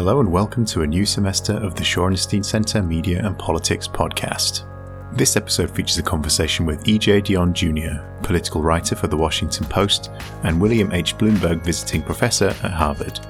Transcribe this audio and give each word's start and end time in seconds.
Hello 0.00 0.20
and 0.20 0.32
welcome 0.32 0.64
to 0.64 0.80
a 0.80 0.86
new 0.86 1.04
semester 1.04 1.52
of 1.52 1.74
the 1.74 1.82
Shorenstein 1.82 2.42
Center 2.42 2.82
Media 2.82 3.22
and 3.22 3.38
Politics 3.38 3.86
podcast. 3.86 4.64
This 5.14 5.36
episode 5.36 5.70
features 5.70 5.98
a 5.98 6.02
conversation 6.02 6.64
with 6.64 6.88
E.J. 6.88 7.20
Dionne 7.20 7.52
Jr., 7.52 8.02
political 8.22 8.62
writer 8.62 8.96
for 8.96 9.08
The 9.08 9.16
Washington 9.18 9.66
Post, 9.66 10.10
and 10.42 10.58
William 10.58 10.90
H. 10.94 11.18
Bloomberg 11.18 11.62
visiting 11.62 12.00
professor 12.02 12.46
at 12.46 12.70
Harvard. 12.70 13.20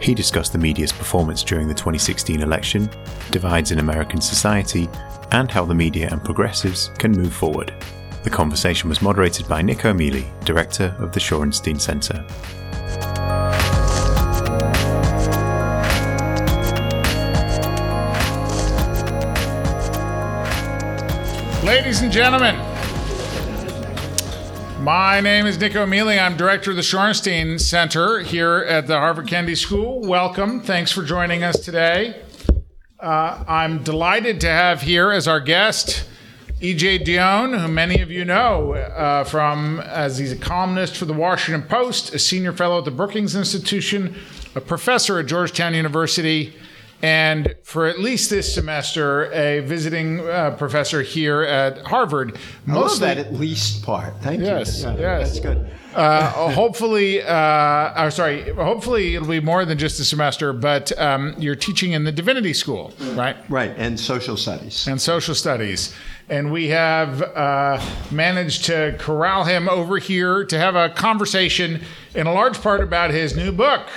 He 0.00 0.14
discussed 0.14 0.52
the 0.52 0.58
media's 0.58 0.92
performance 0.92 1.42
during 1.42 1.68
the 1.68 1.74
2016 1.74 2.40
election, 2.40 2.88
divides 3.30 3.70
in 3.70 3.78
American 3.78 4.22
society, 4.22 4.88
and 5.32 5.50
how 5.50 5.66
the 5.66 5.74
media 5.74 6.08
and 6.10 6.24
progressives 6.24 6.88
can 6.96 7.12
move 7.12 7.34
forward. 7.34 7.74
The 8.24 8.30
conversation 8.30 8.88
was 8.88 9.02
moderated 9.02 9.46
by 9.46 9.60
Nicco 9.60 9.94
Mele, 9.94 10.24
director 10.46 10.96
of 11.00 11.12
the 11.12 11.20
Shorenstein 11.20 11.78
Center. 11.78 12.24
Ladies 21.68 22.00
and 22.00 22.10
gentlemen, 22.10 22.56
my 24.82 25.20
name 25.20 25.44
is 25.44 25.58
Nicco 25.58 25.86
Mele. 25.86 26.18
I'm 26.18 26.34
director 26.34 26.70
of 26.70 26.76
the 26.76 26.82
Shorenstein 26.82 27.60
Center 27.60 28.20
here 28.20 28.64
at 28.66 28.86
the 28.86 28.98
Harvard 28.98 29.26
Kennedy 29.26 29.54
School. 29.54 30.00
Welcome. 30.00 30.62
Thanks 30.62 30.90
for 30.90 31.02
joining 31.02 31.44
us 31.44 31.60
today. 31.60 32.22
Uh, 32.98 33.44
I'm 33.46 33.82
delighted 33.82 34.40
to 34.40 34.46
have 34.46 34.80
here 34.80 35.12
as 35.12 35.28
our 35.28 35.40
guest 35.40 36.08
E.J. 36.62 37.00
Dionne, 37.00 37.60
who 37.60 37.68
many 37.68 38.00
of 38.00 38.10
you 38.10 38.24
know 38.24 38.72
uh, 38.72 39.24
from 39.24 39.80
as 39.80 40.16
he's 40.16 40.32
a 40.32 40.36
columnist 40.36 40.96
for 40.96 41.04
the 41.04 41.12
Washington 41.12 41.68
Post, 41.68 42.14
a 42.14 42.18
senior 42.18 42.54
fellow 42.54 42.78
at 42.78 42.86
the 42.86 42.90
Brookings 42.90 43.36
Institution, 43.36 44.16
a 44.54 44.62
professor 44.62 45.18
at 45.18 45.26
Georgetown 45.26 45.74
University, 45.74 46.56
and 47.02 47.54
for 47.62 47.86
at 47.86 48.00
least 48.00 48.28
this 48.30 48.52
semester, 48.52 49.30
a 49.32 49.60
visiting 49.60 50.20
uh, 50.20 50.50
professor 50.58 51.02
here 51.02 51.42
at 51.42 51.78
Harvard. 51.86 52.36
I 52.66 52.72
love 52.72 52.98
that 53.00 53.18
at 53.18 53.32
least 53.32 53.84
part. 53.84 54.14
Thank 54.20 54.40
Yes, 54.40 54.82
you. 54.82 54.88
Yeah, 54.90 54.96
yes. 54.98 55.28
That's 55.28 55.40
good. 55.40 55.70
Uh, 55.94 56.50
hopefully, 56.52 57.22
uh, 57.22 57.92
oh, 57.96 58.08
sorry. 58.10 58.52
Hopefully, 58.54 59.14
it'll 59.14 59.26
be 59.28 59.40
more 59.40 59.64
than 59.64 59.78
just 59.78 59.98
a 60.00 60.04
semester. 60.04 60.52
But 60.52 60.96
um, 60.98 61.34
you're 61.38 61.56
teaching 61.56 61.92
in 61.92 62.04
the 62.04 62.12
divinity 62.12 62.52
school, 62.52 62.92
right? 63.14 63.36
Right, 63.48 63.72
and 63.76 63.98
social 63.98 64.36
studies. 64.36 64.86
And 64.86 65.00
social 65.00 65.34
studies, 65.34 65.94
and 66.28 66.52
we 66.52 66.68
have 66.68 67.22
uh, 67.22 67.80
managed 68.10 68.64
to 68.66 68.94
corral 68.98 69.44
him 69.44 69.68
over 69.68 69.98
here 69.98 70.44
to 70.44 70.58
have 70.58 70.76
a 70.76 70.90
conversation, 70.90 71.80
in 72.14 72.26
a 72.26 72.32
large 72.32 72.60
part, 72.60 72.80
about 72.82 73.10
his 73.10 73.34
new 73.34 73.50
book. 73.50 73.88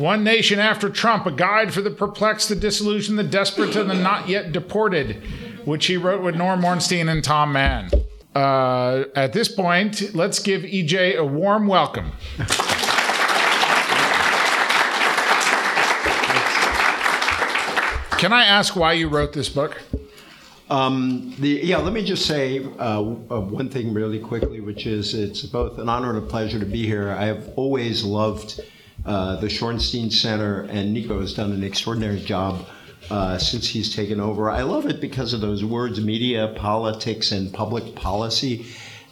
One 0.00 0.24
Nation 0.24 0.58
After 0.58 0.88
Trump, 0.88 1.26
a 1.26 1.30
guide 1.30 1.74
for 1.74 1.82
the 1.82 1.90
perplexed, 1.90 2.48
the 2.48 2.56
disillusioned, 2.56 3.18
the 3.18 3.22
desperate, 3.22 3.76
and 3.76 3.90
the 3.90 3.94
not 3.94 4.30
yet 4.30 4.50
deported, 4.50 5.22
which 5.66 5.84
he 5.88 5.98
wrote 5.98 6.22
with 6.22 6.34
Norm 6.34 6.64
Ornstein 6.64 7.10
and 7.10 7.22
Tom 7.22 7.52
Mann. 7.52 7.90
Uh, 8.34 9.04
at 9.14 9.34
this 9.34 9.54
point, 9.54 10.14
let's 10.14 10.38
give 10.38 10.62
EJ 10.62 11.16
a 11.16 11.24
warm 11.26 11.66
welcome. 11.66 12.12
Can 18.18 18.32
I 18.32 18.46
ask 18.46 18.74
why 18.74 18.94
you 18.94 19.08
wrote 19.08 19.34
this 19.34 19.50
book? 19.50 19.82
Um, 20.70 21.34
the, 21.40 21.60
yeah, 21.62 21.76
let 21.76 21.92
me 21.92 22.02
just 22.02 22.24
say 22.24 22.64
uh, 22.78 23.00
uh, 23.02 23.02
one 23.02 23.68
thing 23.68 23.92
really 23.92 24.18
quickly, 24.18 24.60
which 24.60 24.86
is 24.86 25.12
it's 25.12 25.42
both 25.42 25.78
an 25.78 25.90
honor 25.90 26.08
and 26.08 26.24
a 26.24 26.26
pleasure 26.26 26.58
to 26.58 26.64
be 26.64 26.86
here. 26.86 27.10
I 27.10 27.26
have 27.26 27.52
always 27.56 28.02
loved 28.02 28.60
uh, 29.04 29.36
the 29.36 29.46
Shorenstein 29.46 30.12
Center, 30.12 30.62
and 30.62 30.96
Nicco 30.96 31.20
has 31.20 31.34
done 31.34 31.52
an 31.52 31.64
extraordinary 31.64 32.20
job 32.20 32.66
uh, 33.10 33.38
since 33.38 33.66
he's 33.66 33.94
taken 33.94 34.20
over. 34.20 34.50
I 34.50 34.62
love 34.62 34.86
it 34.86 35.00
because 35.00 35.32
of 35.32 35.40
those 35.40 35.64
words 35.64 36.00
media, 36.00 36.54
politics, 36.56 37.32
and 37.32 37.52
public 37.52 37.94
policy. 37.94 38.66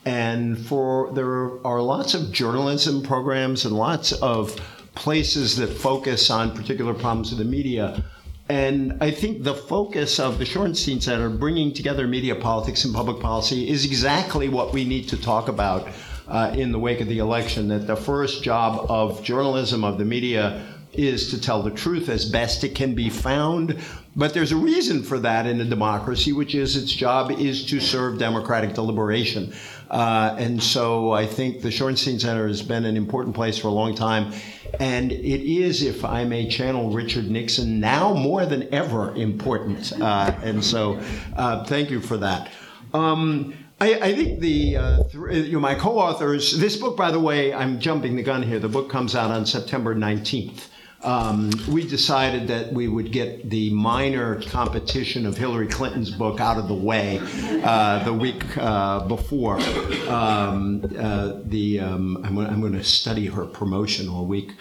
And 0.04 0.58
for 0.58 1.12
there 1.12 1.64
are 1.66 1.82
lots 1.82 2.14
of 2.14 2.32
journalism 2.32 3.02
programs 3.02 3.64
and 3.64 3.76
lots 3.76 4.12
of 4.12 4.56
places 4.94 5.56
that 5.56 5.68
focus 5.68 6.30
on 6.30 6.54
particular 6.54 6.94
problems 6.94 7.32
of 7.32 7.38
the 7.38 7.44
media. 7.44 8.04
And 8.48 8.96
I 9.02 9.10
think 9.10 9.42
the 9.42 9.54
focus 9.54 10.18
of 10.18 10.38
the 10.38 10.44
Shorenstein 10.44 11.02
Center, 11.02 11.28
bringing 11.28 11.74
together 11.74 12.06
media 12.06 12.34
politics 12.34 12.84
and 12.84 12.94
public 12.94 13.20
policy, 13.20 13.68
is 13.68 13.84
exactly 13.84 14.48
what 14.48 14.72
we 14.72 14.84
need 14.84 15.08
to 15.08 15.20
talk 15.20 15.48
about 15.48 15.88
uh, 16.28 16.54
in 16.56 16.72
the 16.72 16.78
wake 16.78 17.00
of 17.00 17.08
the 17.08 17.18
election. 17.18 17.68
That 17.68 17.86
the 17.86 17.96
first 17.96 18.42
job 18.42 18.86
of 18.90 19.22
journalism, 19.24 19.84
of 19.84 19.98
the 19.98 20.04
media, 20.04 20.66
is 20.92 21.30
to 21.30 21.40
tell 21.40 21.62
the 21.62 21.70
truth 21.70 22.08
as 22.08 22.24
best 22.30 22.64
it 22.64 22.74
can 22.74 22.94
be 22.94 23.08
found. 23.10 23.78
But 24.16 24.34
there's 24.34 24.52
a 24.52 24.56
reason 24.56 25.02
for 25.02 25.18
that 25.20 25.46
in 25.46 25.60
a 25.60 25.64
democracy, 25.64 26.32
which 26.32 26.54
is 26.54 26.76
its 26.76 26.92
job 26.92 27.30
is 27.30 27.64
to 27.66 27.78
serve 27.78 28.18
democratic 28.18 28.74
deliberation. 28.74 29.52
Uh, 29.90 30.34
and 30.38 30.62
so 30.62 31.12
I 31.12 31.24
think 31.24 31.62
the 31.62 31.68
Shorenstein 31.68 32.20
Center 32.20 32.48
has 32.48 32.62
been 32.62 32.84
an 32.84 32.96
important 32.96 33.34
place 33.36 33.58
for 33.58 33.68
a 33.68 33.72
long 33.72 33.94
time. 33.94 34.32
And 34.80 35.12
it 35.12 35.40
is, 35.48 35.82
if 35.82 36.04
I 36.04 36.24
may 36.24 36.48
channel 36.48 36.90
Richard 36.90 37.30
Nixon, 37.30 37.80
now 37.80 38.12
more 38.12 38.44
than 38.44 38.72
ever 38.74 39.14
important. 39.14 39.92
Uh, 40.00 40.34
and 40.42 40.64
so 40.64 41.00
uh, 41.36 41.64
thank 41.64 41.90
you 41.90 42.00
for 42.00 42.16
that. 42.18 42.50
Um, 42.92 43.54
I, 43.80 43.94
I, 43.94 44.14
think 44.14 44.40
the 44.40 44.76
uh, 44.76 45.02
th- 45.04 45.46
you 45.46 45.52
know, 45.52 45.60
my 45.60 45.74
co-authors. 45.74 46.58
This 46.58 46.76
book, 46.76 46.96
by 46.96 47.12
the 47.12 47.20
way, 47.20 47.54
I'm 47.54 47.78
jumping 47.78 48.16
the 48.16 48.24
gun 48.24 48.42
here. 48.42 48.58
The 48.58 48.68
book 48.68 48.90
comes 48.90 49.14
out 49.14 49.30
on 49.30 49.46
September 49.46 49.94
19th. 49.94 50.66
Um, 51.02 51.52
we 51.68 51.86
decided 51.86 52.48
that 52.48 52.72
we 52.72 52.88
would 52.88 53.12
get 53.12 53.48
the 53.50 53.70
minor 53.70 54.42
competition 54.42 55.26
of 55.26 55.36
Hillary 55.36 55.68
Clinton's 55.68 56.10
book 56.10 56.40
out 56.40 56.58
of 56.58 56.66
the 56.66 56.74
way 56.74 57.20
uh, 57.62 58.02
the 58.02 58.12
week 58.12 58.44
uh, 58.56 59.06
before. 59.06 59.60
Um, 60.08 60.84
uh, 60.98 61.34
the 61.44 61.78
um, 61.78 62.24
I'm, 62.24 62.36
I'm 62.38 62.60
going 62.60 62.72
to 62.72 62.82
study 62.82 63.26
her 63.26 63.44
promotion 63.44 64.08
all 64.08 64.26
week. 64.26 64.54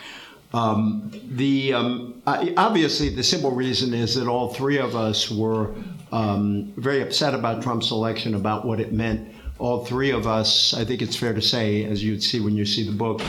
Um, 0.54 1.12
the 1.32 1.74
um, 1.74 2.22
obviously 2.26 3.10
the 3.10 3.24
simple 3.24 3.52
reason 3.52 3.96
is 3.96 4.14
that 4.14 4.28
all 4.28 4.54
three 4.54 4.78
of 4.78 4.96
us 4.96 5.32
were 5.32 5.74
um, 6.12 6.74
very 6.78 7.02
upset 7.02 7.34
about 7.34 7.62
Trump's 7.62 7.92
election, 7.92 8.36
about 8.36 8.66
what 8.66 8.80
it 8.80 8.94
meant. 8.94 9.34
All 9.60 9.86
three 9.86 10.12
of 10.12 10.28
us, 10.28 10.74
I 10.74 10.86
think 10.86 11.02
it's 11.02 11.16
fair 11.16 11.34
to 11.34 11.42
say, 11.42 11.84
as 11.86 12.04
you'd 12.04 12.22
see 12.22 12.40
when 12.40 12.56
you 12.56 12.66
see 12.66 12.86
the 12.86 12.96
book, 12.96 13.22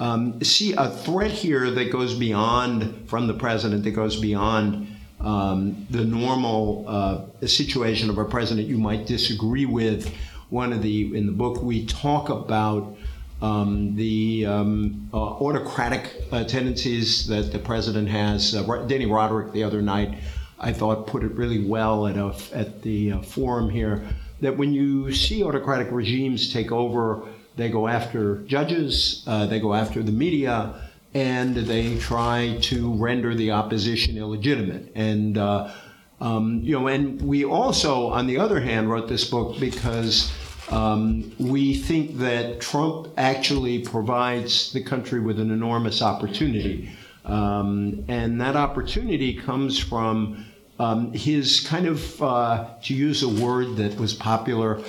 um, 0.00 0.42
see 0.42 0.72
a 0.72 0.88
threat 0.88 1.30
here 1.30 1.70
that 1.70 1.92
goes 1.92 2.14
beyond 2.14 3.08
from 3.08 3.26
the 3.26 3.34
president, 3.34 3.84
that 3.84 3.90
goes 3.90 4.18
beyond 4.18 4.88
um, 5.20 5.86
the 5.90 6.04
normal 6.04 6.84
uh, 6.88 7.46
situation 7.46 8.10
of 8.10 8.18
a 8.18 8.24
president 8.24 8.66
you 8.66 8.78
might 8.78 9.06
disagree 9.06 9.66
with. 9.66 10.12
One 10.50 10.72
of 10.72 10.82
the 10.82 11.16
in 11.16 11.26
the 11.26 11.32
book 11.32 11.62
we 11.62 11.86
talk 11.86 12.28
about 12.28 12.96
um, 13.42 13.94
the 13.96 14.46
um, 14.46 15.08
uh, 15.12 15.16
autocratic 15.16 16.22
uh, 16.32 16.44
tendencies 16.44 17.26
that 17.26 17.52
the 17.52 17.58
president 17.58 18.08
has. 18.08 18.54
Uh, 18.54 18.62
Dani 18.62 19.06
Rodrik 19.06 19.52
the 19.52 19.64
other 19.64 19.82
night, 19.82 20.18
I 20.58 20.72
thought, 20.72 21.06
put 21.06 21.24
it 21.24 21.32
really 21.32 21.64
well 21.64 22.06
at, 22.06 22.16
a, 22.16 22.34
at 22.52 22.82
the 22.82 23.12
uh, 23.12 23.20
forum 23.20 23.70
here. 23.70 24.06
That 24.40 24.56
when 24.56 24.72
you 24.72 25.12
see 25.12 25.42
autocratic 25.42 25.90
regimes 25.90 26.52
take 26.52 26.72
over, 26.72 27.26
they 27.56 27.68
go 27.68 27.86
after 27.88 28.38
judges, 28.42 29.24
uh, 29.26 29.46
they 29.46 29.60
go 29.60 29.74
after 29.74 30.02
the 30.02 30.12
media, 30.12 30.74
and 31.14 31.54
they 31.54 31.96
try 31.98 32.58
to 32.62 32.92
render 32.94 33.34
the 33.34 33.52
opposition 33.52 34.18
illegitimate. 34.18 34.90
And 34.94 35.38
uh, 35.38 35.72
um, 36.20 36.60
you 36.62 36.78
know, 36.78 36.88
and 36.88 37.20
we 37.20 37.44
also, 37.44 38.08
on 38.08 38.26
the 38.26 38.38
other 38.38 38.60
hand, 38.60 38.90
wrote 38.90 39.08
this 39.08 39.28
book 39.28 39.58
because 39.58 40.32
um, 40.70 41.32
we 41.38 41.74
think 41.74 42.18
that 42.18 42.60
Trump 42.60 43.08
actually 43.16 43.80
provides 43.80 44.72
the 44.72 44.82
country 44.82 45.20
with 45.20 45.38
an 45.38 45.50
enormous 45.50 46.02
opportunity. 46.02 46.90
Um, 47.24 48.04
and 48.08 48.40
that 48.40 48.56
opportunity 48.56 49.34
comes 49.34 49.78
from 49.78 50.44
um, 50.78 51.12
his 51.12 51.60
kind 51.60 51.86
of, 51.86 52.22
uh, 52.22 52.68
to 52.82 52.94
use 52.94 53.22
a 53.22 53.28
word 53.28 53.76
that 53.76 53.98
was 53.98 54.12
popular 54.12 54.80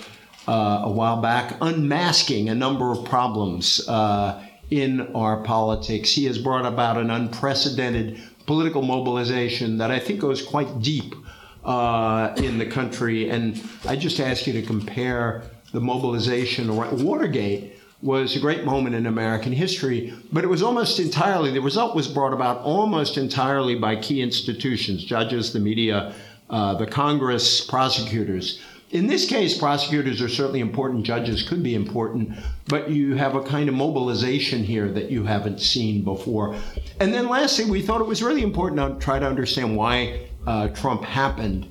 uh, 0.48 0.82
a 0.84 0.92
while 0.92 1.22
back, 1.22 1.58
unmasking 1.62 2.50
a 2.50 2.56
number 2.56 2.92
of 2.92 3.06
problems 3.06 3.88
uh, 3.88 4.44
in 4.70 5.14
our 5.16 5.42
politics. 5.44 6.12
He 6.12 6.26
has 6.26 6.38
brought 6.38 6.66
about 6.66 6.98
an 6.98 7.10
unprecedented 7.10 8.20
political 8.46 8.82
mobilization 8.82 9.78
that 9.78 9.92
I 9.92 10.00
think 10.00 10.20
goes 10.20 10.42
quite 10.42 10.82
deep 10.82 11.16
uh, 11.64 12.34
in 12.38 12.58
the 12.58 12.66
country. 12.66 13.30
And 13.30 13.62
I 13.88 13.96
just 13.96 14.20
ask 14.20 14.46
you 14.46 14.54
to 14.54 14.62
compare 14.62 15.44
the 15.72 15.82
mobilization 15.82 16.70
around 16.70 17.04
Watergate 17.04 17.75
was 18.06 18.36
a 18.36 18.40
great 18.40 18.64
moment 18.64 18.94
in 18.94 19.08
American 19.08 19.52
history, 19.52 20.14
but 20.32 20.44
it 20.44 20.48
was 20.48 20.62
almost 20.62 21.00
entirely, 21.00 21.52
the 21.52 21.60
result 21.60 21.96
was 21.96 22.08
brought 22.08 22.34
about 22.34 22.62
almost 22.62 23.18
entirely 23.18 23.74
by 23.74 23.96
key 23.96 24.22
institutions, 24.22 25.04
judges, 25.04 25.52
the 25.54 25.60
media, 25.60 26.14
uh, 26.52 26.76
the 26.76 26.86
Congress, 26.86 27.66
prosecutors. 27.66 28.62
in 28.92 29.08
this 29.08 29.28
case, 29.28 29.58
prosecutors 29.58 30.22
are 30.22 30.30
certainly 30.30 30.60
important, 30.60 31.04
judges 31.04 31.42
could 31.42 31.64
be 31.64 31.74
important, 31.74 32.30
but 32.68 32.92
you 32.92 33.16
have 33.16 33.36
a 33.36 33.42
kind 33.42 33.68
of 33.68 33.74
mobilization 33.74 34.64
here 34.64 34.88
that 34.88 35.10
you 35.10 35.24
haven't 35.24 35.60
seen 35.60 36.04
before. 36.04 36.56
And 37.00 37.12
then 37.12 37.28
lastly, 37.28 37.66
we 37.66 37.82
thought 37.82 38.02
it 38.02 38.08
was 38.08 38.22
really 38.22 38.44
important 38.44 39.00
to 39.00 39.04
try 39.04 39.18
to 39.18 39.26
understand 39.26 39.76
why 39.76 40.28
uh, 40.46 40.68
Trump 40.70 41.02
happened. 41.02 41.68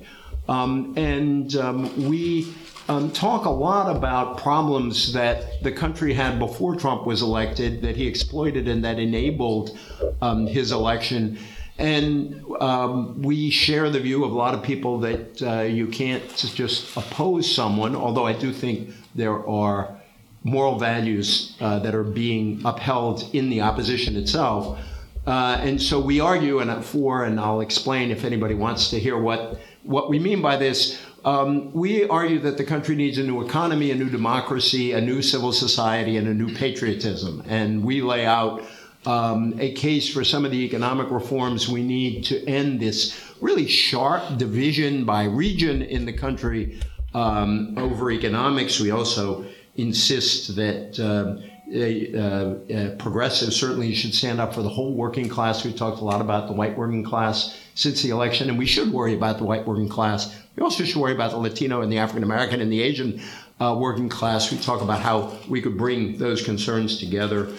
Um, 0.49 0.93
and 0.97 1.55
um, 1.55 2.09
we 2.09 2.53
um, 2.87 3.11
talk 3.11 3.45
a 3.45 3.49
lot 3.49 3.95
about 3.95 4.37
problems 4.37 5.13
that 5.13 5.63
the 5.63 5.71
country 5.71 6.13
had 6.13 6.37
before 6.37 6.75
Trump 6.75 7.05
was 7.05 7.21
elected, 7.21 7.81
that 7.81 7.95
he 7.95 8.07
exploited 8.07 8.67
and 8.67 8.83
that 8.85 8.99
enabled 8.99 9.77
um, 10.21 10.45
his 10.45 10.71
election. 10.71 11.39
And 11.77 12.41
um, 12.61 13.21
we 13.21 13.49
share 13.49 13.89
the 13.89 13.99
view 13.99 14.23
of 14.23 14.31
a 14.31 14.35
lot 14.35 14.53
of 14.53 14.63
people 14.63 14.99
that 14.99 15.41
uh, 15.41 15.61
you 15.63 15.87
can't 15.87 16.23
just 16.35 16.95
oppose 16.95 17.53
someone, 17.53 17.95
although 17.95 18.25
I 18.25 18.33
do 18.33 18.53
think 18.53 18.91
there 19.13 19.45
are 19.47 19.99
moral 20.43 20.77
values 20.77 21.57
uh, 21.59 21.79
that 21.79 21.95
are 21.95 22.03
being 22.03 22.61
upheld 22.63 23.29
in 23.33 23.49
the 23.49 23.61
opposition 23.61 24.15
itself. 24.15 24.79
Uh, 25.25 25.57
and 25.59 25.81
so 25.81 25.99
we 25.99 26.19
argue 26.19 26.59
and 26.59 26.85
for, 26.85 27.25
and 27.25 27.39
I'll 27.39 27.61
explain 27.61 28.11
if 28.11 28.23
anybody 28.23 28.53
wants 28.53 28.91
to 28.91 28.99
hear 28.99 29.17
what, 29.17 29.59
what 29.83 30.07
we 30.07 30.19
mean 30.19 30.41
by 30.41 30.55
this. 30.55 31.01
Um, 31.25 31.73
we 31.73 32.07
argue 32.07 32.39
that 32.41 32.57
the 32.57 32.63
country 32.63 32.95
needs 32.95 33.17
a 33.17 33.23
new 33.23 33.43
economy, 33.43 33.89
a 33.89 33.95
new 33.95 34.09
democracy, 34.09 34.91
a 34.91 35.01
new 35.01 35.23
civil 35.23 35.51
society, 35.51 36.17
and 36.17 36.27
a 36.27 36.33
new 36.33 36.53
patriotism. 36.53 37.43
And 37.47 37.83
we 37.83 38.03
lay 38.03 38.27
out 38.27 38.61
um, 39.07 39.55
a 39.59 39.73
case 39.73 40.07
for 40.07 40.23
some 40.23 40.45
of 40.45 40.51
the 40.51 40.63
economic 40.63 41.09
reforms 41.09 41.67
we 41.67 41.81
need 41.81 42.25
to 42.25 42.47
end 42.47 42.79
this 42.79 43.19
really 43.41 43.67
sharp 43.67 44.37
division 44.37 45.03
by 45.03 45.23
region 45.23 45.81
in 45.81 46.05
the 46.05 46.13
country 46.13 46.79
um, 47.15 47.75
over 47.75 48.11
economics. 48.11 48.79
We 48.79 48.91
also 48.91 49.45
insist 49.77 50.55
that 50.57 50.99
uh, 50.99 51.41
uh, 51.67 52.95
progressives 52.99 53.55
certainly 53.55 53.93
should 53.95 54.13
stand 54.13 54.39
up 54.39 54.53
for 54.53 54.61
the 54.61 54.69
whole 54.69 54.93
working 54.93 55.27
class. 55.27 55.65
We 55.65 55.73
talked 55.73 55.99
a 55.99 56.03
lot 56.03 56.21
about 56.21 56.47
the 56.47 56.53
white 56.53 56.77
working 56.77 57.03
class 57.03 57.59
since 57.73 58.01
the 58.03 58.11
election, 58.11 58.49
and 58.49 58.57
we 58.57 58.65
should 58.65 58.91
worry 58.91 59.15
about 59.15 59.39
the 59.39 59.45
white 59.45 59.65
working 59.65 59.89
class. 59.89 60.35
We 60.55 60.63
also 60.63 60.83
should 60.83 61.01
worry 61.01 61.13
about 61.13 61.31
the 61.31 61.37
Latino 61.37 61.81
and 61.81 61.91
the 61.91 61.97
African 61.97 62.23
American 62.23 62.61
and 62.61 62.71
the 62.71 62.81
Asian 62.81 63.19
uh, 63.59 63.75
working 63.79 64.09
class. 64.09 64.51
We 64.51 64.59
talk 64.59 64.81
about 64.81 64.99
how 64.99 65.37
we 65.49 65.61
could 65.61 65.77
bring 65.77 66.17
those 66.17 66.43
concerns 66.43 66.99
together. 66.99 67.49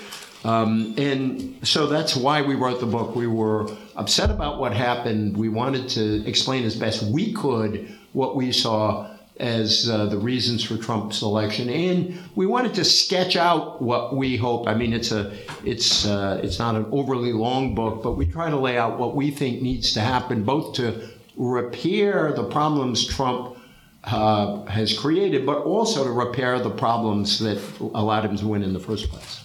Um, 0.44 0.94
and 0.97 1.58
so 1.67 1.87
that's 1.87 2.14
why 2.14 2.43
we 2.43 2.55
wrote 2.55 2.79
the 2.79 2.87
book. 2.87 3.17
We 3.17 3.26
were 3.26 3.69
upset 3.97 4.31
about 4.31 4.61
what 4.61 4.73
happened. 4.73 5.37
We 5.37 5.49
wanted 5.49 5.88
to 5.91 6.25
explain 6.29 6.64
as 6.64 6.76
best 6.76 7.03
we 7.03 7.32
could 7.32 7.93
what 8.12 8.37
we 8.37 8.53
saw 8.53 9.11
as 9.38 9.88
uh, 9.88 10.06
the 10.06 10.19
reasons 10.19 10.65
for 10.65 10.77
Trump's 10.77 11.23
election, 11.23 11.69
and 11.69 12.19
we 12.35 12.47
wanted 12.47 12.75
to 12.75 12.85
sketch 12.85 13.37
out 13.37 13.83
what 13.83 14.17
we 14.17 14.37
hope. 14.37 14.67
I 14.67 14.75
mean, 14.75 14.93
it's 14.93 15.12
a, 15.12 15.37
it's, 15.65 16.06
uh, 16.06 16.41
it's 16.43 16.59
not 16.59 16.75
an 16.75 16.87
overly 16.91 17.33
long 17.33 17.75
book, 17.75 18.03
but 18.03 18.12
we 18.12 18.27
try 18.27 18.49
to 18.49 18.56
lay 18.56 18.79
out 18.79 18.99
what 18.99 19.15
we 19.15 19.31
think 19.31 19.62
needs 19.62 19.93
to 19.94 20.00
happen, 20.00 20.44
both 20.44 20.75
to 20.77 21.09
repair 21.37 22.33
the 22.33 22.44
problems 22.44 23.06
Trump 23.06 23.56
uh, 24.05 24.65
has 24.67 24.97
created, 24.97 25.44
but 25.44 25.59
also 25.59 26.05
to 26.05 26.11
repair 26.11 26.59
the 26.61 26.71
problems 26.71 27.39
that 27.41 27.61
allowed 27.94 28.25
him 28.25 28.37
to 28.37 28.47
win 28.47 28.62
in 28.62 28.73
the 28.73 28.81
first 28.81 29.11
place. 29.11 29.43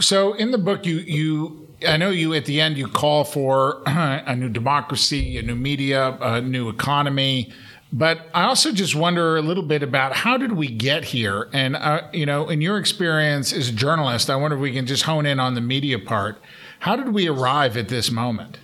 So 0.00 0.32
in 0.34 0.50
the 0.50 0.58
book, 0.58 0.86
you 0.86 0.98
you 0.98 1.68
I 1.86 1.96
know 1.96 2.10
you 2.10 2.32
at 2.34 2.46
the 2.46 2.60
end 2.60 2.78
you 2.78 2.88
call 2.88 3.24
for 3.24 3.82
a 3.86 4.34
new 4.34 4.48
democracy, 4.48 5.38
a 5.38 5.42
new 5.42 5.54
media, 5.54 6.16
a 6.20 6.40
new 6.40 6.68
economy. 6.68 7.52
But 7.94 8.28
I 8.34 8.46
also 8.46 8.72
just 8.72 8.96
wonder 8.96 9.36
a 9.36 9.40
little 9.40 9.62
bit 9.62 9.84
about 9.84 10.16
how 10.16 10.36
did 10.36 10.54
we 10.54 10.66
get 10.66 11.04
here? 11.04 11.48
And 11.52 11.76
uh, 11.76 12.08
you 12.12 12.26
know, 12.26 12.48
in 12.48 12.60
your 12.60 12.76
experience 12.76 13.52
as 13.52 13.68
a 13.68 13.72
journalist, 13.72 14.28
I 14.28 14.34
wonder 14.34 14.56
if 14.56 14.60
we 14.60 14.72
can 14.72 14.84
just 14.84 15.04
hone 15.04 15.26
in 15.26 15.38
on 15.38 15.54
the 15.54 15.60
media 15.60 16.00
part. 16.00 16.42
How 16.80 16.96
did 16.96 17.14
we 17.14 17.28
arrive 17.28 17.76
at 17.76 17.88
this 17.88 18.10
moment? 18.10 18.58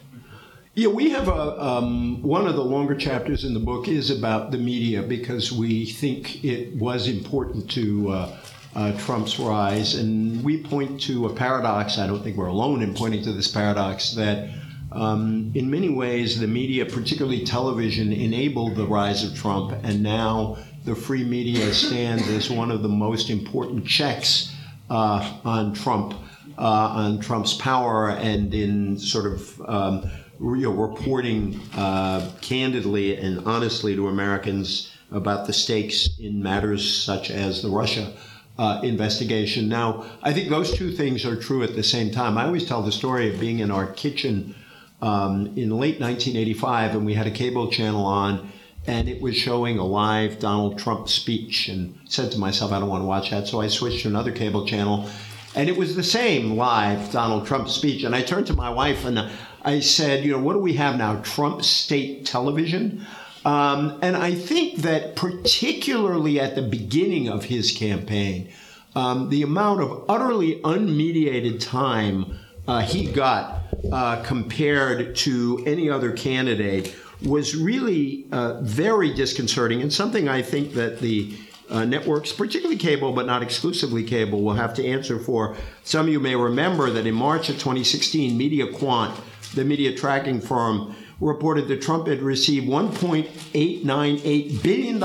Yeah, 0.75 0.89
we 0.89 1.11
have 1.11 1.29
a 1.29 1.63
um, 1.63 2.21
one 2.23 2.49
of 2.49 2.57
the 2.57 2.65
longer 2.65 2.97
chapters 2.97 3.45
in 3.45 3.55
the 3.55 3.61
book 3.61 3.87
is 3.87 4.11
about 4.11 4.51
the 4.51 4.59
media 4.59 5.01
because 5.01 5.53
we 5.53 5.87
think 5.87 6.45
it 6.45 6.75
was 6.75 7.07
important 7.07 7.71
to 7.71 8.11
uh, 8.11 8.37
uh, 8.75 8.99
Trump's 8.99 9.39
rise. 9.39 9.95
And 9.95 10.43
we 10.43 10.61
point 10.61 11.01
to 11.03 11.27
a 11.27 11.33
paradox, 11.33 11.99
I 11.99 12.09
don't 12.09 12.25
think 12.25 12.37
we're 12.37 12.47
alone 12.47 12.83
in 12.83 12.95
pointing 12.95 13.23
to 13.23 13.33
this 13.33 13.47
paradox, 13.47 14.11
that 14.15 14.51
um, 14.93 15.53
in 15.55 15.71
many 15.71 15.89
ways 15.89 16.39
the 16.41 16.47
media, 16.47 16.85
particularly 16.85 17.45
television, 17.45 18.13
enabled 18.13 18.77
the 18.77 18.87
rise 18.87 19.25
of 19.25 19.37
Trump. 19.37 19.73
And 19.83 20.03
now 20.03 20.59
the 20.85 20.95
free 20.95 21.25
media 21.25 21.73
stands 21.73 22.29
as 22.29 22.51
one 22.51 22.71
of 22.71 22.83
the 22.83 22.89
most 22.89 23.31
important 23.31 23.87
checks 23.87 24.55
uh, 24.89 25.39
on 25.45 25.75
Trump. 25.75 26.15
Uh, 26.59 26.93
on 26.95 27.19
Trump's 27.19 27.55
power 27.55 28.11
and 28.11 28.53
in 28.53 28.99
sort 28.99 29.25
of 29.25 29.63
um, 29.67 30.11
reporting 30.39 31.59
uh, 31.75 32.31
candidly 32.43 33.17
and 33.17 33.47
honestly 33.47 33.97
to 33.97 34.09
Americans 34.09 34.93
about 35.11 35.47
the 35.47 35.55
stakes 35.55 36.11
in 36.19 36.43
matters 36.43 37.03
such 37.03 37.31
as 37.31 37.63
the 37.63 37.69
Russia 37.71 38.13
uh, 38.59 38.81
investigation. 38.83 39.71
Now, 39.71 40.05
I 40.23 40.35
think 40.35 40.51
those 40.51 40.77
two 40.77 40.93
things 40.93 41.25
are 41.25 41.35
true 41.35 41.63
at 41.63 41.75
the 41.77 41.83
same 41.83 42.11
time. 42.11 42.37
I 42.37 42.45
always 42.45 42.67
tell 42.67 42.83
the 42.83 42.93
story 42.93 43.33
of 43.33 43.41
being 43.41 43.61
in 43.61 43.71
our 43.71 43.87
kitchen 43.87 44.55
um, 45.03 45.47
in 45.57 45.71
late 45.71 46.01
1985, 46.01 46.95
and 46.95 47.07
we 47.07 47.15
had 47.15 47.27
a 47.27 47.31
cable 47.31 47.71
channel 47.71 48.05
on, 48.05 48.53
and 48.87 49.09
it 49.09 49.21
was 49.21 49.37
showing 49.37 49.79
a 49.79 49.85
live 49.85 50.39
Donald 50.39 50.79
Trump 50.79 51.09
speech, 51.09 51.69
and 51.69 51.99
said 52.07 52.33
to 52.33 52.39
myself, 52.39 52.73
I 52.73 52.81
don't 52.81 52.89
want 52.89 53.03
to 53.03 53.07
watch 53.07 53.31
that, 53.31 53.47
so 53.47 53.61
I 53.61 53.69
switched 53.69 54.03
to 54.03 54.09
another 54.09 54.33
cable 54.33 54.67
channel, 54.67 55.09
and 55.55 55.69
it 55.69 55.77
was 55.77 55.97
the 55.97 56.03
same 56.03 56.57
live 56.57 57.11
Donald 57.13 57.47
Trump 57.47 57.69
speech, 57.69 58.05
and 58.05 58.15
I 58.15 58.23
turned 58.23 58.47
to 58.49 58.55
my 58.55 58.71
wife 58.71 59.05
and 59.05 59.31
I 59.63 59.81
said, 59.81 60.25
you 60.25 60.33
know, 60.33 60.39
what 60.39 60.55
do 60.55 60.59
we 60.59 60.75
have 60.75 60.97
now? 60.97 61.21
Trump 61.23 61.63
state 61.63 62.25
television. 62.25 63.07
Um, 63.45 63.99
and 64.03 64.17
I 64.17 64.35
think 64.35 64.79
that 64.79 65.17
particularly 65.17 66.41
at 66.41 66.55
the 66.55 66.63
beginning 66.63 67.29
of 67.29 67.45
his 67.45 67.73
campaign, 67.73 68.53
um, 68.95 69.29
the 69.29 69.43
amount 69.43 69.81
of 69.81 70.05
utterly 70.09 70.61
unmediated 70.63 71.61
time 71.61 72.39
uh, 72.67 72.83
he 72.83 73.11
got 73.11 73.60
uh, 73.93 74.23
compared 74.23 75.15
to 75.17 75.63
any 75.67 75.89
other 75.91 76.13
candidate 76.13 76.95
was 77.23 77.55
really 77.55 78.27
uh, 78.33 78.61
very 78.63 79.13
disconcerting 79.13 79.83
and 79.83 79.93
something 79.93 80.29
I 80.29 80.43
think 80.43 80.75
that 80.75 81.01
the 81.01 81.37
uh, 81.69 81.85
networks, 81.85 82.33
particularly 82.33 82.77
cable, 82.77 83.13
but 83.13 83.27
not 83.27 83.43
exclusively 83.43 84.03
cable, 84.03 84.43
will 84.43 84.55
have 84.55 84.75
to 84.75 84.85
answer 84.85 85.19
for. 85.21 85.57
Some 85.85 86.07
of 86.07 86.13
you 86.13 86.19
may 86.19 86.35
remember 86.35 86.91
that 86.91 87.07
in 87.07 87.15
March 87.15 87.49
of 87.49 87.57
2016, 87.57 88.39
MediaQuant, 88.39 89.15
the 89.55 89.65
media 89.65 89.97
tracking 89.97 90.41
firm, 90.41 90.97
reported 91.21 91.69
that 91.69 91.81
Trump 91.83 92.09
had 92.09 92.23
received 92.23 92.67
$1.898 92.67 94.63
billion 94.63 94.99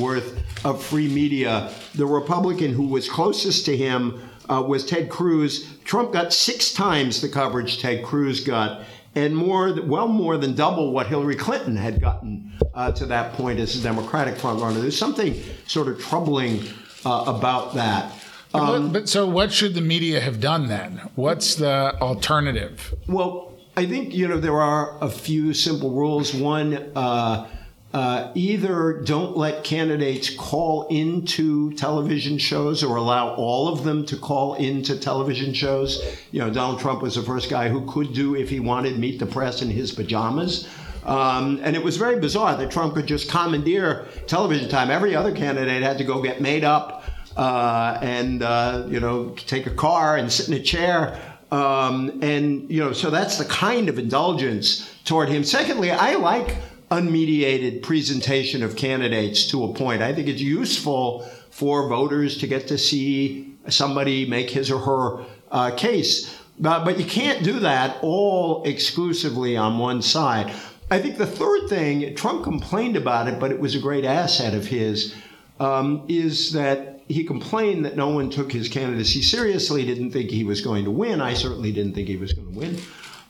worth 0.00 0.64
of 0.64 0.82
free 0.82 1.08
media. 1.08 1.70
The 1.94 2.06
Republican 2.06 2.72
who 2.72 2.86
was 2.86 3.08
closest 3.08 3.66
to 3.66 3.76
him 3.76 4.27
uh, 4.48 4.62
was 4.66 4.84
Ted 4.84 5.08
Cruz. 5.08 5.68
Trump 5.84 6.12
got 6.12 6.32
six 6.32 6.72
times 6.72 7.20
the 7.20 7.28
coverage 7.28 7.80
Ted 7.80 8.04
Cruz 8.04 8.40
got, 8.40 8.82
and 9.14 9.36
more, 9.36 9.80
well, 9.82 10.08
more 10.08 10.36
than 10.36 10.54
double 10.54 10.92
what 10.92 11.06
Hillary 11.06 11.36
Clinton 11.36 11.76
had 11.76 12.00
gotten 12.00 12.52
uh, 12.74 12.92
to 12.92 13.06
that 13.06 13.32
point 13.34 13.58
as 13.58 13.76
a 13.76 13.82
Democratic 13.82 14.34
frontrunner. 14.36 14.80
There's 14.80 14.98
something 14.98 15.40
sort 15.66 15.88
of 15.88 16.00
troubling 16.00 16.62
uh, 17.04 17.24
about 17.26 17.74
that. 17.74 18.12
Um, 18.54 18.84
but, 18.84 19.00
but 19.00 19.08
so, 19.08 19.26
what 19.26 19.52
should 19.52 19.74
the 19.74 19.80
media 19.80 20.20
have 20.20 20.40
done 20.40 20.68
then? 20.68 21.02
What's 21.14 21.56
the 21.56 21.96
alternative? 22.00 22.94
Well, 23.06 23.54
I 23.76 23.86
think 23.86 24.14
you 24.14 24.26
know 24.26 24.40
there 24.40 24.60
are 24.60 24.96
a 25.02 25.10
few 25.10 25.52
simple 25.52 25.90
rules. 25.90 26.34
One, 26.34 26.90
uh, 26.96 27.46
uh, 27.94 28.30
either 28.34 29.00
don't 29.04 29.36
let 29.36 29.64
candidates 29.64 30.28
call 30.30 30.86
into 30.88 31.72
television 31.72 32.36
shows 32.36 32.84
or 32.84 32.96
allow 32.96 33.34
all 33.34 33.68
of 33.68 33.84
them 33.84 34.04
to 34.06 34.16
call 34.16 34.54
into 34.54 34.98
television 34.98 35.54
shows. 35.54 36.02
You 36.30 36.40
know, 36.40 36.50
Donald 36.50 36.80
Trump 36.80 37.00
was 37.00 37.14
the 37.14 37.22
first 37.22 37.48
guy 37.48 37.68
who 37.68 37.86
could 37.86 38.12
do, 38.12 38.36
if 38.36 38.50
he 38.50 38.60
wanted, 38.60 38.98
meet 38.98 39.18
the 39.18 39.26
press 39.26 39.62
in 39.62 39.70
his 39.70 39.92
pajamas. 39.92 40.68
Um, 41.04 41.60
and 41.62 41.74
it 41.74 41.82
was 41.82 41.96
very 41.96 42.20
bizarre 42.20 42.56
that 42.56 42.70
Trump 42.70 42.94
could 42.94 43.06
just 43.06 43.30
commandeer 43.30 44.06
television 44.26 44.68
time. 44.68 44.90
Every 44.90 45.16
other 45.16 45.32
candidate 45.34 45.82
had 45.82 45.96
to 45.98 46.04
go 46.04 46.20
get 46.20 46.42
made 46.42 46.64
up 46.64 47.04
uh, 47.36 47.98
and 48.02 48.42
uh, 48.42 48.84
you 48.88 49.00
know 49.00 49.30
take 49.30 49.66
a 49.66 49.74
car 49.74 50.16
and 50.16 50.30
sit 50.30 50.48
in 50.48 50.54
a 50.54 50.62
chair 50.62 51.18
um, 51.50 52.20
and, 52.22 52.70
you 52.70 52.80
know, 52.80 52.92
so 52.92 53.10
that's 53.10 53.38
the 53.38 53.44
kind 53.46 53.88
of 53.88 53.98
indulgence 53.98 54.94
toward 55.04 55.28
him. 55.28 55.44
Secondly, 55.44 55.90
I 55.90 56.14
like 56.16 56.56
unmediated 56.90 57.82
presentation 57.82 58.62
of 58.62 58.76
candidates 58.76 59.46
to 59.48 59.64
a 59.64 59.74
point. 59.74 60.02
I 60.02 60.14
think 60.14 60.28
it's 60.28 60.40
useful 60.40 61.28
for 61.50 61.88
voters 61.88 62.38
to 62.38 62.46
get 62.46 62.68
to 62.68 62.78
see 62.78 63.54
somebody 63.68 64.26
make 64.26 64.50
his 64.50 64.70
or 64.70 64.78
her 64.78 65.24
uh, 65.50 65.70
case. 65.76 66.34
But, 66.60 66.98
you 66.98 67.04
can't 67.04 67.44
do 67.44 67.60
that 67.60 67.98
all 68.02 68.64
exclusively 68.64 69.56
on 69.56 69.78
one 69.78 70.02
side. 70.02 70.52
I 70.90 70.98
think 70.98 71.18
the 71.18 71.26
third 71.26 71.68
thing, 71.68 72.14
Trump 72.16 72.42
complained 72.42 72.96
about 72.96 73.28
it, 73.28 73.38
but 73.38 73.52
it 73.52 73.60
was 73.60 73.74
a 73.74 73.78
great 73.78 74.04
asset 74.04 74.54
of 74.54 74.66
his, 74.66 75.14
um, 75.60 76.04
is 76.08 76.52
that 76.52 77.02
he 77.08 77.24
complained 77.24 77.84
that 77.84 77.96
no 77.96 78.08
one 78.08 78.30
took 78.30 78.50
his 78.50 78.68
candidacy 78.68 79.22
seriously, 79.22 79.84
didn't 79.84 80.10
think 80.10 80.30
he 80.30 80.44
was 80.44 80.60
going 80.60 80.84
to 80.84 80.90
win. 80.90 81.20
I 81.20 81.34
certainly 81.34 81.72
didn't 81.72 81.94
think 81.94 82.08
he 82.08 82.16
was 82.16 82.32
going 82.32 82.52
to 82.52 82.58
win. 82.58 82.78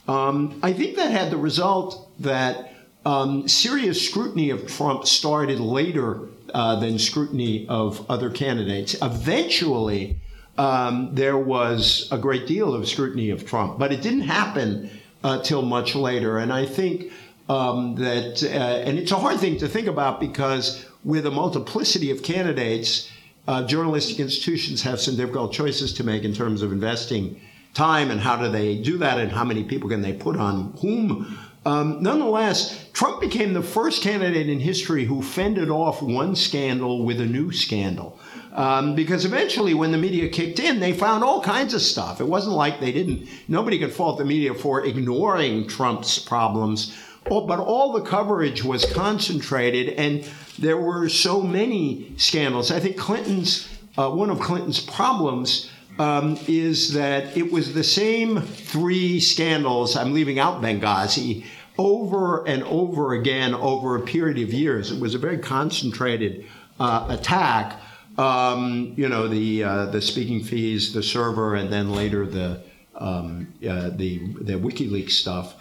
Um, 0.06 0.58
I 0.62 0.72
think 0.72 0.96
that 0.96 1.10
had 1.10 1.30
the 1.30 1.36
result 1.36 2.10
that 2.20 2.72
um, 3.08 3.48
serious 3.48 4.06
scrutiny 4.06 4.50
of 4.50 4.66
Trump 4.66 5.06
started 5.06 5.60
later 5.60 6.28
uh, 6.52 6.78
than 6.78 6.98
scrutiny 6.98 7.66
of 7.66 8.04
other 8.10 8.28
candidates. 8.28 8.94
Eventually, 9.00 10.20
um, 10.58 11.14
there 11.14 11.38
was 11.38 12.06
a 12.12 12.18
great 12.18 12.46
deal 12.46 12.74
of 12.74 12.86
scrutiny 12.86 13.30
of 13.30 13.46
Trump, 13.46 13.78
but 13.78 13.92
it 13.92 14.02
didn't 14.02 14.28
happen 14.28 14.90
uh, 15.24 15.40
till 15.42 15.62
much 15.62 15.94
later. 15.94 16.36
And 16.36 16.52
I 16.52 16.66
think 16.66 17.10
um, 17.48 17.94
that, 17.94 18.42
uh, 18.42 18.86
and 18.86 18.98
it's 18.98 19.12
a 19.12 19.16
hard 19.16 19.40
thing 19.40 19.56
to 19.58 19.68
think 19.68 19.86
about 19.86 20.20
because 20.20 20.84
with 21.02 21.24
a 21.24 21.30
multiplicity 21.30 22.10
of 22.10 22.22
candidates, 22.22 23.10
uh, 23.46 23.66
journalistic 23.66 24.20
institutions 24.20 24.82
have 24.82 25.00
some 25.00 25.16
difficult 25.16 25.54
choices 25.54 25.94
to 25.94 26.04
make 26.04 26.24
in 26.24 26.34
terms 26.34 26.60
of 26.60 26.72
investing 26.72 27.40
time 27.72 28.10
and 28.10 28.20
how 28.20 28.36
do 28.36 28.50
they 28.50 28.76
do 28.76 28.98
that 28.98 29.18
and 29.18 29.32
how 29.32 29.44
many 29.44 29.64
people 29.64 29.88
can 29.88 30.02
they 30.02 30.12
put 30.12 30.36
on 30.36 30.72
whom. 30.82 31.38
Um, 31.66 32.02
nonetheless, 32.02 32.88
Trump 32.92 33.20
became 33.20 33.52
the 33.52 33.62
first 33.62 34.02
candidate 34.02 34.48
in 34.48 34.60
history 34.60 35.04
who 35.04 35.22
fended 35.22 35.70
off 35.70 36.00
one 36.00 36.34
scandal 36.34 37.04
with 37.04 37.20
a 37.20 37.26
new 37.26 37.52
scandal. 37.52 38.18
Um, 38.52 38.94
because 38.94 39.24
eventually, 39.24 39.74
when 39.74 39.92
the 39.92 39.98
media 39.98 40.28
kicked 40.28 40.58
in, 40.58 40.80
they 40.80 40.92
found 40.92 41.22
all 41.22 41.42
kinds 41.42 41.74
of 41.74 41.82
stuff. 41.82 42.20
It 42.20 42.26
wasn't 42.26 42.56
like 42.56 42.80
they 42.80 42.92
didn't, 42.92 43.28
nobody 43.46 43.78
could 43.78 43.92
fault 43.92 44.18
the 44.18 44.24
media 44.24 44.54
for 44.54 44.84
ignoring 44.84 45.68
Trump's 45.68 46.18
problems. 46.18 46.96
Oh, 47.30 47.46
but 47.46 47.58
all 47.60 47.92
the 47.92 48.00
coverage 48.00 48.64
was 48.64 48.90
concentrated, 48.92 49.90
and 49.90 50.28
there 50.58 50.78
were 50.78 51.08
so 51.08 51.42
many 51.42 52.12
scandals. 52.16 52.70
I 52.70 52.80
think 52.80 52.96
Clinton's, 52.96 53.68
uh, 53.98 54.10
one 54.10 54.30
of 54.30 54.40
Clinton's 54.40 54.80
problems 54.80 55.70
um, 55.98 56.38
is 56.46 56.92
that 56.94 57.36
it 57.36 57.50
was 57.50 57.74
the 57.74 57.84
same 57.84 58.40
three 58.40 59.20
scandals. 59.20 59.96
I'm 59.96 60.12
leaving 60.12 60.38
out 60.38 60.62
Benghazi 60.62 61.44
over 61.76 62.46
and 62.46 62.62
over 62.64 63.14
again 63.14 63.54
over 63.54 63.96
a 63.96 64.00
period 64.00 64.38
of 64.38 64.52
years. 64.52 64.90
It 64.90 65.00
was 65.00 65.14
a 65.14 65.18
very 65.18 65.38
concentrated 65.38 66.46
uh, 66.78 67.06
attack. 67.10 67.80
Um, 68.16 68.94
you 68.96 69.08
know, 69.08 69.28
the 69.28 69.62
uh, 69.64 69.86
the 69.86 70.00
speaking 70.00 70.42
fees, 70.42 70.92
the 70.92 71.02
server, 71.02 71.54
and 71.54 71.72
then 71.72 71.92
later 71.92 72.26
the 72.26 72.62
um, 72.96 73.52
uh, 73.68 73.90
the 73.90 74.18
the 74.40 74.54
WikiLeaks 74.54 75.10
stuff. 75.12 75.54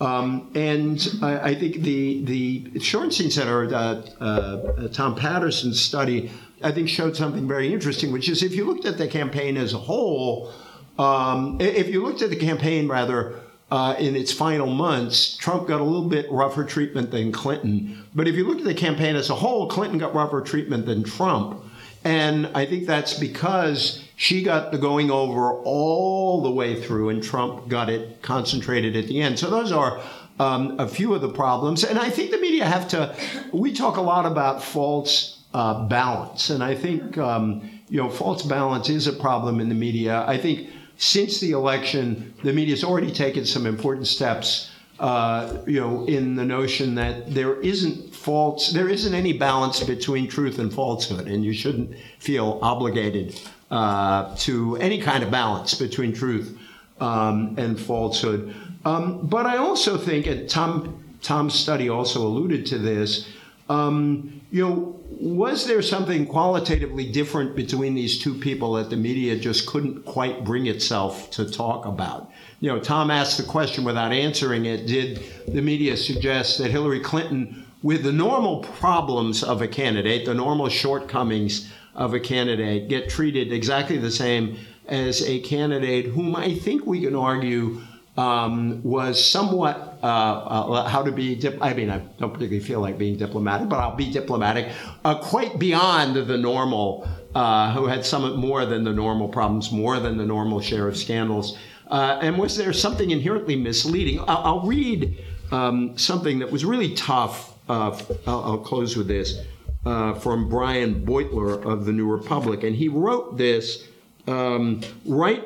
Um, 0.00 0.52
and 0.54 1.06
I, 1.22 1.40
I, 1.50 1.54
think 1.56 1.82
the 1.82 2.24
the 2.24 2.62
Shorenstein 2.78 3.32
Center, 3.32 3.74
uh, 3.74 4.24
uh, 4.24 4.88
Tom 4.88 5.16
Patterson's 5.16 5.80
study 5.80 6.30
I 6.62 6.72
think 6.72 6.88
showed 6.88 7.16
something 7.16 7.46
very 7.46 7.72
interesting, 7.72 8.12
which 8.12 8.28
is 8.28 8.42
if 8.42 8.54
you 8.54 8.64
looked 8.64 8.84
at 8.84 8.98
the 8.98 9.06
campaign 9.06 9.56
as 9.56 9.74
a 9.74 9.78
whole, 9.78 10.52
um, 10.98 11.58
if 11.60 11.88
you 11.88 12.04
looked 12.04 12.22
at 12.22 12.30
the 12.30 12.36
campaign 12.36 12.88
rather 12.88 13.40
uh, 13.70 13.94
in 13.98 14.16
its 14.16 14.32
final 14.32 14.66
months, 14.66 15.36
Trump 15.36 15.68
got 15.68 15.80
a 15.80 15.84
little 15.84 16.08
bit 16.08 16.30
rougher 16.30 16.64
treatment 16.64 17.10
than 17.10 17.30
Clinton. 17.30 18.04
But 18.14 18.26
if 18.26 18.34
you 18.34 18.46
look 18.46 18.58
at 18.58 18.64
the 18.64 18.74
campaign 18.74 19.14
as 19.14 19.30
a 19.30 19.34
whole, 19.34 19.68
Clinton 19.68 19.98
got 19.98 20.14
rougher 20.14 20.40
treatment 20.40 20.86
than 20.86 21.04
Trump. 21.04 21.62
And 22.04 22.46
I 22.54 22.64
think 22.64 22.86
that's 22.86 23.14
because 23.14 24.04
she 24.16 24.42
got 24.42 24.72
the 24.72 24.78
going 24.78 25.10
over 25.10 25.52
all 25.52 26.42
the 26.42 26.50
way 26.50 26.80
through, 26.80 27.10
and 27.10 27.22
Trump 27.22 27.68
got 27.68 27.90
it 27.90 28.22
concentrated 28.22 28.96
at 28.96 29.06
the 29.06 29.20
end. 29.20 29.38
So 29.38 29.50
those 29.50 29.70
are 29.70 30.00
um, 30.40 30.78
a 30.78 30.88
few 30.88 31.14
of 31.14 31.20
the 31.20 31.28
problems. 31.28 31.84
And 31.84 31.98
I 31.98 32.10
think 32.10 32.30
the 32.30 32.38
media 32.38 32.64
have 32.64 32.88
to, 32.88 33.14
we 33.52 33.72
talk 33.72 33.96
a 33.96 34.00
lot 34.00 34.26
about 34.26 34.62
false 34.62 35.37
uh, 35.54 35.86
balance. 35.86 36.50
And 36.50 36.62
I 36.62 36.74
think, 36.74 37.16
um, 37.18 37.68
you 37.88 37.98
know, 38.00 38.10
false 38.10 38.42
balance 38.42 38.88
is 38.88 39.06
a 39.06 39.12
problem 39.12 39.60
in 39.60 39.68
the 39.68 39.74
media. 39.74 40.24
I 40.26 40.38
think 40.38 40.68
since 40.96 41.40
the 41.40 41.52
election, 41.52 42.34
the 42.42 42.52
media 42.52 42.74
has 42.74 42.84
already 42.84 43.12
taken 43.12 43.46
some 43.46 43.66
important 43.66 44.06
steps, 44.06 44.70
uh, 44.98 45.58
you 45.66 45.80
know, 45.80 46.04
in 46.06 46.34
the 46.34 46.44
notion 46.44 46.94
that 46.96 47.32
there 47.32 47.60
isn't 47.60 48.14
false, 48.14 48.72
there 48.72 48.88
isn't 48.88 49.14
any 49.14 49.32
balance 49.32 49.82
between 49.84 50.28
truth 50.28 50.58
and 50.58 50.72
falsehood, 50.72 51.28
and 51.28 51.44
you 51.44 51.52
shouldn't 51.52 51.94
feel 52.18 52.58
obligated 52.62 53.40
uh, 53.70 54.34
to 54.36 54.76
any 54.76 55.00
kind 55.00 55.22
of 55.22 55.30
balance 55.30 55.74
between 55.74 56.12
truth 56.12 56.58
um, 57.00 57.54
and 57.58 57.78
falsehood. 57.78 58.54
Um, 58.84 59.26
but 59.26 59.46
I 59.46 59.58
also 59.58 59.96
think, 59.96 60.26
and 60.26 60.48
Tom 60.48 61.04
Tom's 61.22 61.54
study 61.54 61.88
also 61.88 62.26
alluded 62.26 62.66
to 62.66 62.78
this. 62.78 63.28
Um, 63.68 64.40
you 64.50 64.66
know, 64.66 65.00
was 65.20 65.66
there 65.66 65.82
something 65.82 66.26
qualitatively 66.26 67.10
different 67.10 67.56
between 67.56 67.94
these 67.94 68.18
two 68.18 68.34
people 68.34 68.74
that 68.74 68.88
the 68.88 68.96
media 68.96 69.36
just 69.36 69.66
couldn't 69.66 70.04
quite 70.04 70.44
bring 70.44 70.66
itself 70.66 71.30
to 71.32 71.50
talk 71.50 71.84
about? 71.84 72.30
You 72.60 72.70
know, 72.70 72.80
Tom 72.80 73.10
asked 73.10 73.36
the 73.36 73.44
question 73.44 73.84
without 73.84 74.12
answering 74.12 74.64
it. 74.64 74.86
Did 74.86 75.22
the 75.46 75.60
media 75.60 75.96
suggest 75.96 76.58
that 76.58 76.70
Hillary 76.70 77.00
Clinton, 77.00 77.66
with 77.82 78.04
the 78.04 78.12
normal 78.12 78.60
problems 78.60 79.42
of 79.42 79.60
a 79.60 79.68
candidate, 79.68 80.24
the 80.24 80.34
normal 80.34 80.68
shortcomings 80.68 81.70
of 81.94 82.14
a 82.14 82.20
candidate, 82.20 82.88
get 82.88 83.10
treated 83.10 83.52
exactly 83.52 83.98
the 83.98 84.10
same 84.10 84.56
as 84.86 85.22
a 85.22 85.40
candidate 85.40 86.06
whom 86.06 86.34
I 86.34 86.54
think 86.54 86.86
we 86.86 87.02
can 87.02 87.14
argue 87.14 87.80
um, 88.16 88.82
was 88.82 89.24
somewhat 89.24 89.87
uh, 90.02 90.06
uh, 90.06 90.88
how 90.88 91.02
to 91.02 91.10
be. 91.10 91.34
Dip- 91.34 91.62
I 91.62 91.74
mean, 91.74 91.90
I 91.90 91.98
don't 92.18 92.32
particularly 92.32 92.60
feel 92.60 92.80
like 92.80 92.98
being 92.98 93.16
diplomatic, 93.16 93.68
but 93.68 93.78
I'll 93.78 93.96
be 93.96 94.10
diplomatic. 94.10 94.72
Uh, 95.04 95.16
quite 95.16 95.58
beyond 95.58 96.16
the 96.16 96.38
normal, 96.38 97.08
uh, 97.34 97.72
who 97.72 97.86
had 97.86 98.04
some 98.04 98.36
more 98.36 98.64
than 98.64 98.84
the 98.84 98.92
normal 98.92 99.28
problems, 99.28 99.72
more 99.72 99.98
than 99.98 100.16
the 100.16 100.26
normal 100.26 100.60
share 100.60 100.86
of 100.88 100.96
scandals. 100.96 101.58
Uh, 101.88 102.18
and 102.22 102.38
was 102.38 102.56
there 102.56 102.72
something 102.72 103.10
inherently 103.10 103.56
misleading? 103.56 104.20
I'll, 104.20 104.42
I'll 104.44 104.66
read 104.66 105.24
um, 105.50 105.96
something 105.98 106.38
that 106.40 106.50
was 106.50 106.64
really 106.64 106.94
tough. 106.94 107.54
Uh, 107.68 107.98
I'll, 108.26 108.44
I'll, 108.44 108.58
close 108.58 108.96
with 108.96 109.08
this 109.08 109.42
from 109.84 110.48
Brian 110.48 111.04
Beutler 111.04 111.64
of 111.64 111.86
the 111.86 111.92
New 111.92 112.10
Republic, 112.10 112.62
and 112.62 112.74
he 112.76 112.88
wrote 112.88 113.36
this 113.36 113.88
um, 114.26 114.82
right 115.06 115.42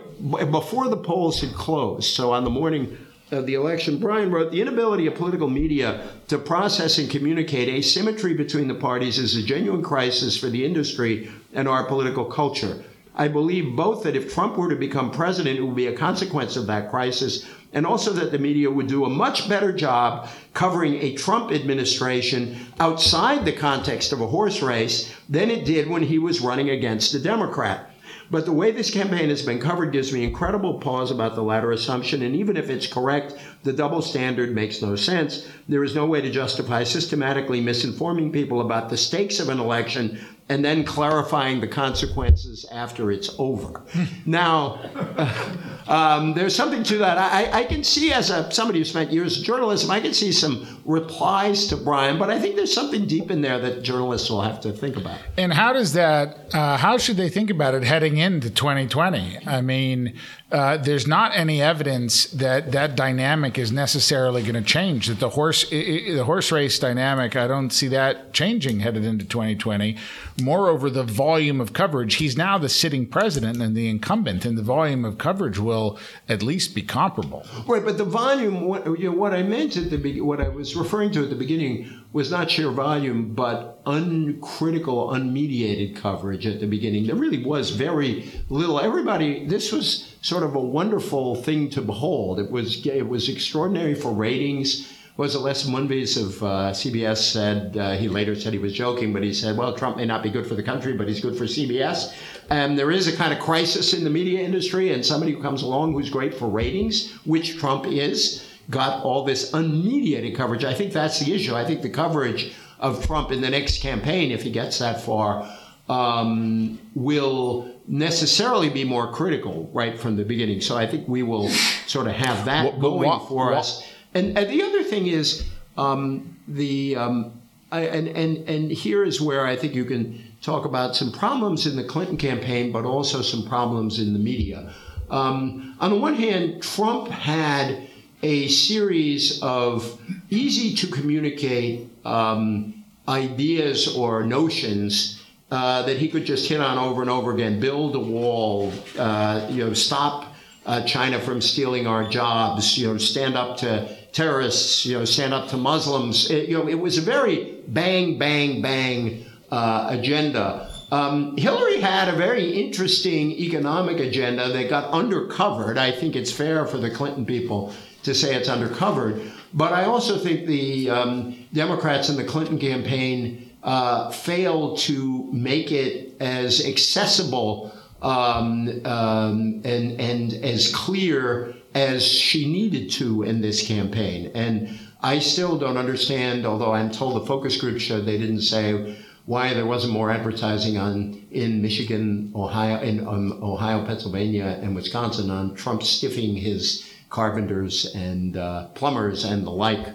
before 0.51 0.89
the 0.89 0.97
polls 0.97 1.41
had 1.41 1.53
closed. 1.55 2.15
So 2.15 2.33
on 2.33 2.45
the 2.45 2.51
morning 2.51 2.99
of 3.33 3.47
the 3.47 3.55
election, 3.55 3.99
Brian 3.99 4.31
wrote 4.31 4.53
The 4.53 4.61
inability 4.61 5.07
of 5.07 5.15
political 5.15 5.49
media 5.49 6.07
to 6.29 6.39
process 6.39 6.99
and 6.99 7.11
communicate 7.11 7.69
asymmetry 7.69 8.35
between 8.35 8.69
the 8.69 8.75
parties 8.75 9.19
is 9.19 9.37
a 9.37 9.43
genuine 9.43 9.83
crisis 9.83 10.37
for 10.37 10.51
the 10.51 10.65
industry 10.65 11.31
and 11.55 11.67
our 11.67 11.85
political 11.85 12.27
culture. 12.27 12.85
I 13.15 13.29
believe 13.29 13.77
both 13.77 14.05
that 14.05 14.17
if 14.17 14.33
Trump 14.33 14.57
were 14.57 14.71
to 14.71 14.77
become 14.77 15.11
president, 15.11 15.59
it 15.59 15.63
would 15.63 15.77
be 15.77 15.89
a 15.89 15.97
consequence 15.97 16.57
of 16.57 16.67
that 16.67 16.91
crisis, 16.91 17.47
and 17.73 17.87
also 17.87 18.13
that 18.13 18.33
the 18.33 18.39
media 18.39 18.71
would 18.71 18.87
do 18.87 19.05
a 19.05 19.11
much 19.11 19.49
better 19.49 19.73
job 19.73 20.29
covering 20.55 20.95
a 20.97 21.15
Trump 21.15 21.53
administration 21.53 22.57
outside 22.81 23.45
the 23.45 23.53
context 23.53 24.13
of 24.13 24.21
a 24.21 24.27
horse 24.27 24.63
race 24.63 25.15
than 25.29 25.51
it 25.51 25.65
did 25.65 25.89
when 25.89 26.03
he 26.03 26.19
was 26.19 26.41
running 26.41 26.71
against 26.71 27.15
a 27.15 27.19
Democrat. 27.19 27.92
But 28.33 28.47
the 28.47 28.53
way 28.53 28.71
this 28.71 28.91
campaign 28.91 29.29
has 29.29 29.43
been 29.43 29.61
covered 29.61 29.93
gives 29.93 30.11
me 30.11 30.25
incredible 30.25 30.81
pause 30.81 31.11
about 31.11 31.35
the 31.35 31.43
latter 31.43 31.71
assumption. 31.71 32.23
And 32.23 32.35
even 32.35 32.57
if 32.57 32.71
it's 32.71 32.87
correct, 32.87 33.35
the 33.63 33.75
double 33.75 34.01
standard 34.01 34.55
makes 34.55 34.81
no 34.81 34.97
sense. 34.97 35.47
There 35.69 35.85
is 35.85 35.95
no 35.95 36.07
way 36.07 36.23
to 36.23 36.31
justify 36.31 36.85
systematically 36.85 37.61
misinforming 37.61 38.33
people 38.33 38.63
about 38.63 38.89
the 38.89 38.97
stakes 38.97 39.39
of 39.39 39.51
an 39.51 39.61
election 39.61 40.19
and 40.53 40.63
then 40.63 40.85
clarifying 40.85 41.61
the 41.61 41.67
consequences 41.67 42.67
after 42.71 43.11
it's 43.11 43.35
over. 43.39 43.81
now, 44.27 44.79
uh, 45.17 45.63
um, 45.87 46.35
there's 46.35 46.55
something 46.55 46.83
to 46.83 46.99
that. 46.99 47.17
I, 47.17 47.61
I 47.61 47.65
can 47.65 47.83
see, 47.83 48.13
as 48.13 48.29
a, 48.29 48.51
somebody 48.53 48.79
who 48.79 48.85
spent 48.85 49.11
years 49.11 49.39
in 49.39 49.45
journalism, 49.45 49.91
I 49.91 50.01
can 50.01 50.13
see 50.13 50.31
some 50.31 50.83
replies 50.85 51.69
to 51.69 51.77
Brian, 51.77 52.19
but 52.19 52.29
I 52.29 52.39
think 52.39 52.57
there's 52.57 52.73
something 52.73 53.07
deep 53.07 53.31
in 53.31 53.41
there 53.41 53.59
that 53.61 53.83
journalists 53.83 54.29
will 54.29 54.43
have 54.43 54.61
to 54.61 54.73
think 54.73 54.97
about. 54.97 55.19
And 55.39 55.55
how 55.55 55.73
does 55.73 55.95
that, 55.95 56.55
uh, 56.55 56.77
how 56.77 56.99
should 56.99 57.17
they 57.17 57.31
think 57.31 57.49
about 57.49 57.75
it 57.75 57.83
heading 57.83 58.19
into 58.19 58.51
2020? 58.51 59.47
I 59.47 59.63
mean, 59.63 60.19
uh, 60.53 60.77
there's 60.77 61.07
not 61.07 61.33
any 61.35 61.63
evidence 61.63 62.27
that 62.27 62.73
that 62.73 62.95
dynamic 62.95 63.57
is 63.57 63.73
necessarily 63.73 64.43
going 64.43 64.55
to 64.55 64.61
change. 64.61 65.07
That 65.07 65.19
the 65.19 65.31
horse 65.31 65.69
the 65.71 66.25
horse 66.25 66.53
race 66.53 66.79
dynamic, 66.79 67.37
I 67.37 67.47
don't 67.47 67.71
see 67.71 67.89
that 67.89 68.35
changing 68.35 68.81
headed 68.81 69.05
into 69.05 69.25
2020. 69.25 69.97
Moreover, 70.43 70.91
the 70.91 71.05
volume 71.05 71.61
of 71.61 71.73
coverage. 71.73 72.17
He's 72.17 72.37
now 72.37 72.59
the 72.59 72.69
sitting 72.69 73.07
president 73.07 73.63
and 73.63 73.77
the 73.77 73.89
incumbent, 73.89 74.45
and 74.45 74.59
the 74.59 74.63
volume 74.63 75.05
of 75.05 75.19
coverage 75.19 75.59
will 75.59 75.99
at 76.29 76.43
least 76.43 76.75
be 76.75 76.83
comparable. 76.83 77.47
Right, 77.67 77.85
but 77.85 77.99
the 77.99 78.05
volume. 78.05 78.63
What, 78.63 78.87
you 78.99 79.11
know, 79.11 79.17
what 79.17 79.33
I 79.33 79.43
meant 79.43 79.77
at 79.77 79.91
the 79.91 80.21
what 80.21 80.41
I 80.41 80.49
was 80.49 80.75
referring 80.77 81.13
to 81.13 81.23
at 81.23 81.31
the 81.31 81.37
beginning 81.37 82.03
was 82.13 82.31
not 82.31 82.51
sheer 82.51 82.71
volume, 82.71 83.35
but 83.35 83.81
uncritical, 83.87 85.09
unmediated 85.11 85.97
coverage 85.97 86.47
at 86.47 86.61
the 86.61 86.67
beginning. 86.67 87.07
There 87.07 87.17
really 87.17 87.43
was 87.43 87.71
very 87.71 88.31
little. 88.49 88.79
Everybody, 88.79 89.47
this 89.47 89.73
was 89.73 90.15
sort 90.21 90.43
of 90.43 90.55
a 90.55 90.61
wonderful 90.61 91.37
thing 91.37 91.71
to 91.71 91.81
behold. 91.81 92.39
It 92.39 92.51
was 92.51 92.85
it 92.87 93.09
was 93.09 93.29
extraordinary 93.29 93.95
for 93.95 94.13
ratings. 94.13 94.93
Was 95.17 95.35
it 95.35 95.41
Les 95.41 95.65
Moonves 95.65 96.17
of 96.17 96.43
uh, 96.43 96.47
CBS 96.73 97.19
said 97.19 97.77
uh, 97.77 97.93
he 97.93 98.09
later 98.09 98.35
said 98.35 98.53
he 98.53 98.59
was 98.59 98.73
joking, 98.73 99.13
but 99.13 99.23
he 99.23 99.33
said, 99.33 99.57
"Well, 99.57 99.75
Trump 99.75 99.97
may 99.99 100.07
not 100.07 100.23
be 100.23 100.31
good 100.31 100.47
for 100.47 100.55
the 100.55 100.63
country, 100.63 100.95
but 100.95 101.09
he's 101.09 101.21
good 101.21 101.37
for 101.37 101.45
CBS." 101.45 102.15
And 102.51 102.79
there 102.79 102.91
is 102.91 103.09
a 103.09 103.17
kind 103.17 103.33
of 103.33 103.39
crisis 103.39 103.93
in 103.93 104.05
the 104.05 104.11
media 104.11 104.41
industry, 104.41 104.93
and 104.93 105.05
somebody 105.05 105.33
who 105.33 105.43
comes 105.43 105.63
along 105.63 105.93
who's 105.93 106.11
great 106.11 106.35
for 106.35 106.49
ratings, 106.49 107.13
which 107.25 107.59
Trump 107.59 107.87
is, 107.87 108.47
got 108.71 109.05
all 109.05 109.25
this 109.25 109.51
unmediated 109.53 110.35
coverage. 110.35 110.65
I 110.65 110.75
think 110.75 110.93
that's 110.93 111.21
the 111.21 111.35
issue. 111.35 111.55
I 111.55 111.65
think 111.65 111.83
the 111.83 111.91
coverage 111.91 112.55
of 112.79 113.05
Trump 113.07 113.31
in 113.31 113.41
the 113.41 113.51
next 113.51 113.83
campaign, 113.83 114.31
if 114.31 114.43
he 114.43 114.51
gets 114.51 114.79
that 114.79 115.01
far, 115.01 115.49
um, 115.89 116.79
will 116.95 117.71
necessarily 117.87 118.71
be 118.71 118.85
more 118.85 119.13
critical 119.13 119.69
right 119.73 119.99
from 119.99 120.17
the 120.17 120.25
beginning. 120.25 120.61
So 120.61 120.77
I 120.77 120.87
think 120.87 121.07
we 121.09 121.23
will 121.23 121.49
sort 121.87 122.07
of 122.07 122.15
have 122.15 122.45
that 122.47 122.65
what, 122.65 122.81
going 122.81 123.09
what, 123.09 123.29
for 123.29 123.47
what, 123.47 123.55
us. 123.59 123.92
And, 124.15 124.37
and, 124.37 124.51
the 124.51 124.63
other 124.63 124.83
thing 124.83 125.07
is 125.07 125.49
um, 125.77 126.37
the 126.47 126.97
um, 126.97 127.41
I, 127.71 127.81
and 127.83 128.09
and 128.09 128.49
and 128.49 128.71
here 128.71 129.05
is 129.05 129.21
where 129.21 129.47
I 129.47 129.57
think 129.57 129.75
you 129.75 129.85
can 129.85 130.23
talk 130.43 130.65
about 130.65 130.95
some 130.95 131.11
problems 131.13 131.67
in 131.67 131.77
the 131.77 131.85
Clinton 131.85 132.17
campaign, 132.17 132.73
but 132.73 132.85
also 132.85 133.23
some 133.23 133.47
problems 133.49 133.99
in 133.99 134.13
the 134.13 134.19
media. 134.19 134.73
Um, 135.11 135.77
on 135.81 135.91
the 135.91 135.97
one 135.97 136.15
hand, 136.15 136.63
Trump 136.63 137.09
had 137.09 137.89
a 138.23 138.49
series 138.49 139.43
of 139.43 140.01
easy 140.31 140.75
to 140.77 140.87
communicate 140.87 141.89
um, 142.05 142.85
ideas 143.09 143.97
or 143.97 144.25
notions 144.25 145.23
uh, 145.51 145.83
that 145.83 145.99
he 145.99 146.09
could 146.09 146.25
just 146.25 146.49
hit 146.49 146.61
on 146.61 146.79
over 146.79 147.03
and 147.03 147.11
over 147.11 147.33
again. 147.33 147.61
Build 147.61 147.95
a 147.95 148.01
wall, 148.01 148.73
uh, 148.99 149.47
you 149.51 149.65
know, 149.65 149.75
stop 149.75 150.35
uh, 150.65 150.83
China 150.85 151.21
from 151.21 151.41
stealing 151.41 151.87
our 151.87 152.09
jobs, 152.09 152.79
you 152.79 152.87
know, 152.87 152.99
stand 152.99 153.37
up 153.37 153.57
to 153.59 153.97
terrorists, 154.13 154.85
you 154.87 154.99
know, 154.99 155.05
stand 155.05 155.35
up 155.35 155.49
to 155.49 155.57
Muslims. 155.57 156.31
It, 156.31 156.49
you 156.49 156.59
know, 156.59 156.69
it 156.69 156.79
was 156.79 156.99
a 156.99 157.01
very 157.01 157.59
bang, 157.69 158.19
bang, 158.19 158.63
bang 158.63 159.25
uh, 159.51 159.87
agenda. 159.91 160.71
Um, 160.91 161.37
Hillary 161.39 161.81
had 161.81 162.09
a 162.09 162.17
very 162.17 162.51
interesting 162.51 163.33
economic 163.33 163.99
agenda 163.99 164.53
that 164.53 164.69
got 164.69 164.93
undercovered. 164.93 165.79
I 165.79 165.91
think 165.91 166.17
it's 166.17 166.31
fair 166.31 166.67
for 166.67 166.77
the 166.77 166.91
Clinton 166.91 167.25
people 167.25 167.73
to 168.03 168.15
say 168.15 168.35
it's 168.35 168.49
undercovered. 168.49 169.31
But 169.55 169.73
I 169.73 169.85
also 169.85 170.19
think 170.19 170.47
the 170.47 170.91
um, 170.91 171.47
Democrats 171.55 172.11
in 172.11 172.17
the 172.17 172.25
Clinton 172.25 172.59
campaign 172.59 173.51
uh, 173.63 174.11
failed 174.11 174.79
to 174.81 175.31
make 175.33 175.73
it 175.73 176.15
as 176.21 176.67
accessible 176.67 177.75
um, 178.03 178.85
um, 178.85 179.63
and, 179.65 180.01
and 180.01 180.33
as 180.45 180.75
clear 180.75 181.55
as 181.75 182.05
she 182.05 182.51
needed 182.51 182.91
to 182.93 183.23
in 183.23 183.41
this 183.41 183.67
campaign. 183.67 184.31
And 184.35 184.79
I 185.01 185.19
still 185.19 185.59
don't 185.59 185.77
understand, 185.77 186.47
although 186.47 186.73
I'm 186.73 186.91
told 186.91 187.21
the 187.21 187.27
focus 187.27 187.57
group 187.57 187.81
showed 187.81 188.07
they 188.07 188.19
didn't 188.19 188.43
say 188.43 188.97
why 189.25 189.55
there 189.55 189.67
wasn't 189.67 189.93
more 189.93 190.11
advertising 190.11 190.79
on 190.79 191.23
in 191.31 191.63
Michigan, 191.63 192.33
Ohio, 192.35 192.81
in 192.81 193.07
um, 193.07 193.39
Ohio, 193.43 193.85
Pennsylvania, 193.87 194.59
and 194.61 194.75
Wisconsin 194.75 195.31
on 195.31 195.55
Trump 195.55 195.83
stiffing 195.83 196.37
his 196.37 196.89
carpenters 197.09 197.95
and 197.95 198.37
uh, 198.37 198.69
plumbers 198.75 199.25
and 199.25 199.47
the 199.47 199.51
like. 199.51 199.95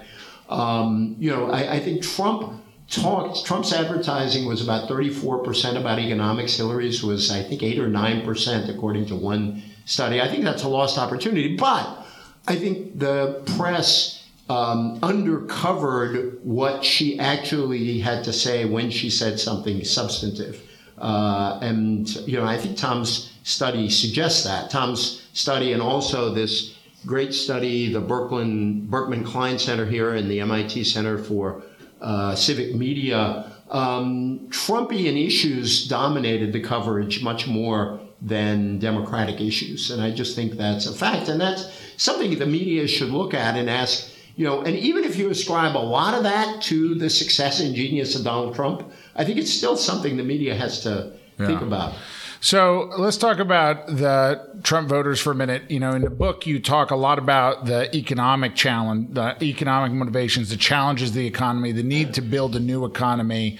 Um, 0.49 1.15
you 1.19 1.29
know, 1.29 1.51
I, 1.51 1.73
I, 1.73 1.79
think 1.79 2.03
Trump 2.03 2.63
talked, 2.89 3.45
Trump's 3.45 3.73
advertising 3.73 4.45
was 4.45 4.63
about 4.63 4.89
34% 4.89 5.77
about 5.77 5.99
economics. 5.99 6.55
Hillary's 6.55 7.03
was, 7.03 7.29
I 7.29 7.43
think, 7.43 7.63
8 7.63 7.79
or 7.79 7.89
9%, 7.89 8.69
according 8.73 9.07
to 9.07 9.15
one 9.15 9.61
study. 9.87 10.21
I 10.21 10.27
think 10.27 10.43
that's 10.43 10.63
a 10.63 10.67
lost 10.67 10.99
opportunity. 10.99 11.55
But 11.55 12.05
I 12.47 12.55
think 12.55 12.99
the 12.99 13.41
press 13.57 14.27
um, 14.49 14.99
undercovered 14.99 16.39
what 16.41 16.83
she 16.83 17.17
actually 17.19 17.99
had 17.99 18.23
to 18.25 18.33
say 18.33 18.65
when 18.65 18.91
she 18.91 19.09
said 19.09 19.39
something 19.39 19.83
substantive. 19.83 20.61
Uh, 20.97 21.59
and, 21.61 22.09
you 22.27 22.37
know, 22.37 22.45
I 22.45 22.57
think 22.57 22.77
Tom's 22.77 23.33
study 23.43 23.89
suggests 23.89 24.43
that. 24.43 24.69
Tom's 24.69 25.27
study 25.33 25.73
and 25.73 25.81
also 25.81 26.33
this 26.33 26.77
great 27.05 27.33
study, 27.33 27.91
the 27.91 28.01
Berkman, 28.01 28.87
Berkman 28.87 29.23
Klein 29.23 29.57
Center 29.57 29.85
here 29.85 30.15
and 30.15 30.29
the 30.29 30.41
MIT 30.41 30.83
Center 30.83 31.17
for 31.17 31.63
uh, 32.01 32.35
Civic 32.35 32.75
Media, 32.75 33.51
um, 33.69 34.47
Trumpian 34.49 35.25
issues 35.25 35.87
dominated 35.87 36.51
the 36.51 36.61
coverage 36.61 37.21
much 37.21 37.47
more 37.47 37.99
than 38.21 38.79
Democratic 38.79 39.39
issues. 39.41 39.91
And 39.91 40.01
I 40.01 40.11
just 40.11 40.35
think 40.35 40.53
that's 40.53 40.87
a 40.87 40.93
fact. 40.93 41.29
And 41.29 41.39
that's 41.39 41.69
something 41.97 42.37
the 42.37 42.45
media 42.45 42.87
should 42.87 43.09
look 43.09 43.33
at 43.33 43.55
and 43.55 43.69
ask, 43.69 44.11
you 44.35 44.45
know, 44.45 44.61
and 44.61 44.75
even 44.75 45.03
if 45.03 45.17
you 45.17 45.29
ascribe 45.29 45.75
a 45.75 45.79
lot 45.79 46.13
of 46.13 46.23
that 46.23 46.61
to 46.63 46.95
the 46.95 47.09
success 47.09 47.59
and 47.59 47.75
genius 47.75 48.15
of 48.15 48.23
Donald 48.23 48.55
Trump, 48.55 48.91
I 49.15 49.23
think 49.23 49.37
it's 49.37 49.53
still 49.53 49.77
something 49.77 50.17
the 50.17 50.23
media 50.23 50.55
has 50.55 50.81
to 50.81 51.13
yeah. 51.39 51.47
think 51.47 51.61
about. 51.61 51.93
So 52.39 52.91
let's 52.97 53.17
talk 53.17 53.39
about 53.39 53.87
the 53.87 54.59
Trump 54.63 54.89
voters 54.89 55.19
for 55.19 55.31
a 55.31 55.35
minute. 55.35 55.69
You 55.71 55.79
know, 55.79 55.93
in 55.93 56.03
the 56.03 56.11
book, 56.11 56.45
you 56.45 56.59
talk 56.59 56.91
a 56.91 56.95
lot 56.95 57.17
about 57.17 57.65
the 57.65 57.95
economic 57.95 58.55
challenge, 58.55 59.13
the 59.13 59.35
economic 59.41 59.91
motivations, 59.91 60.49
the 60.49 60.57
challenges 60.57 61.09
of 61.09 61.15
the 61.15 61.25
economy, 61.25 61.71
the 61.71 61.83
need 61.83 62.13
to 62.13 62.21
build 62.21 62.55
a 62.55 62.59
new 62.59 62.85
economy. 62.85 63.57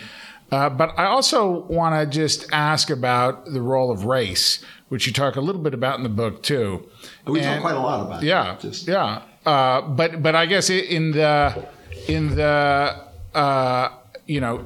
Uh, 0.52 0.70
but 0.70 0.98
I 0.98 1.06
also 1.06 1.62
want 1.66 1.96
to 1.96 2.18
just 2.18 2.46
ask 2.54 2.90
about 2.90 3.46
the 3.46 3.62
role 3.62 3.92
of 3.92 4.06
race, 4.06 4.64
which 4.90 5.06
you 5.06 5.14
talk 5.14 5.36
a 5.36 5.42
little 5.42 5.62
bit 5.62 5.74
about 5.74 5.98
in 5.98 6.04
the 6.04 6.10
book 6.10 6.42
too. 6.42 6.88
We 7.26 7.42
and, 7.42 7.56
talk 7.56 7.62
quite 7.62 7.76
a 7.76 7.80
lot 7.80 8.06
about. 8.06 8.24
Yeah, 8.24 8.58
just. 8.60 8.88
yeah. 8.88 9.24
Uh, 9.46 9.82
but 9.82 10.24
but 10.24 10.36
I 10.36 10.46
guess 10.46 10.70
in 10.70 11.12
the 11.12 11.68
in 12.08 12.36
the 12.36 12.96
uh, 13.34 13.90
you 14.26 14.40
know 14.42 14.66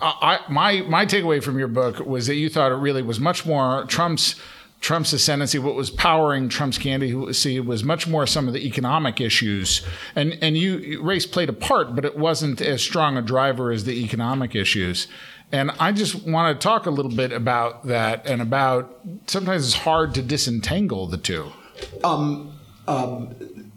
I, 0.00 0.40
my 0.48 0.82
my 0.82 1.06
takeaway 1.06 1.42
from 1.42 1.58
your 1.58 1.68
book 1.68 2.00
was 2.00 2.26
that 2.28 2.36
you 2.36 2.48
thought 2.48 2.72
it 2.72 2.76
really 2.76 3.02
was 3.02 3.18
much 3.18 3.44
more 3.44 3.84
Trump's 3.86 4.36
Trump's 4.80 5.12
ascendancy, 5.12 5.58
what 5.58 5.74
was 5.74 5.90
powering 5.90 6.48
Trump's 6.48 6.78
candidacy 6.78 7.58
was 7.60 7.82
much 7.82 8.06
more 8.06 8.26
some 8.26 8.46
of 8.46 8.54
the 8.54 8.64
economic 8.64 9.20
issues, 9.20 9.82
and 10.14 10.38
and 10.40 10.56
you 10.56 11.02
race 11.02 11.26
played 11.26 11.48
a 11.48 11.52
part, 11.52 11.94
but 11.94 12.04
it 12.04 12.16
wasn't 12.16 12.60
as 12.60 12.80
strong 12.80 13.16
a 13.16 13.22
driver 13.22 13.72
as 13.72 13.84
the 13.84 14.04
economic 14.04 14.54
issues. 14.54 15.08
And 15.50 15.70
I 15.80 15.92
just 15.92 16.26
want 16.26 16.60
to 16.60 16.62
talk 16.62 16.86
a 16.86 16.90
little 16.90 17.10
bit 17.10 17.32
about 17.32 17.86
that 17.86 18.26
and 18.26 18.42
about 18.42 19.00
sometimes 19.26 19.66
it's 19.66 19.76
hard 19.76 20.14
to 20.14 20.22
disentangle 20.22 21.06
the 21.06 21.16
two. 21.16 21.50
Um, 22.04 22.58
um, 22.86 23.34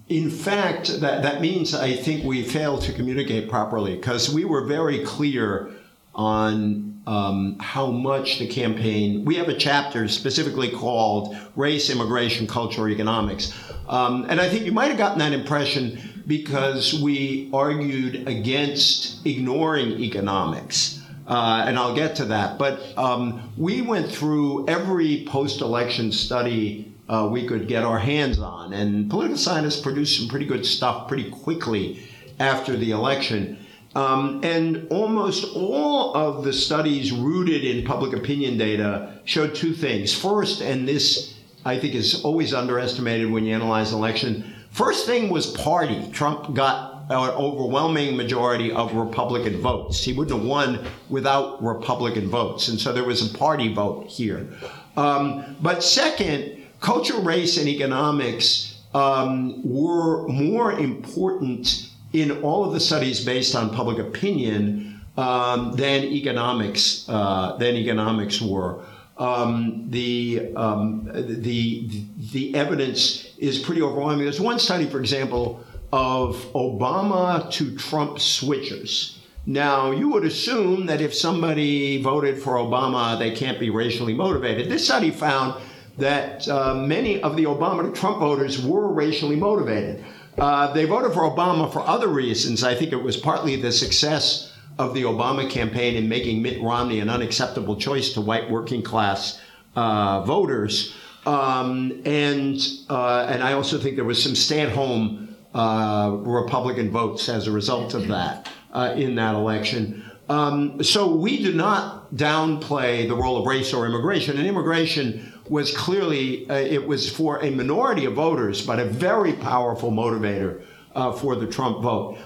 in 0.10 0.30
fact, 0.30 1.00
that, 1.00 1.24
that 1.24 1.40
means 1.40 1.74
I 1.74 1.94
think 1.94 2.26
we 2.26 2.44
failed 2.44 2.82
to 2.84 2.94
communicate 2.94 3.50
properly 3.50 3.96
because 3.96 4.34
we 4.34 4.44
were 4.44 4.66
very 4.66 5.06
clear 5.06 5.72
on 6.14 6.91
um, 7.08 7.58
how 7.60 7.88
much 7.88 8.40
the 8.40 8.48
campaign. 8.48 9.26
We 9.26 9.36
have 9.36 9.50
a 9.50 9.58
chapter 9.58 10.08
specifically 10.08 10.70
called 10.70 11.36
Race, 11.56 11.90
Immigration, 11.90 12.48
Culture, 12.48 12.88
Economics. 12.90 13.54
Um, 13.88 14.26
and 14.30 14.40
I 14.40 14.50
think 14.50 14.66
you 14.66 14.72
might 14.72 14.90
have 14.90 14.98
gotten 14.98 15.20
that 15.20 15.34
impression 15.34 16.24
because 16.28 17.02
we 17.02 17.50
argued 17.54 18.28
against 18.28 19.26
ignoring 19.26 20.00
economics. 20.00 21.02
Uh, 21.28 21.64
and 21.66 21.78
I'll 21.78 21.96
get 21.96 22.16
to 22.18 22.26
that. 22.26 22.58
But 22.58 22.82
um, 22.98 23.54
we 23.58 23.82
went 23.82 24.12
through 24.12 24.68
every 24.68 25.26
post 25.28 25.62
election 25.62 26.12
study 26.12 26.92
uh, 27.12 27.28
we 27.30 27.46
could 27.46 27.68
get 27.68 27.84
our 27.84 28.00
hands 28.00 28.40
on. 28.40 28.72
And 28.72 29.10
political 29.10 29.38
scientists 29.38 29.82
produced 29.82 30.18
some 30.18 30.30
pretty 30.30 30.46
good 30.46 30.66
stuff 30.66 31.10
pretty 31.10 31.30
quickly 31.30 32.08
after 32.40 32.78
the 32.78 32.92
election. 32.92 33.58
Um, 33.94 34.40
and 34.44 34.88
almost 34.90 35.54
all 35.54 36.16
of 36.16 36.46
the 36.46 36.54
studies 36.54 37.12
rooted 37.12 37.66
in 37.66 37.86
public 37.86 38.14
opinion 38.14 38.58
data 38.58 39.20
showed 39.26 39.54
two 39.54 39.74
things. 39.74 40.14
First, 40.14 40.62
and 40.62 40.88
this 40.88 41.34
I 41.66 41.78
think 41.78 41.94
is 41.94 42.24
always 42.24 42.54
underestimated 42.54 43.30
when 43.30 43.46
you 43.46 43.54
analyze 43.54 43.92
an 43.92 44.00
election, 44.00 44.54
first 44.72 45.06
thing 45.06 45.30
was 45.30 45.48
party. 45.48 46.10
Trump 46.12 46.56
got 46.56 47.06
an 47.10 47.30
overwhelming 47.32 48.16
majority 48.16 48.72
of 48.72 48.94
Republican 48.94 49.62
votes. 49.62 50.04
He 50.04 50.14
wouldn't 50.14 50.40
have 50.40 50.48
won 50.48 50.86
without 51.10 51.62
Republican 51.62 52.30
votes. 52.30 52.70
And 52.70 52.80
so 52.80 52.94
there 52.94 53.04
was 53.04 53.34
a 53.34 53.38
party 53.38 53.74
vote 53.74 54.08
here. 54.08 54.48
Um, 54.96 55.58
but 55.62 55.84
second, 55.84 56.64
culture, 56.80 57.20
race, 57.20 57.58
and 57.58 57.68
economics 57.68 58.82
um, 58.94 59.62
were 59.70 60.28
more 60.28 60.72
important 60.72 61.91
in 62.14 62.42
all 62.42 62.66
of 62.66 62.74
the 62.74 62.80
studies 62.80 63.24
based 63.24 63.56
on 63.56 63.70
public 63.74 64.00
opinion 64.00 65.02
um, 65.18 65.74
than 65.74 66.04
economics 66.04 67.06
uh, 67.10 67.56
than 67.58 67.76
economics 67.76 68.42
were. 68.42 68.84
Um, 69.18 69.86
the, 69.90 70.52
um, 70.56 71.10
the 71.14 71.88
the 72.32 72.56
evidence 72.56 73.36
is 73.38 73.60
pretty 73.60 73.82
overwhelming. 73.82 74.24
There's 74.24 74.42
one 74.42 74.58
study, 74.58 74.88
for 74.88 75.00
example, 75.00 75.64
of 75.94 76.38
Obama 76.54 77.52
to 77.52 77.76
Trump 77.78 78.18
switchers. 78.18 79.18
Now, 79.46 79.92
you 79.92 80.10
would 80.10 80.24
assume 80.24 80.86
that 80.86 81.02
if 81.02 81.14
somebody 81.14 82.02
voted 82.02 82.42
for 82.42 82.54
Obama, 82.54 83.18
they 83.18 83.32
can't 83.32 83.60
be 83.60 83.70
racially 83.70 84.14
motivated. 84.14 84.70
This 84.70 84.86
study 84.86 85.12
found 85.12 85.62
that 85.98 86.48
uh, 86.48 86.76
many 86.76 87.22
of 87.22 87.36
the 87.36 87.46
Obama 87.46 87.84
to 87.84 88.00
Trump 88.00 88.20
voters 88.20 88.64
were 88.64 88.92
racially 88.94 89.36
motivated. 89.36 90.04
Uh, 90.38 90.74
they 90.74 90.86
voted 90.86 91.14
for 91.14 91.22
Obama 91.22 91.72
for 91.72 91.82
other 91.82 92.08
reasons. 92.08 92.64
I 92.64 92.76
think 92.76 92.92
it 92.92 93.04
was 93.04 93.18
partly 93.18 93.56
the 93.56 93.72
success 93.72 94.54
of 94.80 94.94
the 94.94 95.04
Obama 95.04 95.50
campaign 95.50 95.96
in 95.96 96.08
making 96.08 96.42
Mitt 96.42 96.62
Romney 96.62 97.00
an 97.00 97.10
unacceptable 97.10 97.76
choice 97.76 98.14
to 98.14 98.22
white 98.22 98.50
working 98.50 98.82
class 98.82 99.40
uh, 99.76 100.24
voters. 100.24 100.96
Um, 101.26 102.02
and 102.06 102.60
uh, 102.90 103.28
and 103.30 103.44
I 103.44 103.54
also 103.54 103.78
think 103.78 103.96
there 103.96 104.06
was 104.06 104.22
some 104.22 104.36
stay-at-home 104.36 105.36
uh, 105.54 106.16
Republican 106.20 106.90
votes 106.90 107.30
as 107.30 107.48
a 107.48 107.52
result 107.52 107.94
of 107.94 108.08
that 108.08 108.50
uh, 108.74 108.94
in 108.96 109.16
that 109.16 109.36
election. 109.36 110.04
Um, 110.30 110.82
so 110.82 111.14
we 111.14 111.44
do 111.44 111.54
not 111.54 112.16
downplay 112.16 113.08
the 113.08 113.16
role 113.16 113.38
of 113.38 113.46
race 113.46 113.74
or 113.74 113.86
immigration. 113.86 114.38
And 114.38 114.48
immigration 114.48 115.32
was 115.52 115.76
clearly 115.76 116.50
uh, 116.50 116.54
it 116.54 116.88
was 116.88 117.12
for 117.12 117.44
a 117.44 117.50
minority 117.52 118.06
of 118.06 118.14
voters, 118.14 118.66
but 118.66 118.80
a 118.80 118.86
very 118.86 119.34
powerful 119.34 119.92
motivator 119.92 120.62
uh, 120.96 121.12
for 121.12 121.36
the 121.36 121.46
Trump 121.46 121.82
vote. 121.82 122.18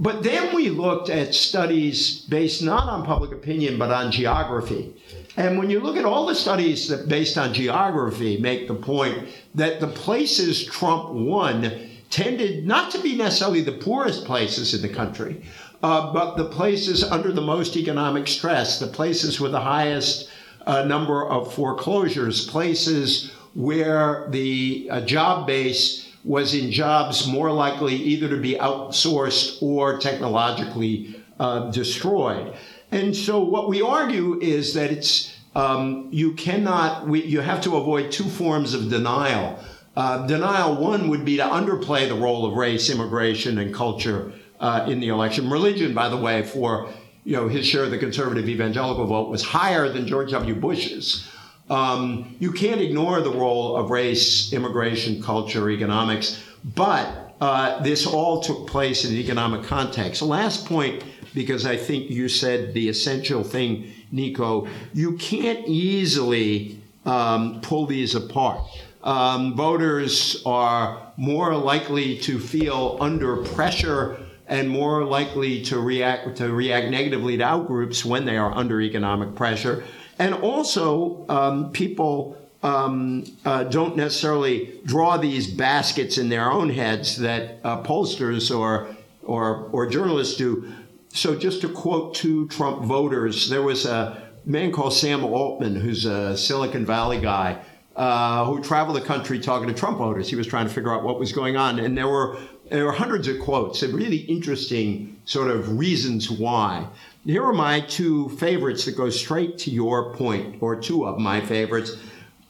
But 0.00 0.24
then 0.24 0.52
we 0.52 0.68
looked 0.68 1.08
at 1.08 1.32
studies 1.32 2.22
based 2.22 2.60
not 2.60 2.88
on 2.88 3.04
public 3.04 3.30
opinion, 3.30 3.78
but 3.78 3.92
on 3.92 4.10
geography. 4.10 4.92
And 5.36 5.58
when 5.58 5.70
you 5.70 5.78
look 5.78 5.96
at 5.96 6.04
all 6.04 6.26
the 6.26 6.34
studies 6.34 6.88
that 6.88 7.08
based 7.08 7.38
on 7.38 7.54
geography 7.54 8.38
make 8.38 8.66
the 8.66 8.74
point 8.74 9.28
that 9.54 9.78
the 9.78 9.86
places 9.86 10.64
Trump 10.64 11.10
won 11.10 11.88
tended 12.10 12.66
not 12.66 12.90
to 12.90 13.00
be 13.00 13.14
necessarily 13.14 13.60
the 13.60 13.78
poorest 13.78 14.24
places 14.24 14.74
in 14.74 14.82
the 14.82 14.88
country, 14.88 15.44
uh, 15.84 16.12
but 16.12 16.34
the 16.36 16.46
places 16.46 17.04
under 17.04 17.30
the 17.30 17.40
most 17.40 17.76
economic 17.76 18.26
stress, 18.26 18.80
the 18.80 18.88
places 18.88 19.38
with 19.38 19.52
the 19.52 19.60
highest 19.60 20.31
uh, 20.66 20.84
number 20.84 21.28
of 21.28 21.52
foreclosures, 21.52 22.46
places 22.48 23.32
where 23.54 24.26
the 24.30 24.88
uh, 24.90 25.00
job 25.02 25.46
base 25.46 26.08
was 26.24 26.54
in 26.54 26.70
jobs 26.70 27.26
more 27.26 27.50
likely 27.50 27.94
either 27.94 28.28
to 28.28 28.36
be 28.36 28.54
outsourced 28.54 29.62
or 29.62 29.98
technologically 29.98 31.20
uh, 31.40 31.70
destroyed. 31.70 32.54
And 32.92 33.14
so 33.16 33.42
what 33.42 33.68
we 33.68 33.82
argue 33.82 34.40
is 34.40 34.74
that 34.74 34.90
it's 34.90 35.34
um, 35.54 36.08
you 36.10 36.32
cannot 36.32 37.06
we, 37.06 37.24
you 37.24 37.40
have 37.40 37.60
to 37.62 37.76
avoid 37.76 38.12
two 38.12 38.24
forms 38.24 38.74
of 38.74 38.88
denial. 38.88 39.58
Uh, 39.94 40.26
denial 40.26 40.76
one 40.76 41.08
would 41.08 41.24
be 41.24 41.36
to 41.36 41.42
underplay 41.42 42.08
the 42.08 42.14
role 42.14 42.46
of 42.46 42.54
race, 42.54 42.88
immigration, 42.88 43.58
and 43.58 43.74
culture 43.74 44.32
uh, 44.60 44.86
in 44.88 45.00
the 45.00 45.08
election. 45.08 45.50
Religion, 45.50 45.92
by 45.92 46.08
the 46.08 46.16
way, 46.16 46.42
for 46.42 46.88
you 47.24 47.36
know 47.36 47.48
his 47.48 47.66
share 47.66 47.84
of 47.84 47.90
the 47.90 47.98
conservative 47.98 48.48
evangelical 48.48 49.06
vote 49.06 49.28
was 49.28 49.42
higher 49.42 49.88
than 49.88 50.06
George 50.06 50.30
W. 50.30 50.54
Bush's. 50.54 51.28
Um, 51.70 52.36
you 52.38 52.52
can't 52.52 52.80
ignore 52.80 53.20
the 53.20 53.30
role 53.30 53.76
of 53.76 53.90
race, 53.90 54.52
immigration, 54.52 55.22
culture, 55.22 55.70
economics, 55.70 56.42
but 56.74 57.34
uh, 57.40 57.82
this 57.82 58.06
all 58.06 58.40
took 58.40 58.68
place 58.68 59.04
in 59.04 59.12
an 59.12 59.18
economic 59.18 59.64
context. 59.64 60.22
Last 60.22 60.66
point, 60.66 61.02
because 61.34 61.64
I 61.66 61.76
think 61.76 62.10
you 62.10 62.28
said 62.28 62.74
the 62.74 62.88
essential 62.88 63.42
thing, 63.42 63.92
Nicco, 64.12 64.68
you 64.92 65.16
can't 65.16 65.66
easily 65.66 66.80
um, 67.06 67.60
pull 67.60 67.86
these 67.86 68.14
apart. 68.14 68.60
Um, 69.02 69.56
voters 69.56 70.42
are 70.46 71.12
more 71.16 71.56
likely 71.56 72.18
to 72.18 72.38
feel 72.38 72.96
under 73.00 73.38
pressure 73.38 74.21
and 74.52 74.68
more 74.68 75.02
likely 75.02 75.62
to 75.62 75.80
react 75.80 76.36
to 76.36 76.52
react 76.52 76.88
negatively 76.90 77.38
to 77.38 77.42
outgroups 77.42 78.04
when 78.04 78.26
they 78.26 78.36
are 78.36 78.52
under 78.52 78.82
economic 78.82 79.34
pressure. 79.34 79.82
And 80.18 80.34
also, 80.34 81.24
um, 81.30 81.72
people 81.72 82.36
um, 82.62 83.24
uh, 83.46 83.64
don't 83.64 83.96
necessarily 83.96 84.78
draw 84.84 85.16
these 85.16 85.50
baskets 85.50 86.18
in 86.18 86.28
their 86.28 86.52
own 86.52 86.68
heads 86.68 87.16
that 87.16 87.60
uh, 87.64 87.82
pollsters 87.82 88.54
or, 88.54 88.94
or, 89.22 89.70
or 89.72 89.86
journalists 89.86 90.36
do. 90.36 90.70
So, 91.08 91.34
just 91.34 91.62
to 91.62 91.70
quote 91.70 92.14
two 92.14 92.46
Trump 92.48 92.84
voters, 92.84 93.48
there 93.48 93.62
was 93.62 93.86
a 93.86 94.22
man 94.44 94.70
called 94.70 94.92
Sam 94.92 95.24
Altman, 95.24 95.76
who's 95.76 96.04
a 96.04 96.36
Silicon 96.36 96.84
Valley 96.84 97.22
guy, 97.22 97.58
uh, 97.96 98.44
who 98.44 98.62
traveled 98.62 98.96
the 98.96 99.06
country 99.06 99.40
talking 99.40 99.68
to 99.68 99.74
Trump 99.74 99.96
voters. 99.96 100.28
He 100.28 100.36
was 100.36 100.46
trying 100.46 100.68
to 100.68 100.72
figure 100.72 100.92
out 100.92 101.04
what 101.04 101.18
was 101.18 101.32
going 101.32 101.56
on, 101.56 101.78
and 101.78 101.96
there 101.96 102.08
were 102.08 102.38
there 102.72 102.86
were 102.86 102.92
hundreds 102.92 103.28
of 103.28 103.38
quotes 103.38 103.82
and 103.82 103.92
really 103.92 104.16
interesting 104.16 105.20
sort 105.26 105.50
of 105.50 105.78
reasons 105.78 106.30
why. 106.30 106.86
Here 107.24 107.44
are 107.44 107.52
my 107.52 107.80
two 107.80 108.30
favorites 108.30 108.86
that 108.86 108.96
go 108.96 109.10
straight 109.10 109.58
to 109.58 109.70
your 109.70 110.14
point, 110.14 110.56
or 110.60 110.76
two 110.76 111.06
of 111.06 111.18
my 111.18 111.40
favorites. 111.40 111.96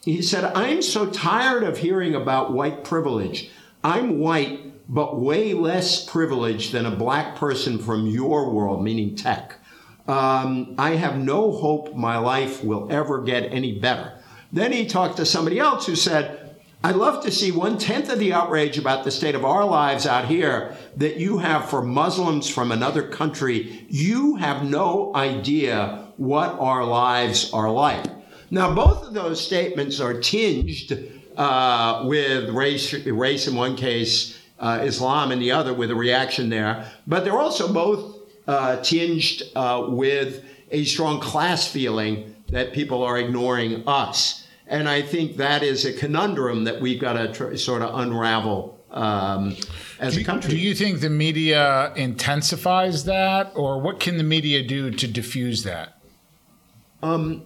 He 0.03 0.21
said, 0.21 0.45
I'm 0.55 0.81
so 0.81 1.07
tired 1.07 1.63
of 1.63 1.77
hearing 1.77 2.15
about 2.15 2.53
white 2.53 2.83
privilege. 2.83 3.51
I'm 3.83 4.19
white, 4.19 4.89
but 4.91 5.19
way 5.19 5.53
less 5.53 6.03
privileged 6.03 6.71
than 6.71 6.85
a 6.85 6.95
black 6.95 7.35
person 7.35 7.77
from 7.77 8.07
your 8.07 8.49
world, 8.49 8.83
meaning 8.83 9.15
tech. 9.15 9.55
Um, 10.07 10.75
I 10.77 10.91
have 10.91 11.17
no 11.17 11.51
hope 11.51 11.95
my 11.95 12.17
life 12.17 12.63
will 12.63 12.87
ever 12.91 13.21
get 13.21 13.51
any 13.51 13.77
better. 13.77 14.13
Then 14.51 14.71
he 14.71 14.85
talked 14.85 15.17
to 15.17 15.25
somebody 15.25 15.59
else 15.59 15.85
who 15.85 15.95
said, 15.95 16.42
I'd 16.85 16.97
love 16.97 17.23
to 17.23 17.31
see 17.31 17.49
one 17.49 17.77
tenth 17.77 18.09
of 18.09 18.19
the 18.19 18.33
outrage 18.33 18.77
about 18.77 19.05
the 19.05 19.11
state 19.11 19.35
of 19.35 19.45
our 19.45 19.63
lives 19.63 20.05
out 20.05 20.25
here 20.25 20.75
that 20.97 21.15
you 21.15 21.37
have 21.37 21.69
for 21.69 21.81
Muslims 21.81 22.49
from 22.49 22.73
another 22.73 23.07
country. 23.07 23.85
You 23.87 24.35
have 24.35 24.65
no 24.65 25.15
idea 25.15 26.11
what 26.17 26.59
our 26.59 26.83
lives 26.83 27.53
are 27.53 27.71
like. 27.71 28.03
Now, 28.51 28.75
both 28.75 29.07
of 29.07 29.13
those 29.13 29.39
statements 29.39 30.01
are 30.01 30.19
tinged 30.19 31.09
uh, 31.37 32.03
with 32.05 32.49
race, 32.49 32.93
race 32.93 33.47
in 33.47 33.55
one 33.55 33.77
case, 33.77 34.37
uh, 34.59 34.81
Islam 34.83 35.31
in 35.31 35.39
the 35.39 35.51
other, 35.51 35.73
with 35.73 35.89
a 35.89 35.95
reaction 35.95 36.49
there. 36.49 36.91
But 37.07 37.23
they're 37.23 37.39
also 37.39 37.71
both 37.71 38.29
uh, 38.45 38.81
tinged 38.81 39.41
uh, 39.55 39.85
with 39.87 40.43
a 40.69 40.83
strong 40.83 41.21
class 41.21 41.65
feeling 41.65 42.35
that 42.49 42.73
people 42.73 43.03
are 43.03 43.17
ignoring 43.17 43.87
us. 43.87 44.42
And 44.67 44.87
I 44.87 45.01
think 45.01 45.37
that 45.37 45.61
is 45.63 45.85
a 45.85 45.93
conundrum 45.93 46.63
that 46.63 46.79
we've 46.81 46.99
got 46.99 47.13
to 47.13 47.31
tr- 47.31 47.55
sort 47.55 47.81
of 47.81 47.99
unravel 47.99 48.79
um, 48.91 49.55
as 49.99 50.15
do, 50.15 50.21
a 50.21 50.23
country. 50.23 50.51
Do 50.51 50.57
you 50.57 50.73
think 50.73 51.01
the 51.01 51.09
media 51.09 51.93
intensifies 51.95 53.05
that, 53.05 53.51
or 53.55 53.79
what 53.79 53.99
can 53.99 54.17
the 54.17 54.23
media 54.23 54.63
do 54.63 54.91
to 54.91 55.07
diffuse 55.07 55.63
that? 55.63 55.99
Um, 57.01 57.45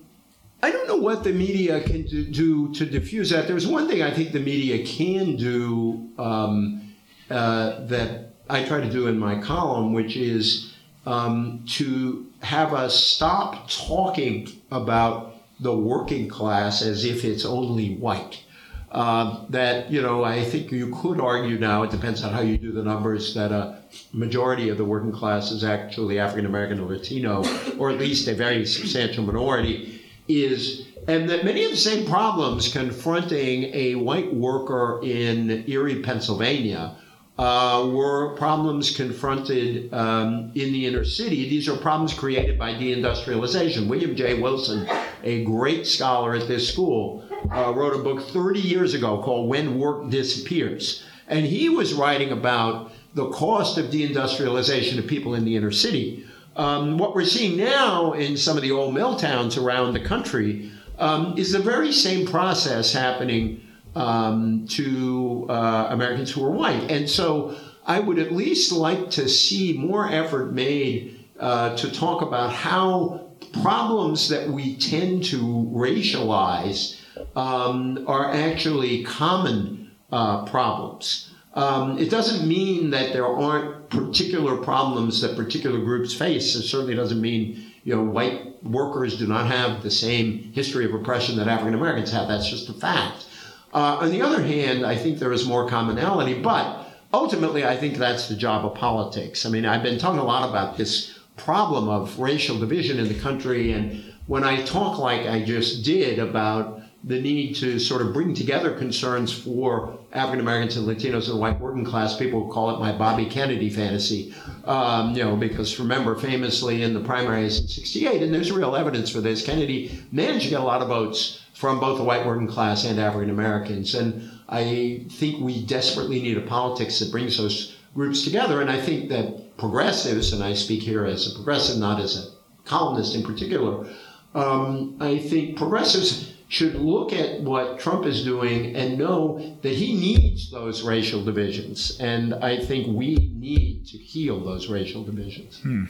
I 0.61 0.71
don't 0.71 0.87
know 0.87 0.97
what 0.97 1.23
the 1.23 1.33
media 1.33 1.81
can 1.81 2.03
do, 2.03 2.25
do, 2.25 2.73
to 2.73 2.85
diffuse 2.85 3.29
that. 3.29 3.47
There's 3.47 3.67
one 3.67 3.87
thing 3.87 4.01
I 4.01 4.11
think 4.11 4.31
the 4.31 4.39
media 4.39 4.85
can 4.85 5.35
do 5.35 6.09
um, 6.17 6.93
uh, 7.29 7.85
that 7.85 8.33
I 8.49 8.63
try 8.63 8.81
to 8.81 8.89
do 8.89 9.07
in 9.07 9.17
my 9.17 9.41
column, 9.41 9.93
which 9.93 10.15
is 10.15 10.73
um, 11.05 11.63
to 11.69 12.27
have 12.41 12.73
us 12.73 12.95
stop 12.95 13.69
talking 13.69 14.47
about 14.71 15.36
the 15.59 15.75
working 15.75 16.27
class 16.27 16.81
as 16.81 17.05
if 17.05 17.23
it's 17.23 17.45
only 17.45 17.95
white. 17.95 18.43
Uh, 18.91 19.45
that, 19.49 19.91
you 19.91 20.01
know, 20.01 20.23
I 20.23 20.43
think 20.43 20.71
you 20.71 20.95
could 21.01 21.19
argue 21.19 21.59
now, 21.59 21.83
it 21.83 21.91
depends 21.91 22.23
on 22.23 22.31
how 22.31 22.39
you 22.39 22.57
do 22.57 22.71
the 22.71 22.83
numbers, 22.83 23.33
that 23.33 23.51
a 23.51 23.81
majority 24.13 24.69
of 24.69 24.77
the 24.77 24.85
working 24.85 25.11
class 25.11 25.51
is 25.51 25.63
actually 25.63 26.19
African 26.19 26.45
American 26.45 26.79
or 26.79 26.89
Latino, 26.89 27.43
or 27.77 27.89
at 27.89 27.97
least 27.97 28.27
a 28.29 28.33
very 28.33 28.65
substantial 28.65 29.25
minority, 29.25 30.01
is, 30.29 30.87
and 31.07 31.29
that 31.29 31.43
many 31.43 31.65
of 31.65 31.71
the 31.71 31.77
same 31.77 32.07
problems 32.07 32.71
confronting 32.71 33.65
a 33.73 33.95
white 33.95 34.33
worker 34.33 35.01
in 35.03 35.65
Erie, 35.67 36.01
Pennsylvania, 36.01 36.95
uh, 37.37 37.87
were 37.91 38.35
problems 38.35 38.95
confronted 38.95 39.93
um, 39.93 40.51
in 40.55 40.73
the 40.73 40.85
inner 40.85 41.05
city. 41.05 41.47
These 41.47 41.69
are 41.69 41.77
problems 41.77 42.13
created 42.13 42.57
by 42.57 42.73
deindustrialization. 42.73 43.87
William 43.87 44.15
J. 44.15 44.41
Wilson, 44.41 44.87
a 45.23 45.43
great 45.43 45.85
scholar 45.85 46.35
at 46.35 46.47
this 46.47 46.67
school, 46.67 47.23
uh, 47.51 47.73
wrote 47.75 47.95
a 47.95 48.03
book 48.03 48.27
30 48.29 48.59
years 48.59 48.93
ago 48.93 49.21
called 49.21 49.49
When 49.49 49.77
Work 49.77 50.09
Disappears. 50.09 51.03
And 51.27 51.45
he 51.45 51.69
was 51.69 51.93
writing 51.93 52.31
about 52.31 52.91
the 53.13 53.29
cost 53.29 53.77
of 53.77 53.87
deindustrialization 53.87 54.95
to 54.95 55.03
people 55.03 55.35
in 55.35 55.45
the 55.45 55.55
inner 55.55 55.71
city. 55.71 56.25
Um, 56.55 56.97
what 56.97 57.13
we're 57.13 57.25
seeing 57.25 57.57
now 57.57 58.13
in 58.13 58.35
some 58.35 58.57
of 58.57 58.63
the 58.63 58.71
old 58.71 58.95
mill 58.95 59.15
towns 59.15 59.57
around 59.57 59.93
the 59.93 59.99
country 59.99 60.71
um, 60.97 61.37
is 61.37 61.51
the 61.51 61.59
very 61.59 61.91
same 61.91 62.25
process 62.25 62.93
happening 62.93 63.61
um, 63.97 64.67
to 64.67 65.47
uh, 65.49 65.87
Americans 65.89 66.31
who 66.31 66.45
are 66.45 66.51
white. 66.51 66.91
And 66.91 67.09
so 67.09 67.57
I 67.85 67.99
would 67.99 68.19
at 68.19 68.31
least 68.31 68.71
like 68.71 69.09
to 69.11 69.27
see 69.27 69.73
more 69.73 70.07
effort 70.07 70.53
made 70.53 71.25
uh, 71.39 71.75
to 71.77 71.91
talk 71.91 72.21
about 72.21 72.53
how 72.53 73.31
problems 73.61 74.29
that 74.29 74.49
we 74.49 74.75
tend 74.77 75.23
to 75.25 75.37
racialize 75.73 76.99
um, 77.35 78.05
are 78.07 78.31
actually 78.31 79.03
common 79.03 79.91
uh, 80.11 80.45
problems. 80.45 81.33
Um, 81.55 81.97
it 81.97 82.11
doesn't 82.11 82.47
mean 82.47 82.91
that 82.91 83.13
there 83.13 83.27
aren't 83.27 83.89
particular 83.89 84.57
problems 84.57 85.21
that 85.21 85.35
particular 85.35 85.79
groups 85.79 86.13
face. 86.13 86.55
It 86.55 86.63
certainly 86.63 86.93
doesn't 86.93 87.19
mean 87.19 87.71
you 87.83 87.95
know 87.95 88.03
white 88.03 88.63
workers 88.63 89.17
do 89.17 89.25
not 89.25 89.47
have 89.47 89.81
the 89.81 89.89
same 89.89 90.51
history 90.53 90.85
of 90.85 90.93
oppression 90.93 91.37
that 91.37 91.47
African 91.47 91.73
Americans 91.73 92.11
have. 92.11 92.27
That's 92.27 92.47
just 92.47 92.69
a 92.69 92.73
fact. 92.73 93.26
Uh, 93.73 93.97
on 94.01 94.11
the 94.11 94.21
other 94.21 94.41
hand, 94.41 94.85
I 94.85 94.95
think 94.95 95.19
there 95.19 95.33
is 95.33 95.45
more 95.45 95.67
commonality, 95.67 96.41
but 96.41 96.87
ultimately, 97.13 97.65
I 97.65 97.75
think 97.75 97.97
that's 97.97 98.27
the 98.27 98.35
job 98.35 98.65
of 98.65 98.75
politics. 98.75 99.45
I 99.45 99.49
mean, 99.49 99.65
I've 99.65 99.83
been 99.83 99.99
talking 99.99 100.19
a 100.19 100.23
lot 100.23 100.49
about 100.49 100.77
this 100.77 101.19
problem 101.35 101.87
of 101.89 102.17
racial 102.19 102.57
division 102.57 102.99
in 102.99 103.07
the 103.07 103.19
country, 103.19 103.71
and 103.71 104.03
when 104.27 104.43
I 104.43 104.63
talk 104.63 104.97
like 104.97 105.27
I 105.27 105.43
just 105.43 105.83
did 105.83 106.19
about 106.19 106.81
the 107.03 107.21
need 107.21 107.55
to 107.55 107.79
sort 107.79 108.01
of 108.01 108.11
bring 108.11 108.33
together 108.33 108.73
concerns 108.73 109.31
for 109.31 109.97
African 110.11 110.39
Americans 110.39 110.77
and 110.77 110.87
Latinos 110.87 111.25
and 111.25 111.35
the 111.35 111.37
white 111.37 111.59
working 111.59 111.85
class. 111.85 112.17
People 112.17 112.49
call 112.49 112.75
it 112.75 112.79
my 112.79 112.91
Bobby 112.91 113.25
Kennedy 113.25 113.69
fantasy, 113.69 114.33
um, 114.65 115.15
you 115.15 115.23
know, 115.23 115.35
because 115.35 115.79
remember, 115.79 116.15
famously 116.15 116.83
in 116.83 116.93
the 116.93 116.99
primaries 116.99 117.61
in 117.61 117.67
'68, 117.67 118.23
and 118.23 118.33
there's 118.33 118.51
real 118.51 118.75
evidence 118.75 119.09
for 119.09 119.21
this, 119.21 119.45
Kennedy 119.45 120.03
managed 120.11 120.45
to 120.45 120.49
get 120.49 120.59
a 120.59 120.63
lot 120.63 120.81
of 120.81 120.87
votes 120.87 121.41
from 121.57 121.79
both 121.79 121.97
the 121.97 122.03
white 122.03 122.23
working 122.23 122.47
class 122.47 122.85
and 122.85 122.99
African 122.99 123.31
Americans. 123.31 123.95
And 123.95 124.29
I 124.47 125.05
think 125.09 125.43
we 125.43 125.65
desperately 125.65 126.21
need 126.21 126.37
a 126.37 126.41
politics 126.41 126.99
that 126.99 127.11
brings 127.11 127.37
those 127.37 127.75
groups 127.95 128.23
together. 128.23 128.61
And 128.61 128.69
I 128.69 128.79
think 128.79 129.09
that 129.09 129.57
progressives, 129.57 130.33
and 130.33 130.43
I 130.43 130.53
speak 130.53 130.83
here 130.83 131.03
as 131.03 131.31
a 131.31 131.35
progressive, 131.35 131.79
not 131.79 131.99
as 131.99 132.15
a 132.15 132.29
columnist 132.69 133.15
in 133.15 133.23
particular, 133.23 133.87
um, 134.35 134.97
I 134.99 135.17
think 135.17 135.57
progressives 135.57 136.31
should 136.47 136.75
look 136.75 137.11
at 137.11 137.41
what 137.41 137.79
Trump 137.79 138.05
is 138.05 138.23
doing 138.23 138.75
and 138.75 138.99
know 138.99 139.57
that 139.63 139.73
he 139.73 139.99
needs 139.99 140.51
those 140.51 140.83
racial 140.83 141.23
divisions. 141.23 141.97
And 141.99 142.35
I 142.35 142.63
think 142.63 142.95
we 142.95 143.31
need 143.33 143.87
to 143.87 143.97
heal 143.97 144.39
those 144.39 144.67
racial 144.69 145.03
divisions. 145.03 145.59
Hmm. 145.61 145.85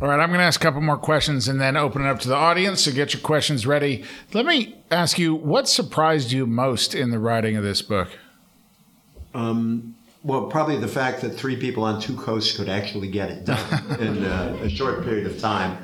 All 0.00 0.08
right, 0.08 0.20
I'm 0.20 0.28
going 0.28 0.40
to 0.40 0.44
ask 0.44 0.60
a 0.60 0.62
couple 0.62 0.80
more 0.80 0.96
questions 0.96 1.48
and 1.48 1.60
then 1.60 1.76
open 1.76 2.02
it 2.02 2.08
up 2.08 2.20
to 2.20 2.28
the 2.28 2.34
audience. 2.34 2.84
So 2.84 2.92
get 2.92 3.12
your 3.12 3.22
questions 3.22 3.66
ready. 3.66 4.04
Let 4.32 4.46
me 4.46 4.76
ask 4.90 5.18
you 5.18 5.34
what 5.34 5.68
surprised 5.68 6.32
you 6.32 6.46
most 6.46 6.94
in 6.94 7.10
the 7.10 7.18
writing 7.18 7.56
of 7.56 7.64
this 7.64 7.82
book? 7.82 8.08
Um, 9.34 9.94
well, 10.22 10.46
probably 10.46 10.78
the 10.78 10.88
fact 10.88 11.20
that 11.22 11.30
three 11.30 11.56
people 11.56 11.84
on 11.84 12.00
two 12.00 12.16
coasts 12.16 12.56
could 12.56 12.68
actually 12.68 13.08
get 13.08 13.30
it 13.30 13.44
done 13.44 14.00
in 14.00 14.24
uh, 14.24 14.58
a 14.62 14.68
short 14.68 15.04
period 15.04 15.26
of 15.26 15.38
time. 15.38 15.78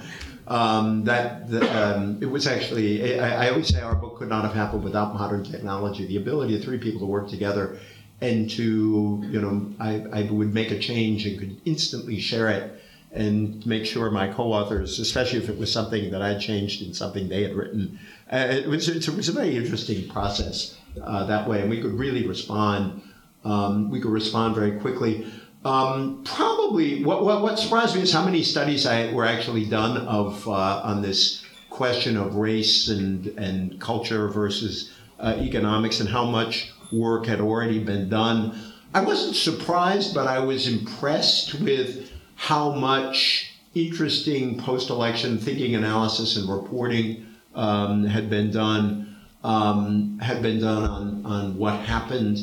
Um, 0.48 1.05
that 1.05 1.48
the, 1.48 1.96
um, 1.96 2.18
it 2.20 2.26
was 2.26 2.46
actually, 2.46 3.20
I, 3.20 3.46
I, 3.46 3.50
always 3.50 3.68
say 3.68 3.81
our 3.81 3.94
book 3.94 4.18
could 4.18 4.28
not 4.28 4.42
have 4.44 4.52
happened 4.55 4.83
without 4.83 5.14
modern 5.14 5.44
technology. 5.44 6.05
The 6.05 6.16
ability 6.16 6.57
of 6.57 6.64
three 6.64 6.78
people 6.78 7.00
to 7.00 7.07
work 7.07 7.28
together 7.28 7.78
and 8.20 8.50
to, 8.50 9.24
you 9.31 9.40
know, 9.40 9.72
I, 9.78 10.05
I 10.12 10.22
would 10.31 10.52
make 10.52 10.72
a 10.72 10.78
change 10.81 11.26
and 11.26 11.38
could 11.38 11.61
instantly 11.64 12.18
share 12.18 12.48
it 12.48 12.82
and 13.12 13.64
make 13.66 13.85
sure 13.85 14.11
my 14.11 14.29
co-authors, 14.29 14.98
especially 14.98 15.38
if 15.38 15.48
it 15.48 15.59
was 15.59 15.70
something 15.70 16.11
that 16.11 16.22
I 16.22 16.38
changed 16.38 16.83
in 16.83 16.94
something 16.94 17.29
they 17.29 17.42
had 17.42 17.55
written, 17.55 17.98
uh, 18.33 18.46
it, 18.51 18.66
was, 18.66 18.88
it 18.88 19.07
was 19.14 19.29
a 19.29 19.33
very 19.33 19.57
interesting 19.57 20.09
process 20.09 20.79
uh, 21.03 21.25
that 21.27 21.48
way, 21.48 21.61
and 21.61 21.68
we 21.68 21.81
could 21.81 21.92
really 21.92 22.27
respond. 22.27 23.03
Um, 23.44 23.90
we 23.90 24.01
could 24.01 24.11
respond 24.11 24.55
very 24.55 24.81
quickly. 24.81 25.27
Um, 25.64 26.25
probably, 26.25 27.05
what, 27.05 27.25
what, 27.25 27.42
what, 27.42 27.59
surprised 27.59 27.94
me 27.94 28.03
is 28.03 28.12
how 28.12 28.25
many 28.25 28.42
studies 28.42 28.87
I, 28.87 29.12
were 29.12 29.25
actually 29.25 29.66
done 29.66 29.98
of 30.07 30.48
uh, 30.48 30.81
on 30.83 31.03
this 31.03 31.44
question 31.70 32.16
of 32.16 32.35
race 32.35 32.88
and 32.88 33.27
and 33.38 33.81
culture 33.81 34.29
versus 34.29 34.92
uh, 35.20 35.37
economics, 35.38 36.01
and 36.01 36.09
how 36.09 36.25
much 36.25 36.72
work 36.92 37.27
had 37.27 37.40
already 37.40 37.79
been 37.79 38.09
done. 38.09 38.59
I 38.94 39.01
wasn't 39.01 39.37
surprised, 39.37 40.14
but 40.14 40.27
I 40.27 40.38
was 40.40 40.68
impressed 40.68 41.55
with 41.61 42.12
how 42.37 42.73
much 42.73 43.55
interesting 43.75 44.59
post-election 44.59 45.38
thinking, 45.38 45.75
analysis, 45.75 46.37
and 46.37 46.49
reporting 46.49 47.27
um, 47.55 48.05
had 48.05 48.29
been 48.29 48.51
done 48.51 49.16
um, 49.45 50.18
had 50.21 50.40
been 50.40 50.61
done 50.61 50.85
on 50.85 51.27
on 51.27 51.57
what 51.57 51.81
happened. 51.81 52.38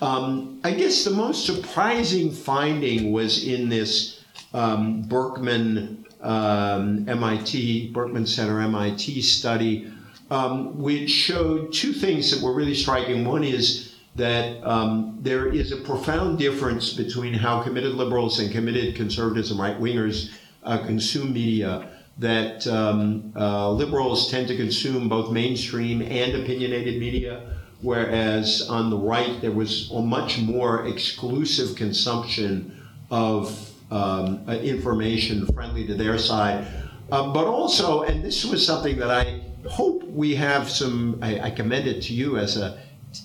Um, 0.00 0.60
I 0.64 0.72
guess 0.72 1.04
the 1.04 1.10
most 1.10 1.46
surprising 1.46 2.30
finding 2.30 3.12
was 3.12 3.46
in 3.46 3.68
this 3.68 4.24
um, 4.52 5.02
Berkman 5.02 6.04
um, 6.20 7.08
MIT, 7.08 7.92
Berkman 7.92 8.26
Center 8.26 8.60
MIT 8.60 9.22
study, 9.22 9.92
um, 10.30 10.76
which 10.78 11.10
showed 11.10 11.72
two 11.72 11.92
things 11.92 12.30
that 12.30 12.44
were 12.44 12.52
really 12.52 12.74
striking. 12.74 13.24
One 13.24 13.44
is 13.44 13.91
that 14.14 14.62
um, 14.64 15.18
there 15.20 15.48
is 15.48 15.72
a 15.72 15.76
profound 15.76 16.38
difference 16.38 16.92
between 16.92 17.34
how 17.34 17.62
committed 17.62 17.94
liberals 17.94 18.38
and 18.38 18.52
committed 18.52 18.94
conservatives 18.94 19.50
and 19.50 19.58
right 19.58 19.78
wingers 19.80 20.30
uh, 20.64 20.78
consume 20.78 21.32
media. 21.32 21.88
That 22.18 22.66
um, 22.66 23.32
uh, 23.34 23.70
liberals 23.70 24.30
tend 24.30 24.46
to 24.48 24.56
consume 24.56 25.08
both 25.08 25.32
mainstream 25.32 26.02
and 26.02 26.34
opinionated 26.34 27.00
media 27.00 27.52
whereas 27.82 28.68
on 28.68 28.90
the 28.90 28.96
right 28.96 29.40
there 29.40 29.50
was 29.50 29.90
a 29.90 30.00
much 30.00 30.38
more 30.38 30.86
exclusive 30.86 31.76
consumption 31.76 32.80
of 33.10 33.70
um, 33.90 34.42
uh, 34.48 34.52
information 34.52 35.46
friendly 35.48 35.86
to 35.86 35.94
their 35.94 36.16
side. 36.16 36.66
Uh, 37.10 37.30
but 37.32 37.44
also, 37.44 38.02
and 38.02 38.24
this 38.24 38.44
was 38.44 38.64
something 38.64 38.96
that 38.96 39.10
I 39.10 39.42
hope 39.68 40.02
we 40.04 40.34
have 40.34 40.70
some. 40.70 41.18
I, 41.20 41.40
I, 41.40 41.50
commend 41.50 41.86
it 41.86 42.02
to 42.04 42.14
you 42.14 42.38
as 42.38 42.56
a 42.56 42.78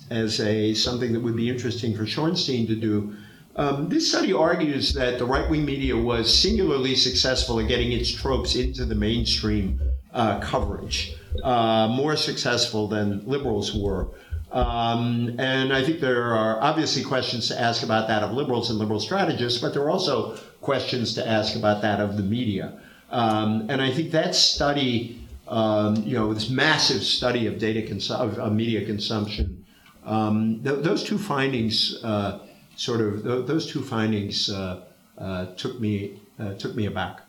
as 0.09 0.39
a 0.39 0.73
something 0.73 1.13
that 1.13 1.19
would 1.19 1.35
be 1.35 1.49
interesting 1.49 1.95
for 1.95 2.03
Shorenstein 2.03 2.67
to 2.67 2.75
do. 2.75 3.15
Um, 3.55 3.89
this 3.89 4.09
study 4.09 4.33
argues 4.33 4.93
that 4.93 5.17
the 5.17 5.25
right 5.25 5.49
wing 5.49 5.65
media 5.65 5.97
was 5.97 6.31
singularly 6.31 6.93
successful 6.95 7.57
in 7.57 7.67
getting 7.67 7.91
its 7.91 8.11
tropes 8.11 8.55
into 8.55 8.85
the 8.85 8.93
mainstream 8.93 9.81
uh, 10.13 10.39
coverage, 10.39 11.15
uh, 11.43 11.87
more 11.87 12.15
successful 12.15 12.87
than 12.87 13.25
liberals 13.25 13.73
were. 13.75 14.09
Um, 14.51 15.35
and 15.39 15.73
I 15.73 15.83
think 15.83 15.99
there 15.99 16.35
are 16.35 16.61
obviously 16.61 17.03
questions 17.03 17.47
to 17.49 17.59
ask 17.59 17.83
about 17.83 18.07
that 18.07 18.23
of 18.23 18.31
liberals 18.31 18.69
and 18.69 18.79
liberal 18.79 18.99
strategists, 18.99 19.59
but 19.59 19.73
there 19.73 19.83
are 19.83 19.89
also 19.89 20.37
questions 20.61 21.13
to 21.15 21.27
ask 21.27 21.55
about 21.55 21.81
that 21.81 21.99
of 21.99 22.15
the 22.15 22.23
media. 22.23 22.79
Um, 23.11 23.67
and 23.69 23.81
I 23.81 23.91
think 23.91 24.11
that 24.11 24.35
study, 24.35 25.21
um, 25.47 25.95
you 25.97 26.15
know, 26.15 26.33
this 26.33 26.49
massive 26.49 27.03
study 27.03 27.47
of 27.47 27.59
data 27.59 27.81
of, 28.15 28.37
of, 28.37 28.53
media 28.53 28.85
consumption, 28.85 29.56
um, 30.07 30.61
th- 30.63 30.83
those 30.83 31.03
two 31.03 31.17
findings, 31.17 32.03
uh, 32.03 32.39
sort 32.75 33.01
of, 33.01 33.23
th- 33.23 33.45
those 33.45 33.69
two 33.69 33.81
findings 33.81 34.49
uh, 34.49 34.83
uh, 35.17 35.47
took 35.55 35.79
me 35.79 36.19
uh, 36.39 36.53
took 36.53 36.75
me 36.75 36.85
aback. 36.85 37.21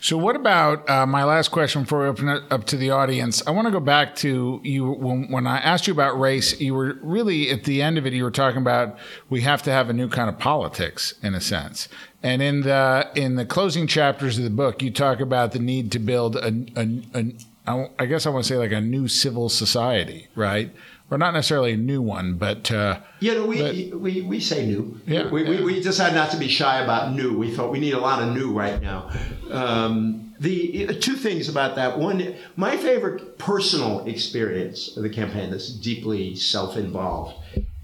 So, 0.00 0.16
what 0.16 0.34
about 0.34 0.88
uh, 0.90 1.06
my 1.06 1.22
last 1.22 1.48
question 1.48 1.82
before 1.82 2.00
we 2.00 2.06
open 2.06 2.28
it 2.28 2.42
up 2.50 2.64
to 2.66 2.76
the 2.76 2.90
audience? 2.90 3.46
I 3.46 3.52
want 3.52 3.66
to 3.66 3.70
go 3.70 3.78
back 3.78 4.16
to 4.16 4.60
you 4.64 4.90
when, 4.90 5.30
when 5.30 5.46
I 5.46 5.58
asked 5.58 5.86
you 5.86 5.92
about 5.92 6.18
race. 6.18 6.60
You 6.60 6.74
were 6.74 6.98
really 7.02 7.50
at 7.50 7.64
the 7.64 7.82
end 7.82 7.98
of 7.98 8.06
it. 8.06 8.12
You 8.12 8.24
were 8.24 8.32
talking 8.32 8.60
about 8.60 8.98
we 9.28 9.42
have 9.42 9.62
to 9.64 9.70
have 9.70 9.90
a 9.90 9.92
new 9.92 10.08
kind 10.08 10.28
of 10.28 10.38
politics, 10.38 11.14
in 11.22 11.34
a 11.34 11.40
sense. 11.40 11.88
And 12.22 12.42
in 12.42 12.62
the 12.62 13.10
in 13.14 13.36
the 13.36 13.44
closing 13.44 13.86
chapters 13.86 14.38
of 14.38 14.44
the 14.44 14.50
book, 14.50 14.82
you 14.82 14.90
talk 14.90 15.20
about 15.20 15.52
the 15.52 15.60
need 15.60 15.92
to 15.92 15.98
build 15.98 16.36
a, 16.36 16.48
a, 16.76 17.02
a 17.14 17.90
I 17.98 18.06
guess 18.06 18.26
I 18.26 18.30
want 18.30 18.44
to 18.44 18.48
say 18.48 18.58
like 18.58 18.72
a 18.72 18.80
new 18.80 19.06
civil 19.06 19.48
society, 19.48 20.26
right? 20.34 20.72
Or 21.12 21.18
not 21.18 21.34
necessarily 21.34 21.74
a 21.74 21.76
new 21.76 22.00
one, 22.00 22.36
but 22.36 22.72
uh, 22.72 22.98
yeah, 23.20 23.34
no, 23.34 23.46
we, 23.46 23.90
but, 23.90 24.00
we 24.00 24.22
we 24.22 24.40
say 24.40 24.64
new. 24.64 24.98
Yeah, 25.06 25.28
we, 25.28 25.42
yeah. 25.42 25.50
We, 25.50 25.62
we 25.62 25.80
decided 25.82 26.14
not 26.14 26.30
to 26.30 26.38
be 26.38 26.48
shy 26.48 26.80
about 26.80 27.12
new. 27.12 27.36
We 27.36 27.54
thought 27.54 27.70
we 27.70 27.80
need 27.80 27.92
a 27.92 28.00
lot 28.00 28.22
of 28.22 28.34
new 28.34 28.50
right 28.50 28.80
now. 28.80 29.10
Um, 29.50 30.34
the 30.40 30.98
two 31.00 31.16
things 31.16 31.50
about 31.50 31.76
that. 31.76 31.98
One, 31.98 32.34
my 32.56 32.78
favorite 32.78 33.36
personal 33.36 34.06
experience 34.06 34.96
of 34.96 35.02
the 35.02 35.10
campaign 35.10 35.50
that's 35.50 35.68
deeply 35.68 36.34
self-involved. 36.34 37.36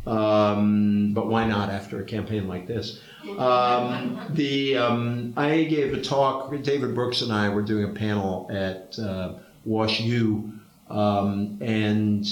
Um, 0.07 1.13
but 1.13 1.27
why 1.27 1.47
not 1.47 1.69
after 1.69 2.01
a 2.01 2.05
campaign 2.05 2.49
like 2.49 2.67
this? 2.67 2.99
Um, 3.37 4.23
the 4.31 4.79
um, 4.79 5.35
I 5.37 5.65
gave 5.65 5.93
a 5.93 6.01
talk. 6.01 6.51
David 6.63 6.95
Brooks 6.95 7.21
and 7.21 7.31
I 7.31 7.51
were 7.51 7.61
doing 7.61 7.85
a 7.85 7.93
panel 7.93 8.49
at 8.51 8.99
uh, 8.99 9.35
Wash 9.67 10.01
U, 10.01 10.51
um, 10.89 11.59
and 11.61 12.27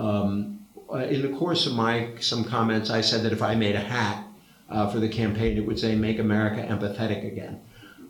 um, 0.00 0.60
uh, 0.92 0.98
in 0.98 1.22
the 1.22 1.36
course 1.36 1.66
of 1.66 1.74
my 1.74 2.08
some 2.20 2.44
comments, 2.44 2.90
I 2.90 3.00
said 3.00 3.22
that 3.24 3.32
if 3.32 3.42
I 3.42 3.54
made 3.54 3.76
a 3.76 3.80
hat 3.80 4.26
uh, 4.68 4.88
for 4.90 4.98
the 4.98 5.08
campaign, 5.08 5.56
it 5.56 5.66
would 5.66 5.78
say 5.78 5.94
"Make 5.94 6.18
America 6.18 6.66
Empathetic 6.66 7.26
Again." 7.30 7.60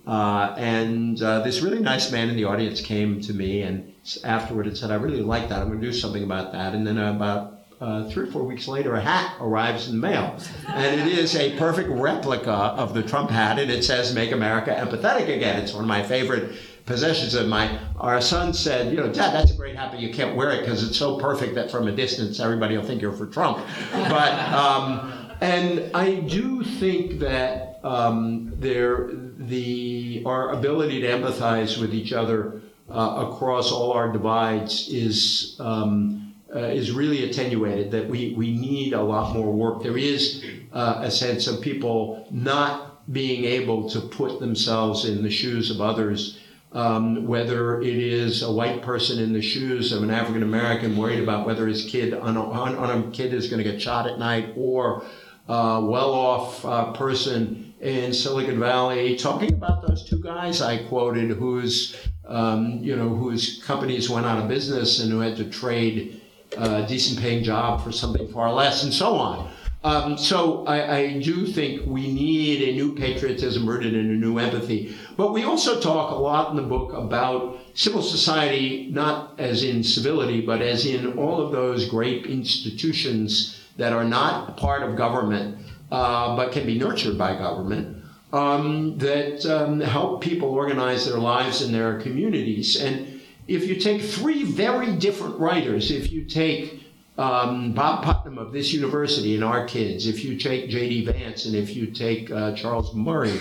Uh, 0.07 0.55
and 0.57 1.21
uh, 1.23 1.41
this 1.41 1.61
really 1.61 1.81
nice 1.81 2.11
man 2.11 2.31
in 2.31 2.37
the 2.37 2.45
audience 2.45 2.81
came 2.81 3.21
to 3.21 3.35
me 3.35 3.63
and 3.63 3.93
afterward 4.25 4.67
and 4.67 4.77
said, 4.77 4.91
"I 4.91 4.95
really 4.95 5.21
like 5.21 5.49
that. 5.49 5.61
I'm 5.61 5.69
going 5.69 5.81
to 5.81 5.87
do 5.87 5.93
something 5.93 6.23
about 6.23 6.53
that." 6.53 6.75
And 6.75 6.87
then 6.87 6.97
about 6.97 7.61
uh, 7.81 8.09
three 8.11 8.29
or 8.29 8.31
four 8.31 8.45
weeks 8.45 8.69
later, 8.69 8.95
a 8.95 9.01
hat 9.01 9.37
arrives 9.41 9.89
in 9.89 10.01
the 10.01 10.07
mail. 10.07 10.37
And 10.69 11.01
it 11.01 11.07
is 11.07 11.35
a 11.35 11.57
perfect 11.57 11.89
replica 11.89 12.51
of 12.51 12.93
the 12.93 13.03
Trump 13.03 13.31
hat, 13.31 13.59
and 13.59 13.71
it 13.71 13.85
says, 13.85 14.15
Make 14.15 14.33
America 14.33 14.71
Empathetic 14.71 15.35
Again. 15.35 15.63
It's 15.63 15.73
one 15.73 15.85
of 15.85 15.89
my 15.89 16.03
favorite 16.03 16.53
possessions 16.91 17.35
of 17.35 17.47
my 17.47 17.79
our 17.99 18.21
son 18.21 18.53
said 18.53 18.91
you 18.93 18.97
know 18.97 19.13
dad 19.13 19.33
that's 19.33 19.53
a 19.53 19.57
great 19.57 19.77
hat 19.77 19.91
but 19.93 20.01
you 20.01 20.13
can't 20.13 20.35
wear 20.35 20.51
it 20.51 20.61
because 20.61 20.83
it's 20.83 20.97
so 20.97 21.17
perfect 21.19 21.55
that 21.55 21.71
from 21.71 21.87
a 21.87 21.93
distance 21.93 22.41
everybody 22.41 22.77
will 22.77 22.85
think 22.85 23.01
you're 23.01 23.13
for 23.13 23.27
trump 23.27 23.59
but 23.93 24.33
um, 24.53 25.31
and 25.41 25.89
i 25.95 26.17
do 26.17 26.65
think 26.65 27.21
that 27.21 27.79
um, 27.85 28.53
there 28.57 29.11
the 29.39 30.23
our 30.27 30.51
ability 30.51 31.01
to 31.01 31.07
empathize 31.07 31.81
with 31.81 31.95
each 31.95 32.13
other 32.13 32.61
uh, 32.91 33.29
across 33.29 33.71
all 33.71 33.93
our 33.93 34.13
divides 34.13 34.89
is 34.89 35.57
um, 35.61 36.35
uh, 36.55 36.59
is 36.59 36.91
really 36.91 37.31
attenuated. 37.31 37.91
That 37.93 38.09
we 38.09 38.35
we 38.37 38.53
need 38.53 38.93
a 38.93 39.01
lot 39.01 39.35
more 39.35 39.53
work. 39.53 39.83
There 39.83 39.97
is 39.97 40.45
uh, 40.73 40.99
a 41.03 41.11
sense 41.11 41.47
of 41.47 41.61
people 41.61 42.27
not 42.31 43.13
being 43.13 43.45
able 43.45 43.89
to 43.91 44.01
put 44.01 44.41
themselves 44.41 45.05
in 45.05 45.23
the 45.23 45.31
shoes 45.31 45.71
of 45.71 45.81
others. 45.81 46.39
Um, 46.73 47.27
whether 47.27 47.81
it 47.83 47.97
is 47.97 48.45
a 48.45 48.53
white 48.53 48.81
person 48.81 49.19
in 49.19 49.33
the 49.33 49.43
shoes 49.43 49.91
of 49.91 50.05
an 50.05 50.11
African 50.11 50.45
American 50.45 50.97
worried 50.97 51.21
about 51.21 51.45
whether 51.45 51.67
his 51.67 51.85
kid 51.85 52.15
on 52.15 52.37
a, 52.37 53.11
kid 53.11 53.35
is 53.35 53.49
going 53.49 53.61
to 53.61 53.69
get 53.69 53.83
shot 53.83 54.07
at 54.07 54.21
night, 54.21 54.53
or 54.57 55.03
a 55.49 55.81
well-off 55.85 56.65
uh, 56.65 56.93
person 56.93 57.75
in 57.81 58.13
Silicon 58.13 58.61
Valley 58.61 59.17
talking 59.17 59.53
about 59.53 59.85
those 59.85 60.05
two 60.05 60.23
guys 60.23 60.63
I 60.63 60.85
quoted, 60.85 61.31
whose 61.31 61.97
um, 62.27 62.79
you 62.81 62.95
know 62.95 63.09
whose 63.09 63.61
companies 63.65 64.09
went 64.09 64.27
out 64.27 64.39
of 64.39 64.49
business 64.49 65.01
and 65.01 65.11
who 65.11 65.19
had 65.19 65.37
to 65.39 65.51
trade 65.51 66.21
a 66.57 66.87
decent-paying 66.87 67.43
job 67.43 67.83
for 67.83 67.91
something 67.91 68.29
far 68.33 68.53
less, 68.53 68.85
and 68.85 68.93
so 68.93 69.17
on. 69.17 69.51
Um, 69.83 70.19
so 70.19 70.67
I, 70.67 70.97
I, 70.97 71.21
do 71.21 71.47
think 71.47 71.87
we 71.87 72.13
need 72.13 72.69
a 72.69 72.73
new 72.73 72.95
patriotism 72.95 73.67
rooted 73.67 73.95
in 73.95 74.11
a 74.11 74.15
new 74.15 74.39
empathy. 74.39 74.95
But 75.17 75.33
we 75.33 75.45
also 75.45 75.81
talk 75.81 76.11
a 76.11 76.17
lot 76.17 76.51
in 76.51 76.57
the 76.57 76.63
book 76.63 76.93
about 76.93 77.59
civil 77.73 78.03
society, 78.03 78.91
not 78.93 79.41
as 79.41 79.65
in 79.65 79.83
civility, 79.83 80.43
but 80.43 80.61
as 80.61 80.85
in 80.85 81.17
all 81.17 81.41
of 81.41 81.51
those 81.51 81.89
great 81.89 82.27
institutions 82.27 83.59
that 83.79 83.95
are 83.95 84.05
not 84.05 84.59
part 84.59 84.83
of 84.83 84.97
government, 84.97 85.57
uh, 85.91 86.37
but 86.37 86.53
can 86.53 86.67
be 86.67 86.79
nurtured 86.79 87.17
by 87.17 87.35
government. 87.35 87.97
Um, 88.35 88.99
that 88.99 89.45
um, 89.47 89.81
help 89.81 90.21
people 90.21 90.51
organize 90.51 91.07
their 91.07 91.19
lives 91.19 91.63
in 91.63 91.73
their 91.73 91.99
communities. 92.01 92.81
And 92.81 93.21
if 93.49 93.67
you 93.67 93.75
take 93.77 94.03
three 94.03 94.45
very 94.45 94.95
different 94.95 95.41
writers, 95.41 95.91
if 95.91 96.13
you 96.13 96.25
take 96.27 96.80
um, 97.21 97.73
Bob 97.73 98.03
Putnam 98.03 98.39
of 98.39 98.51
this 98.51 98.73
university 98.73 99.35
and 99.35 99.45
our 99.45 99.67
kids, 99.67 100.07
if 100.07 100.25
you 100.25 100.39
take 100.39 100.71
J.D. 100.71 101.05
Vance 101.05 101.45
and 101.45 101.55
if 101.55 101.77
you 101.77 101.89
take 101.89 102.31
uh, 102.31 102.55
Charles 102.55 102.95
Murray, 102.95 103.39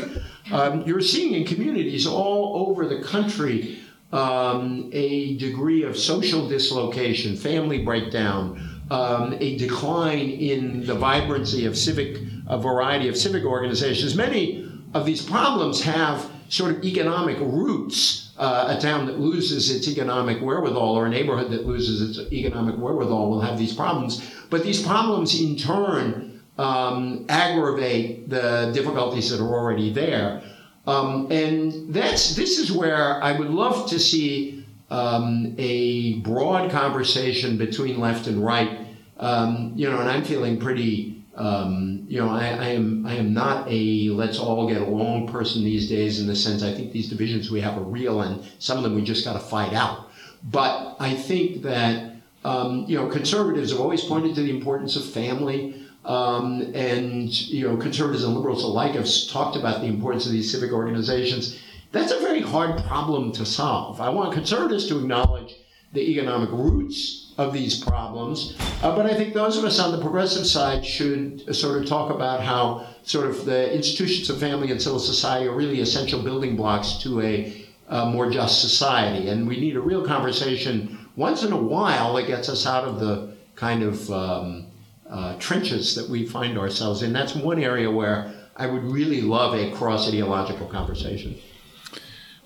um, 0.51 0.81
you're 0.81 0.99
seeing 0.99 1.33
in 1.33 1.45
communities 1.45 2.05
all 2.05 2.67
over 2.67 2.85
the 2.85 3.01
country 3.01 3.79
um, 4.11 4.89
a 4.91 5.37
degree 5.37 5.83
of 5.83 5.97
social 5.97 6.49
dislocation, 6.49 7.37
family 7.37 7.85
breakdown, 7.85 8.81
um, 8.91 9.37
a 9.39 9.57
decline 9.57 10.29
in 10.29 10.85
the 10.85 10.95
vibrancy 10.95 11.65
of 11.65 11.77
civic, 11.77 12.17
a 12.47 12.57
variety 12.57 13.07
of 13.07 13.15
civic 13.15 13.45
organizations. 13.45 14.13
Many 14.13 14.69
of 14.93 15.05
these 15.05 15.21
problems 15.21 15.83
have 15.83 16.29
sort 16.49 16.75
of 16.75 16.83
economic 16.83 17.39
roots 17.39 18.28
uh, 18.39 18.75
a 18.77 18.81
town 18.81 19.05
that 19.05 19.19
loses 19.19 19.69
its 19.69 19.87
economic 19.87 20.41
wherewithal 20.41 20.97
or 20.97 21.05
a 21.05 21.09
neighborhood 21.09 21.51
that 21.51 21.67
loses 21.67 22.17
its 22.17 22.31
economic 22.31 22.77
wherewithal 22.77 23.29
will 23.29 23.41
have 23.41 23.59
these 23.59 23.73
problems. 23.73 24.33
But 24.49 24.63
these 24.63 24.81
problems, 24.81 25.39
in 25.39 25.57
turn, 25.57 26.41
um, 26.57 27.25
aggravate 27.27 28.29
the 28.29 28.71
difficulties 28.73 29.29
that 29.29 29.41
are 29.41 29.53
already 29.53 29.91
there. 29.91 30.41
Um, 30.87 31.29
and 31.31 31.93
that's 31.93 32.35
this 32.35 32.57
is 32.57 32.71
where 32.71 33.21
I 33.21 33.37
would 33.37 33.49
love 33.49 33.89
to 33.89 33.99
see 33.99 34.65
um, 34.89 35.53
a 35.57 36.19
broad 36.19 36.71
conversation 36.71 37.57
between 37.57 37.99
left 37.99 38.27
and 38.27 38.43
right. 38.43 38.87
Um, 39.17 39.73
you 39.75 39.89
know, 39.89 39.99
and 39.99 40.09
I'm 40.09 40.23
feeling 40.23 40.59
pretty 40.59 41.18
um, 41.39 42.03
you 42.09 42.19
know, 42.19 42.29
I, 42.29 42.47
I, 42.47 42.67
am 42.67 43.05
I 43.05 43.13
am 43.15 43.33
not 43.33 43.65
a 43.69 44.09
let's 44.09 44.37
all 44.37 44.67
get 44.67 44.81
along 44.81 45.29
person 45.29 45.63
these 45.63 45.87
days 45.87 46.19
in 46.19 46.27
the 46.27 46.35
sense 46.35 46.63
I 46.63 46.73
think 46.73 46.91
these 46.91 47.07
divisions 47.07 47.49
we 47.49 47.61
have 47.61 47.77
are 47.77 47.83
real 47.83 48.21
and 48.21 48.43
some 48.59 48.75
of 48.77 48.83
them 48.83 48.93
we 48.93 49.01
just 49.01 49.23
got 49.23 49.33
to 49.33 49.39
fight 49.39 49.73
out. 49.73 50.09
But 50.43 50.97
I 50.99 51.15
think 51.15 51.61
that 51.63 52.15
um, 52.43 52.83
you 52.89 52.97
know 52.97 53.07
conservatives 53.07 53.71
have 53.71 53.79
always 53.79 54.03
pointed 54.03 54.35
to 54.35 54.43
the 54.43 54.49
importance 54.49 54.97
of 54.97 55.05
family. 55.05 55.85
Um, 56.05 56.71
and 56.73 57.29
you 57.49 57.67
know 57.67 57.77
conservatives 57.77 58.23
and 58.23 58.33
liberals 58.33 58.63
alike 58.63 58.95
have 58.95 59.07
talked 59.29 59.55
about 59.55 59.81
the 59.81 59.87
importance 59.87 60.25
of 60.25 60.33
these 60.33 60.51
civic 60.51 60.71
organizations. 60.71 61.59
That's 61.91 62.11
a 62.11 62.19
very 62.19 62.41
hard 62.41 62.83
problem 62.83 63.31
to 63.33 63.45
solve. 63.45 64.01
I 64.01 64.09
want 64.09 64.33
conservatives 64.33 64.87
to 64.87 64.99
acknowledge 64.99 65.55
the 65.93 66.01
economic 66.01 66.51
roots 66.51 67.28
of 67.39 67.53
these 67.53 67.81
problems. 67.81 68.57
Uh, 68.83 68.93
but 68.93 69.05
I 69.05 69.13
think 69.15 69.33
those 69.33 69.55
of 69.55 69.63
us 69.63 69.79
on 69.79 69.93
the 69.93 70.01
progressive 70.01 70.45
side 70.45 70.85
should 70.85 71.55
sort 71.55 71.81
of 71.81 71.87
talk 71.87 72.11
about 72.11 72.41
how 72.41 72.85
sort 73.03 73.27
of 73.27 73.45
the 73.45 73.73
institutions 73.73 74.29
of 74.29 74.41
family 74.41 74.71
and 74.71 74.81
civil 74.81 74.99
society 74.99 75.47
are 75.47 75.55
really 75.55 75.79
essential 75.79 76.21
building 76.21 76.57
blocks 76.57 76.97
to 77.03 77.21
a, 77.21 77.65
a 77.87 78.07
more 78.07 78.29
just 78.29 78.59
society. 78.59 79.29
And 79.29 79.47
we 79.47 79.57
need 79.57 79.77
a 79.77 79.79
real 79.79 80.05
conversation 80.05 81.07
once 81.15 81.41
in 81.41 81.53
a 81.53 81.57
while 81.57 82.13
that 82.15 82.27
gets 82.27 82.49
us 82.49 82.65
out 82.65 82.83
of 82.83 82.99
the 82.99 83.33
kind 83.55 83.83
of 83.83 84.11
um, 84.11 84.67
uh, 85.09 85.37
trenches 85.39 85.95
that 85.95 86.09
we 86.09 86.25
find 86.25 86.57
ourselves 86.57 87.03
in. 87.03 87.13
That's 87.13 87.35
one 87.35 87.63
area 87.63 87.89
where 87.89 88.33
I 88.57 88.67
would 88.67 88.83
really 88.83 89.21
love 89.21 89.53
a 89.53 89.71
cross 89.71 90.09
ideological 90.09 90.67
conversation. 90.67 91.37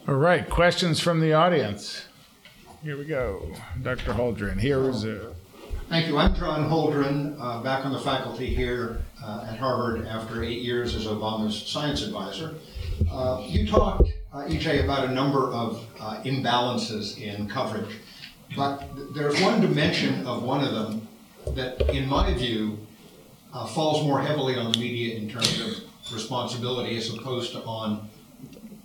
All 0.07 0.13
right, 0.13 0.47
questions 0.47 0.99
from 0.99 1.19
the 1.19 1.33
audience. 1.33 2.05
Here 2.83 2.97
we 2.97 3.05
go. 3.05 3.49
Dr. 3.81 4.11
Holdren, 4.11 4.59
here 4.59 4.89
is 4.89 5.05
a. 5.05 5.33
Thank 5.87 6.07
you. 6.07 6.17
I'm 6.17 6.35
John 6.35 6.69
Holdren, 6.69 7.37
uh, 7.39 7.63
back 7.63 7.85
on 7.85 7.93
the 7.93 7.99
faculty 7.99 8.53
here 8.53 9.01
uh, 9.23 9.47
at 9.49 9.57
Harvard 9.57 10.05
after 10.05 10.43
eight 10.43 10.61
years 10.61 10.93
as 10.93 11.05
Obama's 11.05 11.55
science 11.65 12.01
advisor. 12.01 12.55
Uh, 13.09 13.41
you 13.47 13.65
talked, 13.65 14.11
uh, 14.33 14.39
EJ, 14.39 14.83
about 14.83 15.07
a 15.07 15.13
number 15.13 15.49
of 15.53 15.87
uh, 15.97 16.21
imbalances 16.23 17.17
in 17.21 17.47
coverage, 17.47 17.95
but 18.53 18.85
there's 19.15 19.39
one 19.39 19.61
dimension 19.61 20.27
of 20.27 20.43
one 20.43 20.61
of 20.61 20.73
them 20.73 21.07
that, 21.55 21.79
in 21.95 22.05
my 22.05 22.33
view, 22.33 22.77
uh, 23.53 23.65
falls 23.65 24.05
more 24.05 24.21
heavily 24.21 24.57
on 24.57 24.73
the 24.73 24.77
media 24.77 25.15
in 25.15 25.29
terms 25.29 25.61
of 25.61 26.13
responsibility 26.13 26.97
as 26.97 27.13
opposed 27.13 27.53
to 27.53 27.63
on 27.63 28.09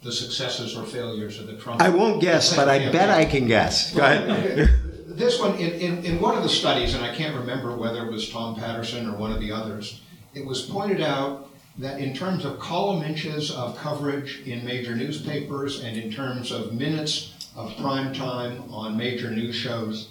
the 0.03 0.13
successes 0.13 0.77
or 0.77 0.85
failures 0.85 1.41
of 1.41 1.47
the 1.47 1.57
Trump. 1.57 1.83
I 1.83 1.89
won't 1.89 2.21
guess, 2.21 2.55
but 2.55 2.69
I 2.69 2.91
bet 2.91 3.11
I 3.11 3.25
can 3.25 3.47
guess. 3.47 3.95
Go 3.95 4.03
ahead. 4.03 4.71
This 5.07 5.41
one, 5.41 5.57
in, 5.57 5.73
in, 5.73 6.05
in 6.05 6.21
one 6.21 6.37
of 6.37 6.45
the 6.45 6.49
studies, 6.49 6.95
and 6.95 7.05
I 7.05 7.13
can't 7.13 7.37
remember 7.37 7.75
whether 7.77 8.07
it 8.07 8.13
was 8.13 8.29
Tom 8.31 8.55
Patterson 8.55 9.09
or 9.09 9.17
one 9.17 9.33
of 9.33 9.41
the 9.41 9.51
others, 9.51 10.01
it 10.33 10.47
was 10.47 10.63
pointed 10.63 11.01
out 11.01 11.51
that 11.79 12.01
in 12.01 12.15
terms 12.15 12.45
of 12.45 12.61
column 12.61 13.03
inches 13.03 13.51
of 13.51 13.77
coverage 13.77 14.43
in 14.47 14.65
major 14.65 14.95
newspapers 14.95 15.83
and 15.83 15.97
in 15.97 16.13
terms 16.13 16.53
of 16.53 16.73
minutes 16.73 17.35
of 17.57 17.77
prime 17.79 18.13
time 18.15 18.63
on 18.73 18.97
major 18.97 19.31
news 19.31 19.57
shows, 19.57 20.09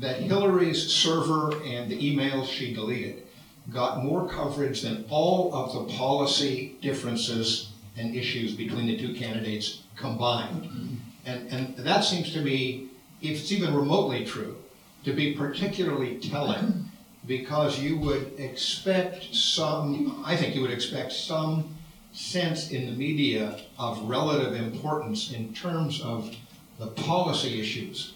that 0.00 0.20
Hillary's 0.20 0.90
server 0.90 1.62
and 1.62 1.90
the 1.90 1.98
emails 1.98 2.46
she 2.46 2.72
deleted 2.74 3.24
got 3.72 4.02
more 4.02 4.28
coverage 4.28 4.82
than 4.82 5.04
all 5.10 5.54
of 5.54 5.72
the 5.72 5.94
policy 5.94 6.76
differences 6.80 7.65
and 7.96 8.14
issues 8.14 8.54
between 8.54 8.86
the 8.86 8.96
two 8.98 9.14
candidates 9.14 9.82
combined. 9.96 10.64
Mm-hmm. 10.64 10.94
And, 11.24 11.48
and 11.50 11.76
that 11.78 12.04
seems 12.04 12.32
to 12.32 12.40
me, 12.40 12.88
if 13.20 13.40
it's 13.40 13.52
even 13.52 13.74
remotely 13.74 14.24
true, 14.24 14.56
to 15.04 15.12
be 15.12 15.34
particularly 15.34 16.18
telling 16.18 16.90
because 17.26 17.80
you 17.80 17.98
would 17.98 18.38
expect 18.38 19.34
some, 19.34 20.22
I 20.24 20.36
think 20.36 20.54
you 20.54 20.62
would 20.62 20.70
expect 20.70 21.12
some 21.12 21.74
sense 22.12 22.70
in 22.70 22.86
the 22.86 22.92
media 22.92 23.60
of 23.78 24.00
relative 24.08 24.54
importance 24.54 25.32
in 25.32 25.52
terms 25.52 26.00
of 26.00 26.34
the 26.78 26.86
policy 26.88 27.60
issues 27.60 28.14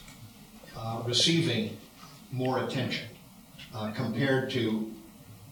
uh, 0.77 1.03
receiving 1.05 1.77
more 2.33 2.65
attention 2.65 3.09
uh, 3.75 3.91
compared 3.93 4.51
to 4.51 4.91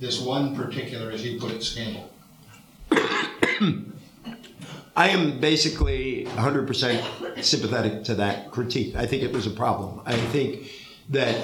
this 0.01 0.21
one 0.21 0.55
particular, 0.55 1.11
as 1.11 1.25
you 1.25 1.41
put 1.41 1.51
it, 1.51 1.63
scandal. 1.63 2.11
I 4.99 5.11
am 5.11 5.39
basically 5.39 6.25
100% 6.25 7.45
sympathetic 7.45 8.03
to 8.03 8.17
that 8.17 8.51
critique. 8.51 8.97
I 8.97 9.07
think 9.07 9.23
it 9.23 9.33
was 9.33 9.47
a 9.47 9.51
problem. 9.51 10.01
I 10.05 10.17
think 10.17 10.73
that 11.11 11.37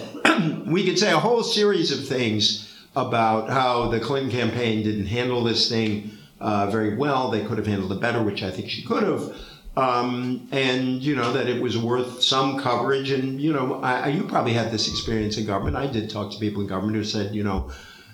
we 0.66 0.84
could 0.84 0.98
say 0.98 1.12
a 1.12 1.20
whole 1.20 1.44
series 1.44 1.92
of 1.92 2.04
things 2.04 2.68
about 2.96 3.48
how 3.48 3.86
the 3.90 4.00
Clinton 4.00 4.32
campaign 4.32 4.82
didn't 4.82 5.06
handle 5.06 5.44
this 5.44 5.68
thing 5.68 6.18
uh, 6.40 6.68
very 6.68 6.96
well. 6.96 7.30
They 7.30 7.44
could 7.44 7.58
have 7.58 7.66
handled 7.68 7.92
it 7.92 8.00
better, 8.00 8.24
which 8.24 8.42
I 8.42 8.50
think 8.50 8.70
she 8.70 8.82
could 8.82 9.04
have. 9.04 9.36
Um, 9.76 10.48
and 10.50 11.00
you 11.00 11.14
know 11.14 11.32
that 11.32 11.48
it 11.48 11.62
was 11.62 11.78
worth 11.78 12.24
some 12.24 12.58
coverage. 12.58 13.12
And 13.12 13.40
you 13.40 13.52
know, 13.52 13.80
I, 13.82 14.08
you 14.08 14.24
probably 14.24 14.54
had 14.54 14.72
this 14.72 14.88
experience 14.88 15.36
in 15.36 15.46
government. 15.46 15.76
I 15.76 15.86
did 15.86 16.10
talk 16.10 16.32
to 16.32 16.40
people 16.40 16.60
in 16.62 16.66
government 16.66 16.96
who 16.96 17.04
said, 17.04 17.32
you 17.36 17.44
know, 17.44 17.70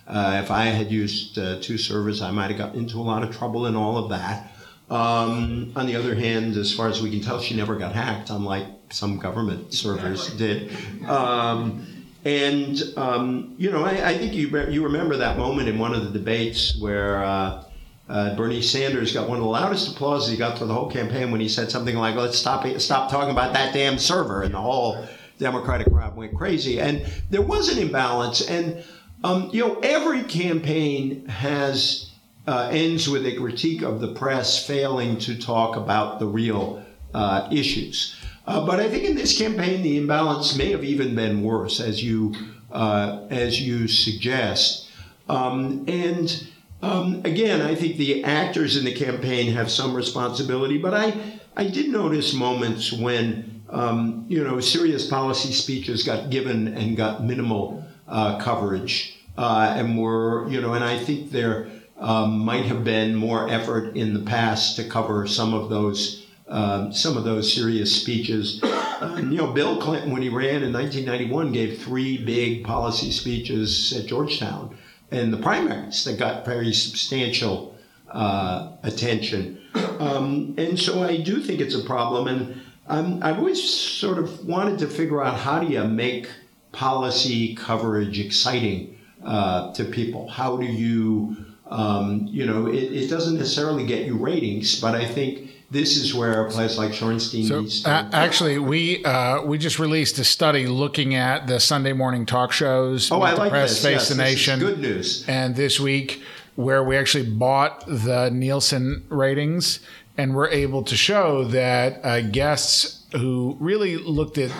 uh, 0.07 0.39
if 0.45 0.51
I 0.51 0.65
had 0.67 0.91
used 0.91 1.39
uh, 1.39 1.61
two 1.63 1.79
servers, 1.79 2.21
I 2.21 2.31
might 2.31 2.51
have 2.51 2.59
gotten 2.59 2.79
into 2.79 2.99
a 2.99 3.03
lot 3.03 3.23
of 3.23 3.35
trouble 3.35 3.65
and 3.65 3.75
all 3.75 3.97
of 3.97 4.11
that. 4.11 4.50
Um, 4.91 5.73
on 5.77 5.87
the 5.87 5.95
other 5.95 6.15
hand, 6.15 6.57
as 6.57 6.73
far 6.75 6.89
as 6.89 7.01
we 7.01 7.11
can 7.11 7.21
tell, 7.21 7.41
she 7.41 7.55
never 7.55 7.77
got 7.77 7.95
hacked, 7.95 8.31
unlike 8.31 8.67
some 8.91 9.19
government 9.19 9.73
servers 9.73 10.35
did. 10.35 10.73
Um, 11.07 11.87
and 12.25 12.83
um, 12.97 13.55
you 13.57 13.71
know, 13.71 13.85
I, 13.85 14.11
I, 14.11 14.19
think 14.19 14.35
you 14.35 14.49
re- 14.49 14.73
you 14.73 14.83
remember 14.83 15.17
that 15.17 15.39
moment 15.39 15.69
in 15.69 15.79
one 15.79 15.95
of 15.95 16.05
the 16.05 16.11
debates 16.11 16.79
where 16.79 17.23
uh, 17.23 17.65
uh, 18.09 18.35
Bernie 18.35 18.61
Sanders 18.61 19.15
got 19.15 19.29
one 19.29 19.39
of 19.39 19.45
the 19.45 19.49
loudest 19.49 19.93
applauses 19.93 20.31
he 20.31 20.37
got 20.37 20.59
for 20.59 20.67
the 20.67 20.75
whole 20.75 20.91
campaign 20.91 21.31
when 21.31 21.41
he 21.41 21.49
said 21.49 21.71
something 21.71 21.97
like, 21.97 22.17
"Let's 22.17 22.37
stop 22.37 22.67
stop 22.81 23.11
talking 23.11 23.31
about 23.31 23.55
that 23.55 23.73
damn 23.73 23.97
server," 23.97 24.43
and 24.43 24.53
the 24.53 24.61
whole 24.61 25.07
Democratic 25.41 25.89
crowd 25.89 26.15
went 26.15 26.37
crazy. 26.37 26.81
And 26.81 27.05
there 27.31 27.43
was 27.43 27.69
an 27.71 27.79
imbalance. 27.79 28.47
And, 28.47 28.85
um, 29.25 29.51
you 29.53 29.67
know, 29.67 29.81
every 29.81 30.23
campaign 30.23 31.27
has 31.27 32.10
uh, 32.51 32.69
ends 32.73 33.09
with 33.09 33.25
a 33.25 33.37
critique 33.37 33.83
of 33.83 34.01
the 34.01 34.09
press 34.09 34.67
failing 34.67 35.17
to 35.17 35.41
talk 35.41 35.77
about 35.77 36.19
the 36.19 36.27
real 36.27 36.85
uh, 37.15 37.49
issues. 37.53 38.17
Uh, 38.45 38.67
but 38.67 38.81
I 38.81 38.89
think 38.89 39.05
in 39.05 39.15
this 39.15 39.39
campaign, 39.39 39.83
the 39.83 39.97
imbalance 39.97 40.57
may 40.57 40.73
have 40.73 40.83
even 40.83 41.15
been 41.15 41.45
worse, 41.45 41.79
as 41.79 42.03
you 42.03 42.35
uh, 42.73 43.21
as 43.31 43.61
you 43.61 43.87
suggest. 43.87 44.89
Um, 45.29 45.85
and 45.87 46.49
um, 46.83 47.23
again, 47.25 47.63
I 47.63 47.77
think 47.77 47.99
the 47.99 48.25
actors 48.25 48.77
in 48.77 48.85
the 48.85 48.95
campaign 48.95 49.53
have 49.53 49.71
some 49.71 49.95
responsibility. 49.95 50.77
But 50.77 50.95
I 50.95 51.39
I 51.57 51.69
did 51.69 51.91
notice 51.91 52.35
moments 52.35 52.93
when 52.93 53.63
um, 53.71 54.25
you 54.29 54.43
know 54.43 54.59
serious 54.59 55.07
policy 55.07 55.53
speeches 55.53 56.03
got 56.03 56.31
given 56.31 56.67
and 56.67 56.97
got 56.97 57.23
minimal 57.23 57.87
uh, 58.09 58.41
coverage, 58.41 59.21
uh, 59.39 59.73
and 59.77 59.97
were 59.97 60.49
you 60.49 60.61
know, 60.61 60.75
and 60.75 60.83
I 60.83 60.99
think 60.99 61.31
there 61.31 61.71
um, 62.01 62.39
might 62.41 62.65
have 62.65 62.83
been 62.83 63.15
more 63.15 63.49
effort 63.49 63.97
in 63.97 64.15
the 64.15 64.21
past 64.21 64.77
to 64.77 64.85
cover 64.85 65.27
some 65.27 65.55
of 65.55 65.69
those 65.69 66.27
um, 66.49 66.93
some 66.93 67.17
of 67.17 67.23
those 67.23 67.53
serious 67.53 67.95
speeches. 67.95 68.61
Um, 69.01 69.31
you 69.31 69.39
know, 69.39 69.53
Bill 69.53 69.81
Clinton, 69.81 70.11
when 70.11 70.21
he 70.21 70.29
ran 70.29 70.65
in 70.65 70.73
1991, 70.73 71.53
gave 71.53 71.81
three 71.81 72.19
big 72.25 72.65
policy 72.65 73.13
speeches 73.13 73.93
at 73.93 74.07
Georgetown 74.07 74.77
and 75.13 75.33
the 75.33 75.37
primaries 75.37 76.05
that 76.05 76.19
got 76.19 76.45
very 76.45 76.73
substantial 76.73 77.77
uh, 78.11 78.73
attention. 78.83 79.61
Um, 80.01 80.55
and 80.59 80.79
so 80.79 81.03
I 81.03 81.19
do 81.19 81.41
think 81.41 81.61
it's 81.61 81.75
a 81.75 81.85
problem. 81.85 82.27
And 82.27 82.61
um, 82.89 83.21
I've 83.23 83.39
always 83.39 83.63
sort 83.63 84.19
of 84.19 84.45
wanted 84.47 84.79
to 84.81 84.89
figure 84.89 85.23
out 85.23 85.37
how 85.37 85.61
do 85.61 85.67
you 85.67 85.85
make 85.85 86.29
policy 86.73 87.55
coverage 87.55 88.19
exciting 88.19 88.99
uh, 89.25 89.73
to 89.75 89.85
people? 89.85 90.29
How 90.29 90.57
do 90.57 90.67
you, 90.67 91.37
um, 91.71 92.27
you 92.29 92.45
know, 92.47 92.67
it, 92.67 92.75
it 92.93 93.09
doesn't 93.09 93.39
necessarily 93.39 93.87
get 93.87 94.05
you 94.07 94.17
ratings, 94.17 94.81
but 94.81 94.95
I 94.95 95.07
think 95.07 95.51
this 95.71 95.97
is 95.97 96.13
where 96.13 96.45
a 96.47 96.51
place 96.51 96.77
like 96.77 96.91
Shorenstein 96.91 97.47
So 97.47 97.61
needs 97.61 97.83
to. 97.85 97.91
uh, 97.91 98.11
actually, 98.13 98.59
we 98.59 99.05
uh, 99.05 99.43
we 99.43 99.57
just 99.57 99.79
released 99.79 100.19
a 100.19 100.25
study 100.25 100.67
looking 100.67 101.15
at 101.15 101.47
the 101.47 101.61
Sunday 101.61 101.93
morning 101.93 102.27
talk 102.27 102.51
shows. 102.53 103.11
oh, 103.13 103.23
I 103.23 103.33
the 103.35 103.37
like 103.39 103.51
Press, 103.51 103.71
this. 103.71 103.83
Face 103.85 103.93
yes, 103.93 104.09
the 104.09 104.15
this 104.17 104.27
is 104.33 104.35
Nation, 104.49 104.59
good 104.61 104.81
news. 104.81 105.25
and 105.29 105.55
this 105.55 105.79
week 105.79 106.23
where 106.57 106.83
we 106.83 106.97
actually 106.97 107.31
bought 107.31 107.87
the 107.87 108.29
Nielsen 108.31 109.05
ratings 109.09 109.79
and 110.19 110.35
we're 110.35 110.49
able 110.51 110.83
to 110.83 110.97
show 110.97 111.45
that 111.45 112.05
uh, 112.05 112.21
guests 112.21 113.00
who 113.13 113.57
really 113.59 113.97
looked 113.97 114.39
at 114.39 114.51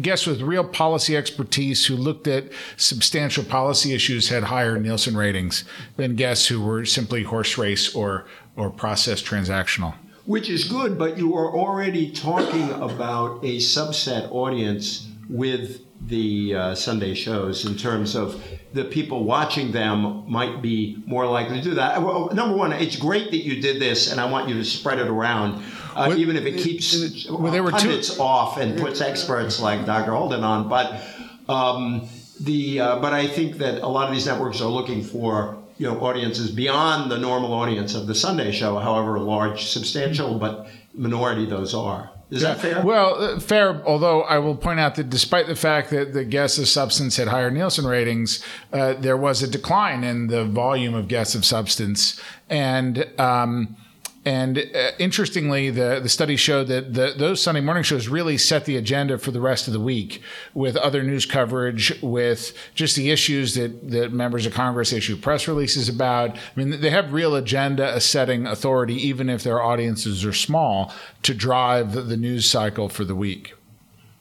guests 0.00 0.26
with 0.26 0.42
real 0.42 0.64
policy 0.64 1.16
expertise 1.16 1.86
who 1.86 1.96
looked 1.96 2.26
at 2.26 2.44
substantial 2.76 3.44
policy 3.44 3.94
issues 3.94 4.28
had 4.28 4.44
higher 4.44 4.78
Nielsen 4.78 5.16
ratings 5.16 5.64
than 5.96 6.16
guests 6.16 6.46
who 6.48 6.60
were 6.60 6.84
simply 6.84 7.22
horse 7.22 7.56
race 7.56 7.94
or 7.94 8.26
or 8.56 8.70
process 8.70 9.22
transactional. 9.22 9.94
Which 10.26 10.50
is 10.50 10.64
good, 10.64 10.98
but 10.98 11.16
you 11.16 11.34
are 11.34 11.56
already 11.56 12.10
talking 12.10 12.70
about 12.72 13.42
a 13.42 13.56
subset 13.56 14.30
audience 14.30 15.08
with 15.28 15.80
the 16.06 16.54
uh, 16.54 16.74
Sunday 16.74 17.14
shows 17.14 17.64
in 17.64 17.76
terms 17.76 18.14
of 18.14 18.42
the 18.72 18.84
people 18.84 19.24
watching 19.24 19.72
them 19.72 20.24
might 20.30 20.62
be 20.62 21.02
more 21.06 21.26
likely 21.26 21.58
to 21.58 21.62
do 21.62 21.74
that. 21.74 22.02
Well, 22.02 22.30
number 22.32 22.56
one, 22.56 22.72
it's 22.72 22.96
great 22.96 23.30
that 23.30 23.44
you 23.44 23.60
did 23.60 23.80
this, 23.80 24.10
and 24.10 24.20
I 24.20 24.30
want 24.30 24.48
you 24.48 24.54
to 24.54 24.64
spread 24.64 24.98
it 24.98 25.08
around, 25.08 25.62
uh, 26.00 26.08
Well, 26.08 26.18
even 26.18 26.36
if 26.36 26.44
it 26.46 26.56
keeps 26.58 27.28
well, 27.28 27.52
there 27.52 27.62
were 27.62 27.70
two- 27.72 27.88
pundits 27.88 28.18
off 28.18 28.58
and 28.58 28.78
puts 28.78 29.00
experts 29.00 29.60
like 29.60 29.86
Dr. 29.86 30.12
Holdren 30.12 30.42
on. 30.42 30.68
But 30.68 31.02
um, 31.48 32.08
the 32.40 32.80
uh, 32.80 32.98
but 33.00 33.12
I 33.12 33.26
think 33.26 33.58
that 33.58 33.82
a 33.82 33.86
lot 33.88 34.08
of 34.08 34.14
these 34.14 34.26
networks 34.26 34.60
are 34.60 34.68
looking 34.68 35.02
for 35.02 35.58
you 35.78 35.86
know 35.86 36.00
audiences 36.00 36.50
beyond 36.50 37.10
the 37.10 37.18
normal 37.18 37.52
audience 37.52 37.94
of 37.94 38.06
the 38.06 38.14
Sunday 38.14 38.52
show, 38.52 38.78
however 38.78 39.18
large, 39.18 39.66
substantial, 39.66 40.38
but 40.38 40.68
minority 40.94 41.46
those 41.46 41.74
are. 41.74 42.10
Is 42.30 42.42
that 42.42 42.60
fair? 42.60 42.80
Well, 42.84 43.16
uh, 43.20 43.40
fair. 43.40 43.84
Although 43.84 44.22
I 44.22 44.38
will 44.38 44.54
point 44.54 44.78
out 44.78 44.94
that 44.94 45.10
despite 45.10 45.48
the 45.48 45.56
fact 45.56 45.90
that 45.90 46.12
the 46.12 46.24
guests 46.24 46.58
of 46.58 46.68
substance 46.68 47.16
had 47.16 47.26
higher 47.26 47.50
Nielsen 47.50 47.84
ratings, 47.84 48.44
uh, 48.72 48.92
there 48.94 49.16
was 49.16 49.42
a 49.42 49.48
decline 49.48 50.04
in 50.04 50.28
the 50.28 50.44
volume 50.44 50.94
of 50.94 51.08
guests 51.08 51.34
of 51.34 51.44
substance, 51.44 52.20
and 52.48 53.04
um, 53.18 53.76
and 54.24 54.58
uh, 54.58 54.90
interestingly, 54.98 55.70
the 55.70 55.98
the 56.02 56.08
study 56.10 56.36
showed 56.36 56.68
that 56.68 56.92
the, 56.92 57.14
those 57.16 57.42
Sunday 57.42 57.62
morning 57.62 57.82
shows 57.82 58.06
really 58.06 58.36
set 58.36 58.66
the 58.66 58.76
agenda 58.76 59.16
for 59.16 59.30
the 59.30 59.40
rest 59.40 59.66
of 59.66 59.72
the 59.72 59.80
week 59.80 60.20
with 60.52 60.76
other 60.76 61.02
news 61.02 61.24
coverage, 61.24 61.98
with 62.02 62.54
just 62.74 62.96
the 62.96 63.10
issues 63.10 63.54
that 63.54 63.90
that 63.90 64.12
members 64.12 64.44
of 64.44 64.52
Congress 64.52 64.92
issue 64.92 65.16
press 65.16 65.48
releases 65.48 65.88
about. 65.88 66.36
I 66.36 66.38
mean, 66.54 66.82
they 66.82 66.90
have 66.90 67.14
real 67.14 67.34
agenda 67.34 67.98
setting 67.98 68.46
authority, 68.46 68.94
even 68.94 69.30
if 69.30 69.42
their 69.42 69.62
audiences 69.62 70.22
are 70.26 70.34
small, 70.34 70.92
to 71.22 71.32
drive 71.32 71.94
the 71.94 72.16
news 72.16 72.44
cycle 72.44 72.90
for 72.90 73.04
the 73.04 73.14
week. 73.14 73.54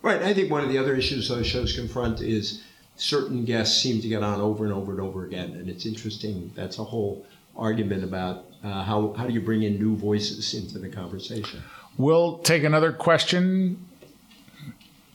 Right. 0.01 0.21
I 0.21 0.33
think 0.33 0.49
one 0.49 0.63
of 0.63 0.69
the 0.69 0.77
other 0.77 0.95
issues 0.95 1.27
those 1.27 1.45
shows 1.45 1.73
confront 1.73 2.21
is 2.21 2.63
certain 2.95 3.43
guests 3.43 3.81
seem 3.81 4.01
to 4.01 4.07
get 4.07 4.23
on 4.23 4.39
over 4.39 4.63
and 4.63 4.73
over 4.73 4.93
and 4.93 5.01
over 5.01 5.25
again, 5.25 5.51
and 5.51 5.69
it's 5.69 5.85
interesting. 5.85 6.53
That's 6.55 6.79
a 6.79 6.85
whole 6.85 7.25
argument 7.57 8.05
about 8.05 8.45
uh, 8.63 8.83
how 8.83 9.13
how 9.13 9.25
do 9.27 9.33
you 9.33 9.41
bring 9.41 9.63
in 9.63 9.79
new 9.79 9.95
voices 9.95 10.53
into 10.53 10.79
the 10.79 10.89
conversation. 10.89 11.61
We'll 11.97 12.37
take 12.39 12.63
another 12.63 12.91
question, 12.93 13.85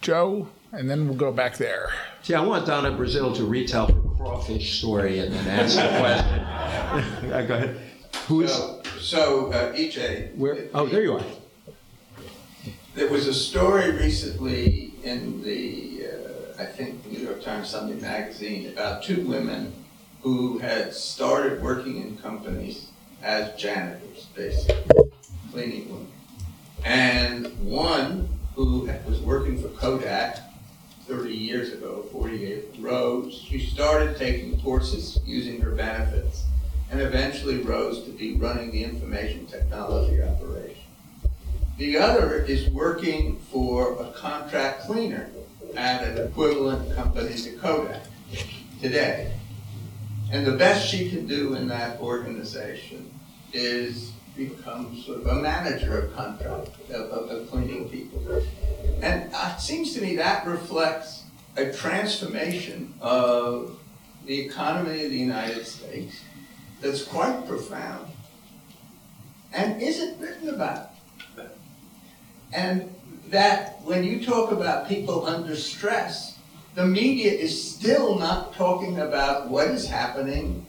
Joe, 0.00 0.48
and 0.72 0.88
then 0.90 1.06
we'll 1.08 1.16
go 1.16 1.32
back 1.32 1.56
there. 1.56 1.90
See, 2.22 2.34
I 2.34 2.40
want 2.40 2.66
Donna 2.66 2.90
Brazile 2.90 3.34
to 3.36 3.44
retell 3.44 3.86
her 3.86 4.00
crawfish 4.16 4.78
story 4.78 5.18
and 5.18 5.32
then 5.32 5.46
ask 5.48 5.76
the 5.76 5.98
question. 5.98 6.40
Uh, 6.94 7.42
Go 7.46 7.54
ahead. 7.54 7.76
Who 8.28 8.42
is 8.42 8.52
So, 8.52 8.80
so 9.00 9.52
uh, 9.52 9.72
EJ. 9.72 10.36
where? 10.36 10.68
Oh, 10.72 10.86
there 10.86 11.02
you 11.02 11.14
are. 11.14 11.24
There 12.94 13.08
was 13.08 13.26
a 13.26 13.34
story 13.34 13.90
recently 13.90 14.92
in 15.02 15.42
the, 15.42 16.06
uh, 16.06 16.62
I 16.62 16.66
think, 16.66 17.04
New 17.10 17.18
York 17.18 17.42
Times 17.42 17.68
Sunday 17.68 18.00
Magazine 18.00 18.68
about 18.68 19.02
two 19.02 19.26
women 19.26 19.72
who 20.22 20.58
had 20.58 20.94
started 20.94 21.60
working 21.60 22.00
in 22.00 22.16
companies 22.18 22.86
as 23.24 23.58
janitors, 23.60 24.26
basically, 24.36 25.10
cleaning 25.50 25.88
women. 25.88 26.12
And 26.84 27.46
one 27.66 28.28
who 28.54 28.88
was 29.06 29.20
working 29.20 29.60
for 29.60 29.68
Kodak 29.68 30.38
30 31.06 31.34
years 31.34 31.72
ago, 31.72 32.04
48, 32.12 32.76
rose. 32.78 33.34
She 33.34 33.58
started 33.58 34.16
taking 34.16 34.60
courses 34.60 35.18
using 35.24 35.60
her 35.60 35.70
benefits 35.70 36.44
and 36.90 37.00
eventually 37.00 37.58
rose 37.58 38.04
to 38.04 38.10
be 38.10 38.36
running 38.36 38.70
the 38.70 38.84
information 38.84 39.46
technology 39.46 40.22
operation. 40.22 40.76
The 41.78 41.98
other 41.98 42.42
is 42.42 42.68
working 42.70 43.38
for 43.50 44.00
a 44.00 44.12
contract 44.12 44.82
cleaner 44.82 45.28
at 45.76 46.04
an 46.04 46.26
equivalent 46.26 46.94
company 46.94 47.34
to 47.34 47.52
Kodak 47.52 48.02
today. 48.80 49.32
And 50.30 50.46
the 50.46 50.52
best 50.52 50.88
she 50.88 51.10
can 51.10 51.26
do 51.26 51.54
in 51.54 51.68
that 51.68 52.00
organization 52.00 53.10
is 53.54 54.12
become 54.36 55.00
sort 55.00 55.20
of 55.20 55.26
a 55.28 55.34
manager 55.34 55.98
of 55.98 56.14
contract, 56.14 56.68
of, 56.90 57.30
of, 57.30 57.50
cleaning 57.50 57.88
people. 57.88 58.20
And 59.00 59.32
uh, 59.32 59.54
it 59.56 59.60
seems 59.60 59.94
to 59.94 60.00
me 60.00 60.16
that 60.16 60.44
reflects 60.44 61.22
a 61.56 61.72
transformation 61.72 62.92
of 63.00 63.78
the 64.26 64.40
economy 64.40 65.04
of 65.04 65.10
the 65.10 65.18
United 65.18 65.64
States 65.64 66.20
that's 66.80 67.04
quite 67.04 67.46
profound 67.46 68.10
and 69.52 69.80
isn't 69.80 70.20
written 70.20 70.48
about. 70.48 70.90
And 72.52 72.92
that 73.28 73.80
when 73.82 74.04
you 74.04 74.24
talk 74.24 74.50
about 74.50 74.88
people 74.88 75.26
under 75.26 75.54
stress, 75.54 76.38
the 76.74 76.84
media 76.84 77.30
is 77.30 77.72
still 77.72 78.18
not 78.18 78.54
talking 78.54 79.00
about 79.00 79.48
what 79.48 79.68
is 79.68 79.86
happening 79.86 80.63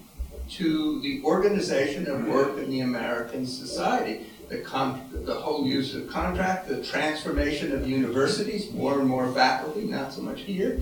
to 0.51 1.01
the 1.01 1.21
organization 1.23 2.07
of 2.07 2.27
work 2.27 2.57
in 2.57 2.69
the 2.69 2.81
American 2.81 3.45
society. 3.45 4.27
The, 4.49 4.59
con- 4.59 5.09
the 5.11 5.33
whole 5.33 5.65
use 5.65 5.95
of 5.95 6.07
contract, 6.07 6.67
the 6.67 6.83
transformation 6.83 7.71
of 7.71 7.87
universities, 7.89 8.71
more 8.71 8.99
and 8.99 9.09
more 9.09 9.31
faculty, 9.31 9.85
not 9.85 10.13
so 10.13 10.21
much 10.21 10.41
here, 10.41 10.79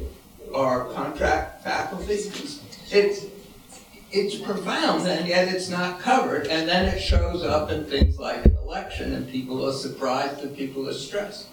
are 0.53 0.85
contract 0.89 1.63
faculty. 1.63 2.13
It's, 2.91 3.25
it's 4.11 4.35
profound 4.35 5.07
and 5.07 5.27
yet 5.27 5.47
it's 5.47 5.69
not 5.69 6.01
covered. 6.01 6.47
And 6.47 6.67
then 6.67 6.93
it 6.93 6.99
shows 6.99 7.41
up 7.41 7.71
in 7.71 7.85
things 7.85 8.19
like 8.19 8.45
an 8.45 8.57
election 8.63 9.13
and 9.13 9.29
people 9.29 9.65
are 9.65 9.73
surprised 9.73 10.41
and 10.41 10.55
people 10.55 10.87
are 10.89 10.93
stressed. 10.93 11.47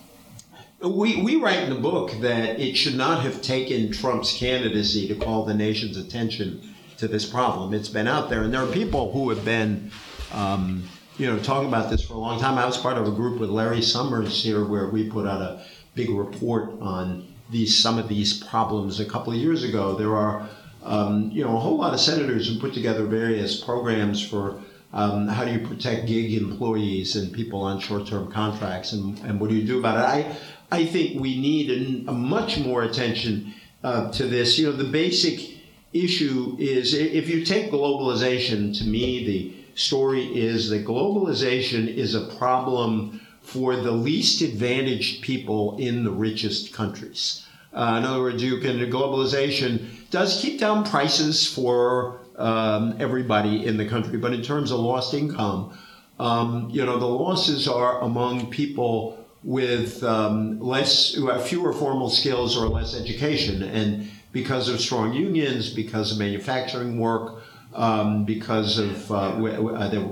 We, 0.82 1.22
we 1.22 1.36
write 1.36 1.62
in 1.62 1.70
the 1.70 1.78
book 1.78 2.10
that 2.20 2.58
it 2.58 2.74
should 2.74 2.96
not 2.96 3.22
have 3.22 3.42
taken 3.42 3.92
Trump's 3.92 4.36
candidacy 4.36 5.06
to 5.08 5.14
call 5.14 5.44
the 5.44 5.54
nation's 5.54 5.96
attention 5.96 6.69
to 7.00 7.08
this 7.08 7.24
problem. 7.24 7.72
It's 7.72 7.88
been 7.88 8.06
out 8.06 8.28
there, 8.28 8.42
and 8.42 8.52
there 8.52 8.62
are 8.62 8.70
people 8.70 9.10
who 9.10 9.30
have 9.30 9.42
been, 9.42 9.90
um, 10.32 10.84
you 11.16 11.26
know, 11.26 11.38
talking 11.38 11.66
about 11.66 11.88
this 11.90 12.04
for 12.04 12.12
a 12.12 12.18
long 12.18 12.38
time. 12.38 12.58
I 12.58 12.66
was 12.66 12.76
part 12.76 12.98
of 12.98 13.08
a 13.08 13.10
group 13.10 13.40
with 13.40 13.48
Larry 13.48 13.80
Summers 13.80 14.44
here 14.44 14.66
where 14.66 14.86
we 14.86 15.08
put 15.08 15.26
out 15.26 15.40
a 15.40 15.64
big 15.94 16.10
report 16.10 16.78
on 16.80 17.26
these 17.50 17.76
some 17.76 17.98
of 17.98 18.06
these 18.06 18.44
problems 18.44 19.00
a 19.00 19.06
couple 19.06 19.32
of 19.32 19.38
years 19.38 19.64
ago. 19.64 19.94
There 19.94 20.14
are 20.14 20.46
um, 20.84 21.30
you 21.32 21.42
know 21.42 21.56
a 21.56 21.58
whole 21.58 21.78
lot 21.78 21.94
of 21.94 22.00
senators 22.00 22.48
who 22.48 22.60
put 22.60 22.74
together 22.74 23.06
various 23.06 23.58
programs 23.58 24.22
for 24.22 24.60
um, 24.92 25.26
how 25.26 25.46
do 25.46 25.52
you 25.52 25.66
protect 25.66 26.06
gig 26.06 26.34
employees 26.34 27.16
and 27.16 27.32
people 27.32 27.62
on 27.62 27.80
short-term 27.80 28.30
contracts, 28.30 28.92
and, 28.92 29.18
and 29.20 29.40
what 29.40 29.48
do 29.48 29.56
you 29.56 29.66
do 29.66 29.78
about 29.78 29.96
it? 29.96 30.04
I 30.06 30.36
I 30.70 30.84
think 30.84 31.18
we 31.18 31.40
need 31.40 31.70
a, 31.70 32.10
a 32.10 32.12
much 32.12 32.58
more 32.58 32.82
attention 32.82 33.54
uh, 33.82 34.12
to 34.12 34.24
this. 34.26 34.58
You 34.58 34.66
know, 34.66 34.76
the 34.76 34.84
basic 34.84 35.59
issue 35.92 36.56
is 36.58 36.94
if 36.94 37.28
you 37.28 37.44
take 37.44 37.70
globalization, 37.70 38.76
to 38.78 38.84
me, 38.84 39.26
the 39.26 39.54
story 39.74 40.24
is 40.24 40.70
that 40.70 40.84
globalization 40.84 41.88
is 41.88 42.14
a 42.14 42.26
problem 42.36 43.20
for 43.42 43.76
the 43.76 43.90
least 43.90 44.42
advantaged 44.42 45.22
people 45.22 45.76
in 45.78 46.04
the 46.04 46.10
richest 46.10 46.72
countries. 46.72 47.46
Uh, 47.72 47.96
in 47.98 48.04
other 48.04 48.20
words, 48.20 48.42
you 48.42 48.58
can 48.58 48.78
globalization 48.90 49.86
does 50.10 50.40
keep 50.40 50.58
down 50.58 50.84
prices 50.84 51.46
for 51.46 52.20
um, 52.36 52.96
everybody 52.98 53.66
in 53.66 53.76
the 53.76 53.88
country, 53.88 54.18
but 54.18 54.32
in 54.32 54.42
terms 54.42 54.70
of 54.70 54.80
lost 54.80 55.14
income, 55.14 55.72
um, 56.18 56.68
you 56.70 56.84
know 56.84 56.98
the 56.98 57.06
losses 57.06 57.68
are 57.68 58.00
among 58.02 58.50
people 58.50 59.16
with 59.42 60.02
um, 60.02 60.60
less, 60.60 61.14
who 61.14 61.28
have 61.28 61.46
fewer 61.46 61.72
formal 61.72 62.10
skills 62.10 62.56
or 62.56 62.66
less 62.68 62.94
education, 62.94 63.62
and 63.62 64.10
because 64.32 64.68
of 64.68 64.80
strong 64.80 65.12
unions, 65.12 65.70
because 65.70 66.12
of 66.12 66.18
manufacturing 66.18 66.98
work, 66.98 67.42
um, 67.74 68.24
because 68.24 68.78
of 68.78 69.10
uh, 69.12 69.36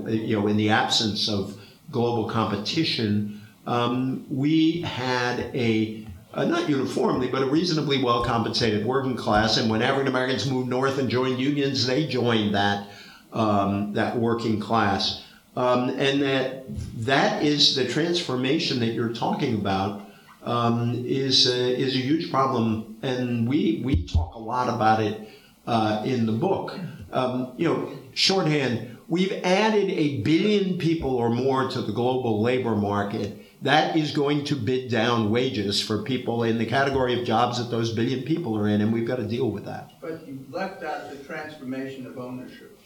you 0.07 0.39
know 0.39 0.47
in 0.47 0.57
the 0.57 0.69
absence 0.69 1.29
of 1.29 1.59
global 1.91 2.29
competition, 2.29 3.41
um, 3.67 4.25
we 4.29 4.81
had 4.81 5.39
a, 5.55 6.05
a, 6.33 6.45
not 6.45 6.69
uniformly 6.69 7.27
but 7.27 7.41
a 7.41 7.45
reasonably 7.45 8.01
well 8.01 8.23
compensated 8.23 8.85
working 8.85 9.15
class, 9.15 9.57
and 9.57 9.69
when 9.69 9.81
African 9.81 10.07
Americans 10.07 10.49
moved 10.49 10.69
north 10.69 10.97
and 10.97 11.09
joined 11.09 11.39
unions, 11.39 11.85
they 11.85 12.07
joined 12.07 12.55
that 12.55 12.87
um, 13.33 13.93
that 13.93 14.17
working 14.17 14.59
class. 14.59 15.23
Um, 15.55 15.89
and 15.89 16.21
that 16.21 16.63
that 17.05 17.43
is 17.43 17.75
the 17.75 17.85
transformation 17.87 18.79
that 18.79 18.93
you're 18.93 19.13
talking 19.13 19.55
about 19.55 20.08
um, 20.43 21.03
is 21.05 21.47
a, 21.47 21.77
is 21.77 21.95
a 21.95 21.99
huge 21.99 22.31
problem, 22.31 22.97
and 23.01 23.47
we 23.47 23.81
we 23.83 24.07
talk 24.07 24.35
a 24.35 24.39
lot 24.39 24.69
about 24.69 25.01
it 25.01 25.29
uh, 25.67 26.01
in 26.05 26.25
the 26.25 26.31
book. 26.31 26.77
Um, 27.11 27.53
you 27.57 27.67
know, 27.67 27.91
shorthand, 28.13 28.97
we've 29.07 29.33
added 29.43 29.89
a 29.89 30.21
billion 30.21 30.77
people 30.77 31.15
or 31.15 31.29
more 31.29 31.69
to 31.69 31.81
the 31.81 31.91
global 31.91 32.41
labor 32.41 32.75
market. 32.75 33.45
That 33.61 33.97
is 33.97 34.11
going 34.11 34.45
to 34.45 34.55
bid 34.55 34.89
down 34.89 35.31
wages 35.31 35.81
for 35.81 36.03
people 36.03 36.43
in 36.43 36.57
the 36.57 36.65
category 36.65 37.19
of 37.19 37.25
jobs 37.25 37.57
that 37.57 37.69
those 37.69 37.91
billion 37.93 38.23
people 38.23 38.57
are 38.57 38.69
in, 38.69 38.79
and 38.79 38.93
we've 38.93 39.07
got 39.07 39.17
to 39.17 39.27
deal 39.27 39.51
with 39.51 39.65
that. 39.65 39.99
But 39.99 40.25
you 40.25 40.45
left 40.49 40.83
out 40.83 41.09
the 41.09 41.17
transformation 41.17 42.07
of 42.07 42.17
ownership, 42.17 42.79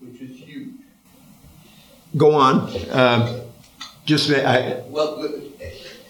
which 0.00 0.22
is 0.22 0.38
huge. 0.38 0.70
Go 2.16 2.32
on. 2.32 2.70
Uh, 2.90 3.44
just 4.06 4.30
I, 4.30 4.82
well, 4.88 5.22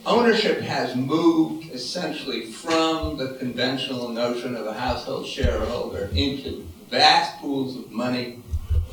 ownership 0.08 0.60
has 0.60 0.96
moved 0.96 1.70
essentially 1.72 2.46
from 2.46 3.16
the 3.16 3.34
conventional 3.34 4.08
notion 4.08 4.56
of 4.56 4.66
a 4.66 4.72
household 4.72 5.26
shareholder 5.26 6.10
into 6.14 6.66
vast 6.88 7.38
pools 7.38 7.76
of 7.76 7.90
money 7.90 8.40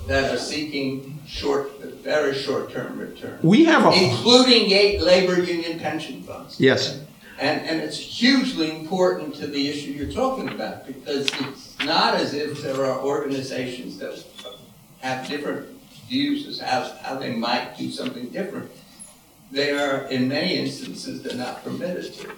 that 0.07 0.34
are 0.34 0.38
seeking 0.38 1.20
short, 1.26 1.80
very 2.03 2.36
short-term 2.36 2.99
return. 2.99 3.39
We 3.41 3.66
have 3.66 3.86
a 3.86 3.91
including 3.91 4.70
labor 5.01 5.41
union 5.41 5.80
pension 5.80 6.22
funds. 6.24 6.59
Yes. 6.59 6.99
And, 7.39 7.61
and 7.61 7.82
it's 7.82 7.97
hugely 7.97 8.72
important 8.72 9.36
to 9.36 9.47
the 9.47 9.68
issue 9.68 9.91
you're 9.91 10.11
talking 10.11 10.49
about 10.49 10.86
because 10.86 11.28
it's 11.28 11.78
not 11.84 12.13
as 12.16 12.34
if 12.34 12.61
there 12.61 12.86
are 12.86 12.99
organizations 13.01 13.97
that 13.97 14.24
have 14.99 15.28
different 15.28 15.68
views 16.07 16.47
as 16.47 16.59
how, 16.59 16.84
how 17.01 17.16
they 17.16 17.34
might 17.36 17.78
do 17.78 17.89
something 17.91 18.30
different. 18.30 18.72
They 19.55 19.71
are, 19.71 20.03
in 20.07 20.27
many 20.27 20.57
instances, 20.57 21.23
they're 21.23 21.37
not 21.37 21.63
permitted 21.63 22.13
to. 22.15 22.29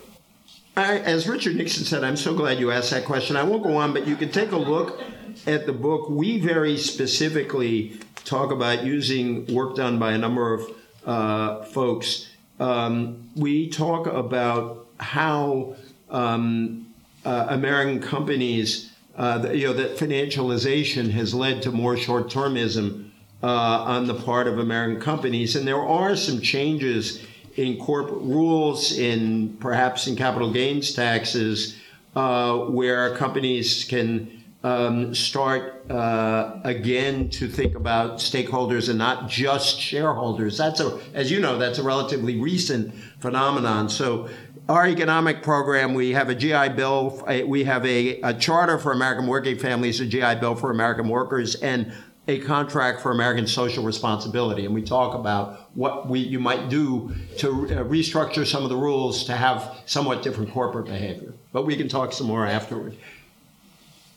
I, 0.76 1.00
as 1.00 1.28
Richard 1.28 1.56
Nixon 1.56 1.84
said, 1.84 2.04
I'm 2.04 2.16
so 2.16 2.36
glad 2.36 2.60
you 2.60 2.70
asked 2.70 2.92
that 2.92 3.06
question. 3.06 3.36
I 3.36 3.42
won't 3.42 3.64
go 3.64 3.76
on, 3.76 3.92
but 3.92 4.06
you 4.06 4.16
can 4.16 4.30
take 4.30 4.52
a 4.52 4.58
look 4.58 5.02
at 5.48 5.66
the 5.66 5.74
book. 5.74 6.12
We 6.12 6.40
very 6.40 6.78
specifically 6.78 8.00
talk 8.24 8.52
about 8.52 8.86
using 8.86 9.52
work 9.52 9.76
done 9.76 9.98
by 9.98 10.12
a 10.12 10.18
number 10.20 10.54
of 10.54 10.72
uh, 11.08 11.64
folks. 11.64 12.30
Um, 12.60 13.28
we 13.36 13.68
talk 13.68 14.06
about 14.06 14.86
how 15.00 15.76
um, 16.12 16.94
uh, 17.26 17.48
American 17.50 18.00
companies, 18.00 18.92
uh, 19.16 19.50
you 19.52 19.66
know, 19.66 19.74
that 19.74 19.98
financialization 19.98 21.10
has 21.10 21.34
led 21.34 21.64
to 21.64 21.72
more 21.72 21.98
short-termism 21.98 23.07
uh, 23.44 23.48
on 23.48 24.08
the 24.08 24.14
part 24.14 24.48
of 24.48 24.60
American 24.60 25.02
companies. 25.02 25.56
And 25.56 25.68
there 25.68 25.82
are 25.82 26.16
some 26.16 26.42
changes 26.42 27.26
in 27.56 27.78
corporate 27.78 28.22
rules, 28.22 28.98
in 28.98 29.58
perhaps 29.60 30.08
in 30.08 30.16
capital 30.16 30.52
gains 30.52 30.94
taxes, 30.94 31.78
uh, 32.16 32.58
where 32.58 33.16
companies 33.16 33.84
can 33.84 34.44
um, 34.64 35.14
start 35.14 35.90
uh, 35.90 36.60
again 36.64 37.30
to 37.30 37.48
think 37.48 37.76
about 37.76 38.18
stakeholders 38.18 38.90
and 38.90 38.98
not 38.98 39.30
just 39.30 39.80
shareholders. 39.80 40.58
That's 40.58 40.80
a, 40.80 41.00
as 41.14 41.32
you 41.32 41.40
know, 41.40 41.58
that's 41.58 41.80
a 41.80 41.84
relatively 41.84 42.40
recent 42.40 42.94
phenomenon. 43.20 43.90
So 43.90 44.30
our 44.68 44.88
economic 44.88 45.44
program, 45.44 45.94
we 45.94 46.12
have 46.12 46.30
a 46.30 46.36
GI 46.36 46.70
Bill, 46.70 47.24
we 47.46 47.64
have 47.64 47.86
a, 47.86 48.20
a 48.22 48.34
charter 48.34 48.78
for 48.78 48.92
American 48.92 49.28
working 49.28 49.58
families, 49.58 50.02
a 50.02 50.06
GI 50.06 50.36
Bill 50.36 50.56
for 50.56 50.72
American 50.72 51.08
workers, 51.08 51.56
and 51.56 51.94
a 52.28 52.40
contract 52.40 53.02
for 53.02 53.12
American 53.12 53.48
social 53.48 53.84
responsibility, 53.84 54.66
and 54.66 54.74
we 54.74 54.82
talk 54.82 55.16
about 55.16 55.70
what 55.76 56.08
we 56.08 56.20
you 56.20 56.40
might 56.40 56.70
do 56.70 57.16
to 57.38 57.50
uh, 57.50 57.84
restructure 57.84 58.46
some 58.46 58.64
of 58.64 58.70
the 58.70 58.76
rules 58.76 59.24
to 59.26 59.34
have 59.34 59.82
somewhat 59.86 60.24
different 60.24 60.52
corporate 60.52 60.86
behavior. 60.86 61.34
But 61.54 61.66
we 61.66 61.76
can 61.76 61.88
talk 61.88 62.12
some 62.12 62.28
more 62.28 62.46
afterward. 62.46 62.98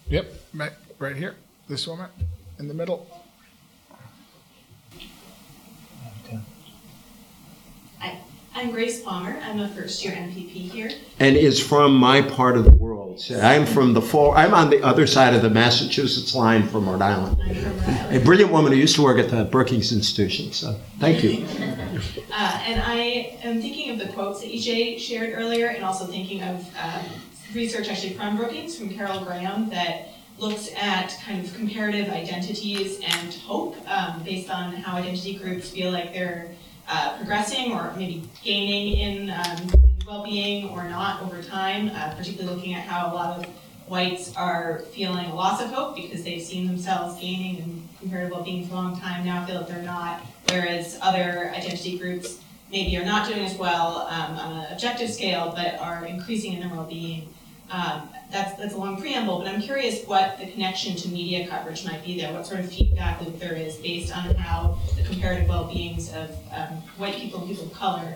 Yep, 0.08 0.32
right 0.98 1.16
here. 1.16 1.36
This 1.68 1.86
woman 1.86 2.10
in 2.58 2.66
the 2.66 2.74
middle. 2.74 3.06
I'm 8.54 8.72
Grace 8.72 9.02
Palmer. 9.02 9.38
I'm 9.44 9.60
a 9.60 9.68
first 9.68 10.04
year 10.04 10.12
MPP 10.12 10.70
here. 10.70 10.90
And 11.18 11.36
is 11.36 11.64
from 11.64 11.94
my 11.94 12.20
part 12.20 12.56
of 12.56 12.64
the 12.64 12.72
world. 12.72 13.24
I'm 13.40 13.64
from 13.64 13.92
the 13.92 14.02
fall. 14.02 14.32
I'm 14.32 14.54
on 14.54 14.70
the 14.70 14.82
other 14.82 15.06
side 15.06 15.34
of 15.34 15.42
the 15.42 15.50
Massachusetts 15.50 16.34
line 16.34 16.66
from 16.66 16.88
Rhode 16.88 17.02
Island. 17.02 17.40
A 18.10 18.18
brilliant 18.18 18.50
woman 18.50 18.72
who 18.72 18.78
used 18.78 18.96
to 18.96 19.02
work 19.02 19.18
at 19.18 19.30
the 19.30 19.44
Brookings 19.44 19.92
Institution. 19.92 20.52
So 20.52 20.78
thank 20.98 21.22
you. 21.22 21.44
uh, 22.32 22.62
and 22.66 22.82
I 22.84 23.38
am 23.42 23.60
thinking 23.60 23.90
of 23.90 23.98
the 23.98 24.12
quotes 24.12 24.40
that 24.40 24.50
EJ 24.50 24.98
shared 24.98 25.32
earlier, 25.34 25.68
and 25.68 25.84
also 25.84 26.06
thinking 26.06 26.42
of 26.42 26.68
um, 26.76 27.04
research 27.54 27.88
actually 27.88 28.14
from 28.14 28.36
Brookings 28.36 28.76
from 28.76 28.90
Carol 28.90 29.24
Graham 29.24 29.70
that 29.70 30.08
looks 30.38 30.70
at 30.80 31.16
kind 31.24 31.44
of 31.44 31.54
comparative 31.54 32.08
identities 32.08 33.00
and 33.00 33.34
hope 33.34 33.76
um, 33.88 34.22
based 34.22 34.50
on 34.50 34.72
how 34.72 34.96
identity 34.96 35.34
groups 35.34 35.70
feel 35.70 35.92
like 35.92 36.12
they're 36.12 36.48
uh, 36.90 37.16
progressing 37.16 37.72
or 37.72 37.94
maybe 37.96 38.28
gaining 38.42 38.98
in, 38.98 39.30
um, 39.30 39.58
in 39.72 40.06
well-being 40.06 40.68
or 40.70 40.84
not 40.84 41.22
over 41.22 41.40
time, 41.42 41.90
uh, 41.94 42.12
particularly 42.14 42.54
looking 42.54 42.74
at 42.74 42.82
how 42.82 43.12
a 43.12 43.14
lot 43.14 43.38
of 43.38 43.46
whites 43.86 44.34
are 44.36 44.80
feeling 44.92 45.26
a 45.26 45.34
loss 45.34 45.62
of 45.62 45.70
hope 45.70 45.94
because 45.94 46.24
they've 46.24 46.42
seen 46.42 46.66
themselves 46.66 47.20
gaining 47.20 47.56
in 47.58 47.88
comparative 48.00 48.32
well-being 48.32 48.66
for 48.66 48.74
a 48.74 48.76
long 48.76 49.00
time, 49.00 49.24
now 49.24 49.44
feel 49.46 49.60
that 49.60 49.68
they're 49.68 49.82
not, 49.82 50.20
whereas 50.48 50.98
other 51.00 51.52
identity 51.54 51.96
groups 51.98 52.40
maybe 52.72 52.96
are 52.96 53.04
not 53.04 53.28
doing 53.28 53.44
as 53.44 53.56
well 53.56 54.08
um, 54.10 54.36
on 54.36 54.52
an 54.58 54.72
objective 54.72 55.10
scale, 55.10 55.52
but 55.54 55.78
are 55.80 56.04
increasing 56.06 56.54
in 56.54 56.60
their 56.60 56.68
well-being. 56.68 57.28
Um, 57.72 58.08
that's, 58.32 58.58
that's 58.58 58.74
a 58.74 58.76
long 58.76 59.00
preamble, 59.00 59.38
but 59.38 59.46
I'm 59.46 59.60
curious 59.60 60.04
what 60.04 60.38
the 60.38 60.50
connection 60.50 60.96
to 60.96 61.08
media 61.08 61.46
coverage 61.46 61.84
might 61.84 62.04
be 62.04 62.20
there, 62.20 62.32
what 62.32 62.46
sort 62.46 62.60
of 62.60 62.72
feedback 62.72 63.20
loop 63.20 63.38
there 63.38 63.54
is 63.54 63.76
based 63.76 64.16
on 64.16 64.34
how 64.34 64.78
the 64.96 65.04
comparative 65.04 65.48
well-beings 65.48 66.12
of 66.12 66.30
um, 66.52 66.82
white 66.98 67.14
people 67.14 67.40
and 67.40 67.48
people 67.48 67.66
of 67.66 67.72
color 67.72 68.14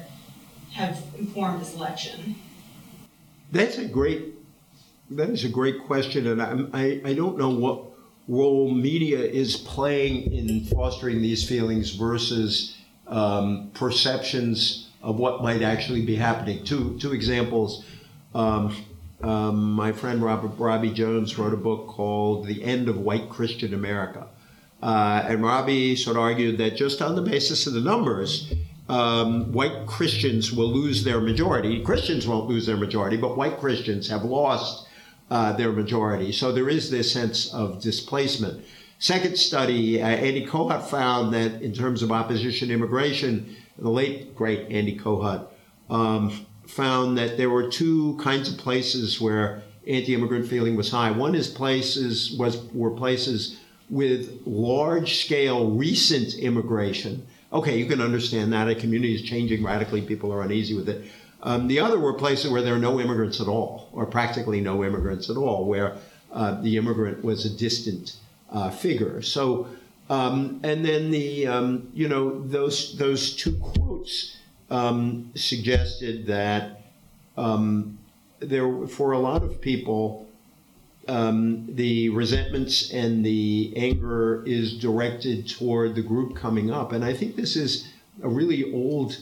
have 0.72 1.00
informed 1.16 1.60
this 1.60 1.74
election. 1.74 2.34
That's 3.52 3.78
a 3.78 3.86
great, 3.86 4.34
that 5.10 5.30
is 5.30 5.44
a 5.44 5.48
great 5.48 5.84
question, 5.86 6.26
and 6.26 6.42
I, 6.42 6.66
I, 6.72 7.00
I 7.10 7.14
don't 7.14 7.38
know 7.38 7.50
what 7.50 7.84
role 8.26 8.72
media 8.72 9.20
is 9.20 9.56
playing 9.56 10.32
in 10.32 10.64
fostering 10.64 11.22
these 11.22 11.48
feelings 11.48 11.90
versus 11.94 12.76
um, 13.06 13.70
perceptions 13.74 14.88
of 15.02 15.16
what 15.16 15.42
might 15.42 15.62
actually 15.62 16.04
be 16.04 16.16
happening. 16.16 16.64
Two, 16.64 16.98
two 16.98 17.12
examples. 17.12 17.84
Um, 18.34 18.74
um, 19.24 19.72
my 19.72 19.92
friend 19.92 20.22
Robert 20.22 20.58
Robbie 20.58 20.92
Jones 20.92 21.38
wrote 21.38 21.54
a 21.54 21.56
book 21.56 21.86
called 21.88 22.46
The 22.46 22.62
End 22.62 22.88
of 22.88 22.98
White 22.98 23.28
Christian 23.30 23.72
America. 23.72 24.26
Uh, 24.82 25.24
and 25.26 25.42
Robbie 25.42 25.96
sort 25.96 26.16
of 26.16 26.22
argued 26.22 26.58
that 26.58 26.76
just 26.76 27.00
on 27.00 27.16
the 27.16 27.22
basis 27.22 27.66
of 27.66 27.72
the 27.72 27.80
numbers, 27.80 28.52
um, 28.88 29.50
white 29.52 29.86
Christians 29.86 30.52
will 30.52 30.68
lose 30.68 31.04
their 31.04 31.20
majority. 31.20 31.82
Christians 31.82 32.26
won't 32.26 32.48
lose 32.48 32.66
their 32.66 32.76
majority, 32.76 33.16
but 33.16 33.36
white 33.36 33.58
Christians 33.58 34.08
have 34.08 34.24
lost 34.24 34.86
uh, 35.30 35.52
their 35.54 35.72
majority. 35.72 36.30
So 36.32 36.52
there 36.52 36.68
is 36.68 36.90
this 36.90 37.10
sense 37.10 37.52
of 37.54 37.80
displacement. 37.80 38.62
Second 38.98 39.38
study, 39.38 40.02
uh, 40.02 40.06
Andy 40.06 40.46
Kohut 40.46 40.82
found 40.82 41.32
that 41.32 41.62
in 41.62 41.72
terms 41.72 42.02
of 42.02 42.12
opposition 42.12 42.70
immigration, 42.70 43.56
the 43.78 43.88
late 43.88 44.34
great 44.34 44.70
Andy 44.70 44.98
Kohut 44.98 45.46
um, 45.88 46.46
found 46.66 47.18
that 47.18 47.36
there 47.36 47.50
were 47.50 47.68
two 47.68 48.16
kinds 48.20 48.52
of 48.52 48.58
places 48.58 49.20
where 49.20 49.62
anti-immigrant 49.86 50.48
feeling 50.48 50.76
was 50.76 50.90
high. 50.90 51.10
One 51.10 51.34
is 51.34 51.48
places 51.48 52.36
was 52.38 52.62
were 52.72 52.90
places 52.90 53.58
with 53.90 54.40
large-scale 54.46 55.70
recent 55.70 56.34
immigration. 56.34 57.26
Okay, 57.52 57.78
you 57.78 57.86
can 57.86 58.00
understand 58.00 58.52
that 58.52 58.68
a 58.68 58.74
community 58.74 59.14
is 59.14 59.22
changing 59.22 59.62
radically; 59.62 60.02
people 60.02 60.32
are 60.32 60.42
uneasy 60.42 60.74
with 60.74 60.88
it. 60.88 61.04
Um, 61.42 61.68
the 61.68 61.78
other 61.78 62.00
were 62.00 62.14
places 62.14 62.50
where 62.50 62.62
there 62.62 62.74
are 62.74 62.78
no 62.78 62.98
immigrants 62.98 63.40
at 63.40 63.48
all, 63.48 63.90
or 63.92 64.06
practically 64.06 64.60
no 64.60 64.82
immigrants 64.82 65.28
at 65.28 65.36
all, 65.36 65.66
where 65.66 65.98
uh, 66.32 66.60
the 66.62 66.78
immigrant 66.78 67.22
was 67.22 67.44
a 67.44 67.50
distant 67.50 68.16
uh, 68.50 68.70
figure. 68.70 69.20
So, 69.20 69.68
um, 70.08 70.60
and 70.64 70.84
then 70.84 71.10
the 71.10 71.46
um, 71.46 71.90
you 71.92 72.08
know 72.08 72.40
those 72.42 72.96
those 72.96 73.36
two 73.36 73.56
quotes 73.58 74.36
um, 74.74 75.30
suggested 75.36 76.26
that 76.26 76.80
um, 77.36 77.96
there 78.40 78.86
for 78.88 79.12
a 79.12 79.18
lot 79.18 79.44
of 79.44 79.60
people 79.60 80.26
um, 81.06 81.66
the 81.68 82.08
resentments 82.08 82.90
and 82.90 83.24
the 83.24 83.72
anger 83.76 84.42
is 84.46 84.76
directed 84.78 85.48
toward 85.48 85.94
the 85.94 86.02
group 86.02 86.34
coming 86.34 86.70
up, 86.70 86.92
and 86.92 87.04
I 87.04 87.12
think 87.12 87.36
this 87.36 87.56
is 87.56 87.88
a 88.22 88.28
really 88.28 88.72
old 88.72 89.18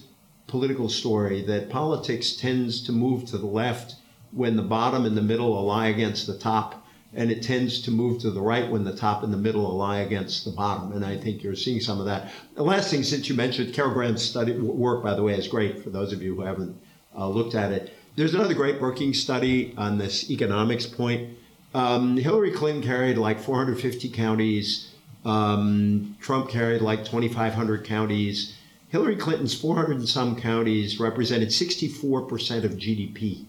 political 0.47 0.89
story 0.89 1.43
that 1.43 1.69
politics 1.69 2.33
tends 2.33 2.83
to 2.85 2.93
move 2.93 3.27
to 3.27 3.39
the 3.39 3.47
left 3.47 3.97
when 4.31 4.57
the 4.57 4.63
bottom 4.63 5.05
and 5.05 5.17
the 5.17 5.23
middle 5.23 5.63
lie 5.65 5.89
against 5.89 6.27
the 6.27 6.39
top 6.39 6.82
and 7.15 7.31
it 7.31 7.43
tends 7.43 7.83
to 7.83 7.91
move 7.91 8.21
to 8.23 8.31
the 8.31 8.41
right 8.41 8.71
when 8.71 8.85
the 8.85 8.97
top 8.97 9.23
and 9.23 9.33
the 9.33 9.39
middle 9.39 9.63
lie 9.77 9.99
against 9.99 10.45
the 10.45 10.51
bottom. 10.51 10.93
And 10.93 11.05
I 11.05 11.17
think 11.17 11.43
you're 11.43 11.55
seeing 11.55 11.81
some 11.81 12.01
of 12.01 12.07
that. 12.07 12.31
The 12.55 12.63
last 12.63 12.91
thing, 12.91 13.03
since 13.03 13.29
you 13.29 13.35
mentioned 13.35 13.75
Carol 13.75 13.93
Graham's 13.93 14.23
study 14.23 14.53
work, 14.53 15.03
by 15.03 15.15
the 15.15 15.23
way, 15.23 15.35
is 15.35 15.47
great 15.47 15.83
for 15.83 15.91
those 15.91 16.13
of 16.13 16.23
you 16.23 16.35
who 16.35 16.43
haven't 16.43 16.81
uh, 17.17 17.29
looked 17.29 17.55
at 17.55 17.73
it. 17.73 17.93
There's 18.17 18.35
another 18.35 18.55
great 18.55 18.79
Brookings 18.79 19.21
study 19.21 19.75
on 19.77 19.99
this 19.99 20.31
economics 20.31 20.87
point. 20.87 21.37
Um, 21.75 22.17
Hillary 22.17 22.51
Clinton 22.51 22.83
carried 22.83 23.19
like 23.19 23.41
450 23.41 24.11
counties. 24.11 24.91
Um, 25.25 26.17
Trump 26.21 26.49
carried 26.51 26.83
like 26.83 27.05
2,500 27.05 27.85
counties. 27.85 28.55
Hillary 28.89 29.17
Clinton's 29.17 29.55
400 29.55 29.99
and 29.99 30.09
some 30.09 30.39
counties 30.39 31.01
represented 31.01 31.49
64% 31.49 32.65
of 32.65 32.73
GDP 32.73 33.47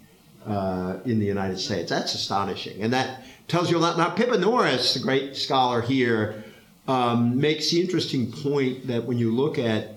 uh, 0.48 1.00
in 1.06 1.20
the 1.20 1.26
United 1.26 1.60
States. 1.60 1.90
That's 1.90 2.14
astonishing. 2.14 2.82
And 2.82 2.94
that 2.94 3.23
tells 3.48 3.70
you 3.70 3.78
a 3.78 3.80
lot. 3.80 3.98
Now, 3.98 4.10
Pippa 4.10 4.38
Norris, 4.38 4.94
the 4.94 5.00
great 5.00 5.36
scholar 5.36 5.82
here, 5.82 6.44
um, 6.88 7.40
makes 7.40 7.72
the 7.72 7.82
interesting 7.82 8.32
point 8.32 8.88
that 8.88 9.06
when 9.06 9.18
you 9.18 9.34
look 9.34 9.58
at 9.58 9.96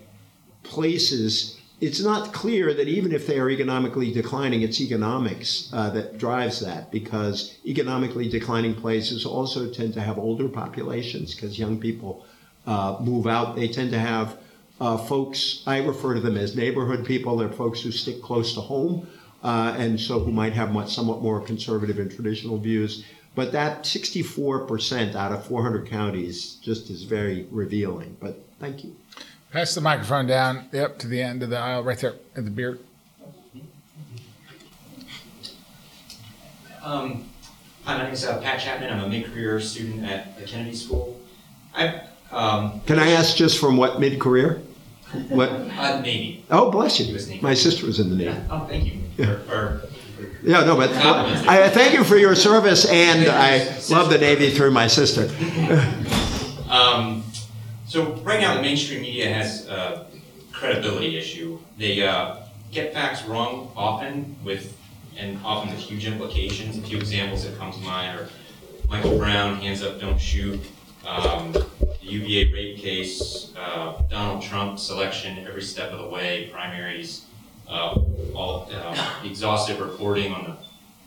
places, 0.62 1.60
it's 1.80 2.00
not 2.00 2.32
clear 2.32 2.72
that 2.74 2.88
even 2.88 3.12
if 3.12 3.26
they 3.26 3.38
are 3.38 3.50
economically 3.50 4.12
declining, 4.12 4.62
it's 4.62 4.80
economics 4.80 5.70
uh, 5.72 5.90
that 5.90 6.18
drives 6.18 6.60
that 6.60 6.90
because 6.90 7.58
economically 7.66 8.28
declining 8.28 8.74
places 8.74 9.26
also 9.26 9.70
tend 9.70 9.94
to 9.94 10.00
have 10.00 10.18
older 10.18 10.48
populations 10.48 11.34
because 11.34 11.58
young 11.58 11.78
people 11.78 12.24
uh, 12.66 12.96
move 13.00 13.26
out. 13.26 13.56
They 13.56 13.68
tend 13.68 13.90
to 13.92 13.98
have 13.98 14.38
uh, 14.80 14.96
folks, 14.96 15.62
I 15.66 15.78
refer 15.78 16.14
to 16.14 16.20
them 16.20 16.36
as 16.36 16.56
neighborhood 16.56 17.04
people, 17.06 17.36
they're 17.36 17.48
folks 17.48 17.80
who 17.80 17.90
stick 17.90 18.22
close 18.22 18.54
to 18.54 18.60
home. 18.60 19.06
Uh, 19.42 19.76
and 19.78 20.00
so 20.00 20.18
who 20.18 20.32
might 20.32 20.54
have 20.54 20.72
much, 20.72 20.92
somewhat 20.92 21.22
more 21.22 21.40
conservative 21.40 22.00
and 22.00 22.10
traditional 22.10 22.58
views. 22.58 23.04
But 23.36 23.52
that 23.52 23.84
64% 23.84 25.14
out 25.14 25.30
of 25.30 25.44
400 25.44 25.86
counties 25.86 26.54
just 26.54 26.88
is 26.88 27.02
very 27.02 27.46
revealing. 27.50 28.16
But 28.18 28.42
thank 28.58 28.82
you. 28.82 28.96
Pass 29.52 29.74
the 29.74 29.82
microphone 29.82 30.26
down, 30.26 30.68
yep, 30.72 30.98
to 31.00 31.06
the 31.06 31.20
end 31.20 31.42
of 31.42 31.50
the 31.50 31.58
aisle, 31.58 31.84
right 31.84 31.98
there 31.98 32.14
at 32.34 32.46
the 32.46 32.50
beard. 32.50 32.80
Um, 36.82 37.28
hi, 37.84 37.98
my 37.98 38.04
name 38.04 38.12
is 38.14 38.24
uh, 38.24 38.40
Pat 38.40 38.58
Chapman. 38.58 38.90
I'm 38.90 39.04
a 39.04 39.08
mid-career 39.08 39.60
student 39.60 40.04
at 40.04 40.38
the 40.38 40.44
Kennedy 40.44 40.74
School. 40.74 41.20
I 41.74 42.02
um, 42.32 42.80
Can 42.86 42.98
I 42.98 43.10
ask 43.10 43.36
just 43.36 43.58
from 43.58 43.76
what 43.76 44.00
mid 44.00 44.18
career? 44.18 44.62
What? 45.28 45.50
uh, 45.50 46.00
Navy. 46.00 46.44
Oh, 46.50 46.70
bless 46.70 46.98
you. 46.98 47.40
My 47.40 47.54
sister 47.54 47.86
was 47.86 48.00
in 48.00 48.10
the 48.10 48.16
Navy. 48.16 48.38
Oh, 48.50 48.66
thank 48.66 48.86
you. 48.86 49.00
For, 49.16 49.38
for, 49.40 49.88
Yeah, 50.46 50.62
no, 50.62 50.76
but 50.76 50.92
I 50.92 51.68
thank 51.70 51.92
you 51.92 52.04
for 52.04 52.16
your 52.16 52.36
service, 52.36 52.88
and 52.88 53.28
I 53.28 53.64
love 53.90 54.10
the 54.10 54.18
Navy 54.18 54.50
through 54.50 54.70
my 54.70 54.86
sister. 54.86 55.28
um, 56.70 57.24
so 57.88 58.14
right 58.22 58.40
now, 58.40 58.54
the 58.54 58.62
mainstream 58.62 59.02
media 59.02 59.28
has 59.28 59.66
a 59.66 60.06
credibility 60.52 61.16
issue. 61.18 61.58
They 61.78 62.06
uh, 62.06 62.36
get 62.70 62.94
facts 62.94 63.24
wrong 63.24 63.72
often, 63.76 64.36
with 64.44 64.78
and 65.18 65.40
often 65.44 65.70
with 65.70 65.80
huge 65.80 66.06
implications. 66.06 66.78
A 66.78 66.82
few 66.82 66.98
examples 66.98 67.42
that 67.44 67.58
come 67.58 67.72
to 67.72 67.80
mind 67.80 68.20
are 68.20 68.28
Michael 68.88 69.18
Brown, 69.18 69.56
hands 69.56 69.82
up, 69.82 70.00
don't 70.00 70.20
shoot. 70.20 70.60
Um, 71.04 71.50
the 71.52 71.66
UVA 72.02 72.52
rape 72.52 72.78
case, 72.78 73.52
uh, 73.56 74.00
Donald 74.08 74.42
Trump 74.42 74.78
selection 74.78 75.44
every 75.44 75.62
step 75.62 75.90
of 75.90 75.98
the 75.98 76.08
way, 76.08 76.50
primaries, 76.52 77.25
uh, 77.68 77.98
all 78.34 78.68
uh, 78.72 79.20
exhaustive 79.24 79.80
reporting 79.80 80.32
on 80.32 80.44
the 80.44 80.56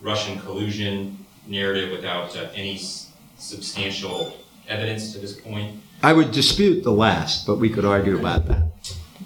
Russian 0.02 0.40
collusion 0.40 1.26
narrative 1.48 1.92
without 1.92 2.36
uh, 2.36 2.50
any 2.54 2.76
s- 2.76 3.12
substantial 3.38 4.38
evidence 4.68 5.14
to 5.14 5.20
this 5.20 5.40
point. 5.40 5.80
I 6.04 6.14
would 6.14 6.32
dispute 6.32 6.84
the 6.84 6.92
last, 6.92 7.46
but 7.46 7.58
we 7.58 7.70
could 7.70 7.86
argue 7.86 8.18
about 8.18 8.48
that. 8.48 8.64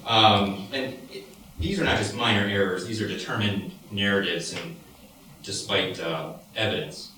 Um, 0.06 0.68
and 0.74 0.94
it, 1.12 1.24
these 1.60 1.80
are 1.80 1.84
not 1.84 1.98
just 1.98 2.16
minor 2.16 2.48
errors; 2.48 2.86
these 2.86 3.02
are 3.02 3.08
determined 3.08 3.72
narratives, 3.92 4.54
and 4.54 4.76
despite 5.44 6.00
uh, 6.00 6.34
evidence. 6.56 7.12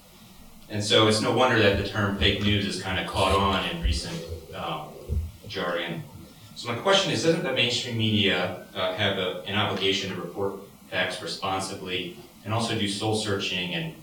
And 0.69 0.83
so 0.83 1.07
it's 1.07 1.21
no 1.21 1.31
wonder 1.31 1.59
that 1.61 1.77
the 1.77 1.87
term 1.87 2.17
fake 2.17 2.41
news 2.41 2.65
has 2.65 2.81
kind 2.81 2.99
of 2.99 3.07
caught 3.07 3.35
on 3.35 3.69
in 3.69 3.81
recent 3.83 4.19
um, 4.55 4.87
jargon. 5.47 6.03
So 6.55 6.69
my 6.69 6.75
question 6.75 7.11
is, 7.11 7.23
doesn't 7.23 7.43
the 7.43 7.51
mainstream 7.51 7.97
media 7.97 8.65
uh, 8.73 8.93
have 8.93 9.17
a, 9.17 9.41
an 9.45 9.55
obligation 9.55 10.09
to 10.11 10.21
report 10.21 10.55
facts 10.89 11.21
responsibly 11.21 12.17
and 12.45 12.53
also 12.53 12.79
do 12.79 12.87
soul 12.87 13.15
searching 13.15 13.73
and 13.73 13.93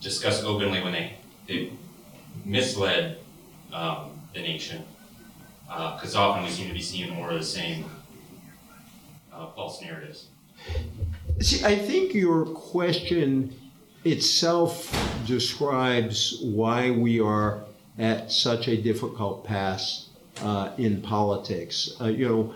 discuss 0.00 0.42
openly 0.42 0.82
when 0.82 0.92
they, 0.92 1.14
they 1.46 1.72
misled 2.44 3.18
um, 3.72 4.10
the 4.32 4.40
nation? 4.40 4.82
Because 5.68 6.16
often 6.16 6.42
we 6.42 6.50
seem 6.50 6.66
to 6.66 6.74
be 6.74 6.82
seeing 6.82 7.14
more 7.14 7.30
of 7.30 7.38
the 7.38 7.44
same 7.44 7.84
uh, 9.32 9.46
false 9.52 9.80
narratives. 9.80 10.26
See, 11.40 11.64
I 11.64 11.76
think 11.76 12.12
your 12.12 12.44
question 12.46 13.54
itself 14.04 14.92
describes 15.26 16.40
why 16.42 16.90
we 16.90 17.20
are 17.20 17.64
at 17.98 18.32
such 18.32 18.66
a 18.68 18.76
difficult 18.76 19.44
pass 19.44 20.08
uh, 20.08 20.13
in 20.78 21.00
politics. 21.02 21.96
Uh, 22.00 22.06
you 22.06 22.28
know, 22.28 22.54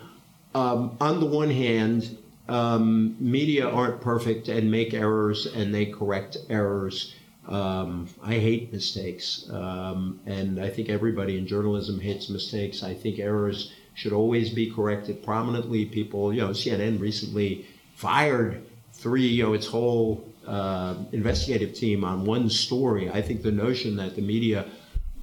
um, 0.54 0.96
on 1.00 1.20
the 1.20 1.26
one 1.26 1.50
hand, 1.50 2.18
um, 2.48 3.16
media 3.20 3.68
aren't 3.68 4.00
perfect 4.00 4.48
and 4.48 4.70
make 4.70 4.94
errors 4.94 5.46
and 5.46 5.74
they 5.74 5.86
correct 5.86 6.36
errors. 6.48 7.14
Um, 7.46 8.08
I 8.22 8.34
hate 8.34 8.72
mistakes, 8.72 9.48
um, 9.50 10.20
and 10.26 10.60
I 10.60 10.68
think 10.68 10.90
everybody 10.90 11.38
in 11.38 11.46
journalism 11.46 11.98
hates 11.98 12.28
mistakes. 12.28 12.82
I 12.82 12.92
think 12.92 13.18
errors 13.18 13.72
should 13.94 14.12
always 14.12 14.50
be 14.50 14.70
corrected 14.70 15.22
prominently. 15.22 15.86
People, 15.86 16.32
you 16.32 16.42
know, 16.42 16.50
CNN 16.50 17.00
recently 17.00 17.66
fired 17.94 18.66
three, 18.92 19.26
you 19.26 19.44
know, 19.44 19.54
its 19.54 19.66
whole 19.66 20.28
uh, 20.46 20.94
investigative 21.12 21.74
team 21.74 22.04
on 22.04 22.24
one 22.24 22.50
story. 22.50 23.10
I 23.10 23.22
think 23.22 23.42
the 23.42 23.52
notion 23.52 23.96
that 23.96 24.14
the 24.14 24.22
media 24.22 24.66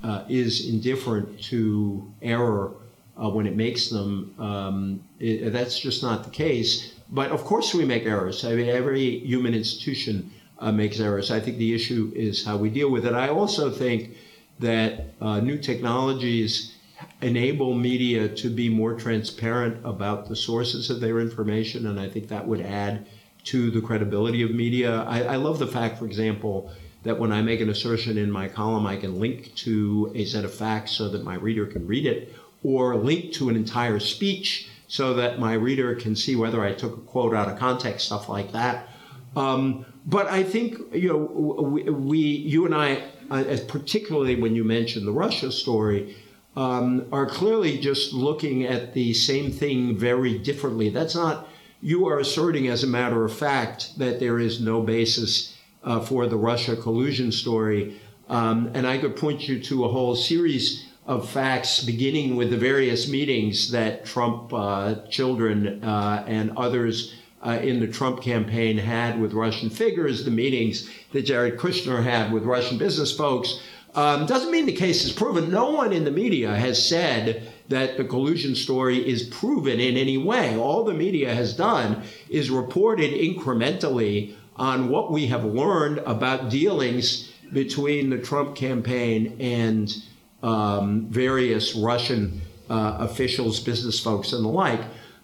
uh, 0.05 0.23
is 0.29 0.69
indifferent 0.69 1.41
to 1.41 2.13
error 2.21 2.73
uh, 3.17 3.27
when 3.27 3.47
it 3.47 3.55
makes 3.55 3.89
them, 3.89 4.35
um, 4.37 5.03
it, 5.19 5.51
that's 5.51 5.79
just 5.79 6.03
not 6.03 6.23
the 6.23 6.29
case. 6.29 6.93
But 7.09 7.31
of 7.31 7.43
course, 7.43 7.73
we 7.73 7.85
make 7.85 8.05
errors. 8.05 8.45
I 8.45 8.53
mean, 8.53 8.69
every 8.69 9.19
human 9.19 9.55
institution 9.55 10.31
uh, 10.59 10.71
makes 10.71 10.99
errors. 10.99 11.31
I 11.31 11.39
think 11.39 11.57
the 11.57 11.73
issue 11.73 12.11
is 12.15 12.45
how 12.45 12.55
we 12.55 12.69
deal 12.69 12.91
with 12.91 13.05
it. 13.07 13.13
I 13.13 13.29
also 13.29 13.71
think 13.71 14.15
that 14.59 15.07
uh, 15.21 15.39
new 15.39 15.57
technologies 15.57 16.75
enable 17.21 17.73
media 17.73 18.29
to 18.29 18.49
be 18.49 18.69
more 18.69 18.93
transparent 18.93 19.83
about 19.83 20.29
the 20.29 20.35
sources 20.35 20.91
of 20.91 20.99
their 20.99 21.19
information, 21.19 21.87
and 21.87 21.99
I 21.99 22.07
think 22.07 22.27
that 22.27 22.47
would 22.47 22.61
add 22.61 23.07
to 23.45 23.71
the 23.71 23.81
credibility 23.81 24.43
of 24.43 24.51
media. 24.51 25.01
I, 25.03 25.23
I, 25.23 25.35
love 25.35 25.59
the 25.59 25.67
fact, 25.67 25.99
for 25.99 26.05
example, 26.05 26.71
that 27.05 27.17
when 27.17 27.31
I 27.31 27.41
make 27.41 27.61
an 27.61 27.69
assertion 27.69 28.17
in 28.17 28.31
my 28.31 28.47
column, 28.47 28.85
I 28.85 28.97
can 28.97 29.19
link 29.19 29.55
to 29.55 30.11
a 30.13 30.25
set 30.25 30.43
of 30.43 30.53
facts 30.53 30.91
so 30.91 31.07
that 31.09 31.23
my 31.23 31.35
reader 31.35 31.65
can 31.65 31.87
read 31.87 32.05
it, 32.05 32.35
or 32.63 32.95
link 32.95 33.31
to 33.33 33.49
an 33.49 33.55
entire 33.55 33.99
speech 33.99 34.69
so 34.87 35.13
that 35.13 35.39
my 35.39 35.53
reader 35.53 35.95
can 35.95 36.15
see 36.15 36.35
whether 36.35 36.63
I 36.63 36.73
took 36.73 36.97
a 36.97 37.01
quote 37.01 37.33
out 37.33 37.47
of 37.47 37.57
context, 37.57 38.07
stuff 38.07 38.27
like 38.27 38.51
that. 38.51 38.89
Um, 39.35 39.85
but 40.05 40.27
I 40.27 40.43
think 40.43 40.77
you 40.93 41.09
know 41.09 41.17
we, 41.17 41.83
we 41.83 42.19
you 42.19 42.65
and 42.65 42.75
I, 42.75 43.03
uh, 43.29 43.57
particularly 43.67 44.39
when 44.39 44.55
you 44.55 44.63
mentioned 44.63 45.07
the 45.07 45.11
Russia 45.11 45.51
story, 45.51 46.15
um, 46.55 47.07
are 47.11 47.25
clearly 47.25 47.77
just 47.77 48.13
looking 48.13 48.65
at 48.65 48.93
the 48.93 49.13
same 49.13 49.51
thing 49.51 49.97
very 49.97 50.37
differently. 50.37 50.89
That's 50.89 51.15
not 51.15 51.47
you 51.81 52.07
are 52.07 52.19
asserting, 52.19 52.67
as 52.67 52.83
a 52.83 52.87
matter 52.87 53.23
of 53.25 53.31
fact, 53.31 53.97
that 53.99 54.19
there 54.19 54.39
is 54.39 54.59
no 54.59 54.81
basis 54.81 55.55
uh, 55.85 56.01
for 56.01 56.27
the 56.27 56.35
Russia 56.35 56.75
collusion 56.75 57.31
story, 57.31 57.99
um, 58.27 58.71
and 58.73 58.85
I 58.85 58.97
could 58.97 59.15
point 59.15 59.47
you 59.47 59.61
to 59.63 59.85
a 59.85 59.87
whole 59.87 60.15
series 60.15 60.85
of 61.05 61.29
facts, 61.29 61.83
beginning 61.83 62.35
with 62.35 62.49
the 62.49 62.57
various 62.57 63.07
meetings 63.07 63.71
that 63.71 64.05
Trump 64.05 64.51
uh, 64.51 64.95
children 65.09 65.83
uh, 65.83 66.25
and 66.27 66.51
others 66.57 67.13
uh, 67.45 67.59
in 67.61 67.79
the 67.79 67.87
Trump 67.87 68.23
campaign 68.23 68.77
had 68.77 69.21
with 69.21 69.33
Russian 69.33 69.69
figures, 69.69 70.25
the 70.25 70.31
meetings 70.31 70.89
that 71.11 71.21
Jared 71.21 71.59
Kushner 71.59 72.03
had 72.03 72.33
with 72.33 72.43
Russian 72.43 72.79
business 72.79 73.15
folks. 73.15 73.59
Um, 73.93 74.25
doesn't 74.25 74.51
mean 74.51 74.65
the 74.65 74.73
case 74.73 75.05
is 75.05 75.13
proven. 75.13 75.51
No 75.51 75.71
one 75.71 75.93
in 75.93 76.03
the 76.03 76.11
media 76.11 76.53
has 76.55 76.83
said 76.83 77.53
that 77.69 77.97
the 77.97 78.03
collusion 78.03 78.55
story 78.55 79.07
is 79.07 79.23
proven 79.23 79.79
in 79.79 79.95
any 79.95 80.17
way. 80.17 80.57
All 80.57 80.83
the 80.83 80.93
media 80.93 81.33
has 81.33 81.55
done 81.55 82.03
is 82.29 82.49
reported 82.49 83.11
incrementally 83.11 84.35
on 84.55 84.89
what 84.89 85.11
we 85.11 85.27
have 85.27 85.43
learned 85.43 85.99
about 85.99 86.49
dealings 86.49 87.31
between 87.51 88.09
the 88.09 88.17
Trump 88.17 88.55
campaign 88.55 89.37
and 89.39 89.95
um, 90.41 91.07
various 91.07 91.75
Russian 91.75 92.41
uh, 92.69 92.97
officials, 92.99 93.59
business 93.59 93.99
folks, 93.99 94.33
and 94.33 94.43
the 94.43 94.49
like. 94.49 94.81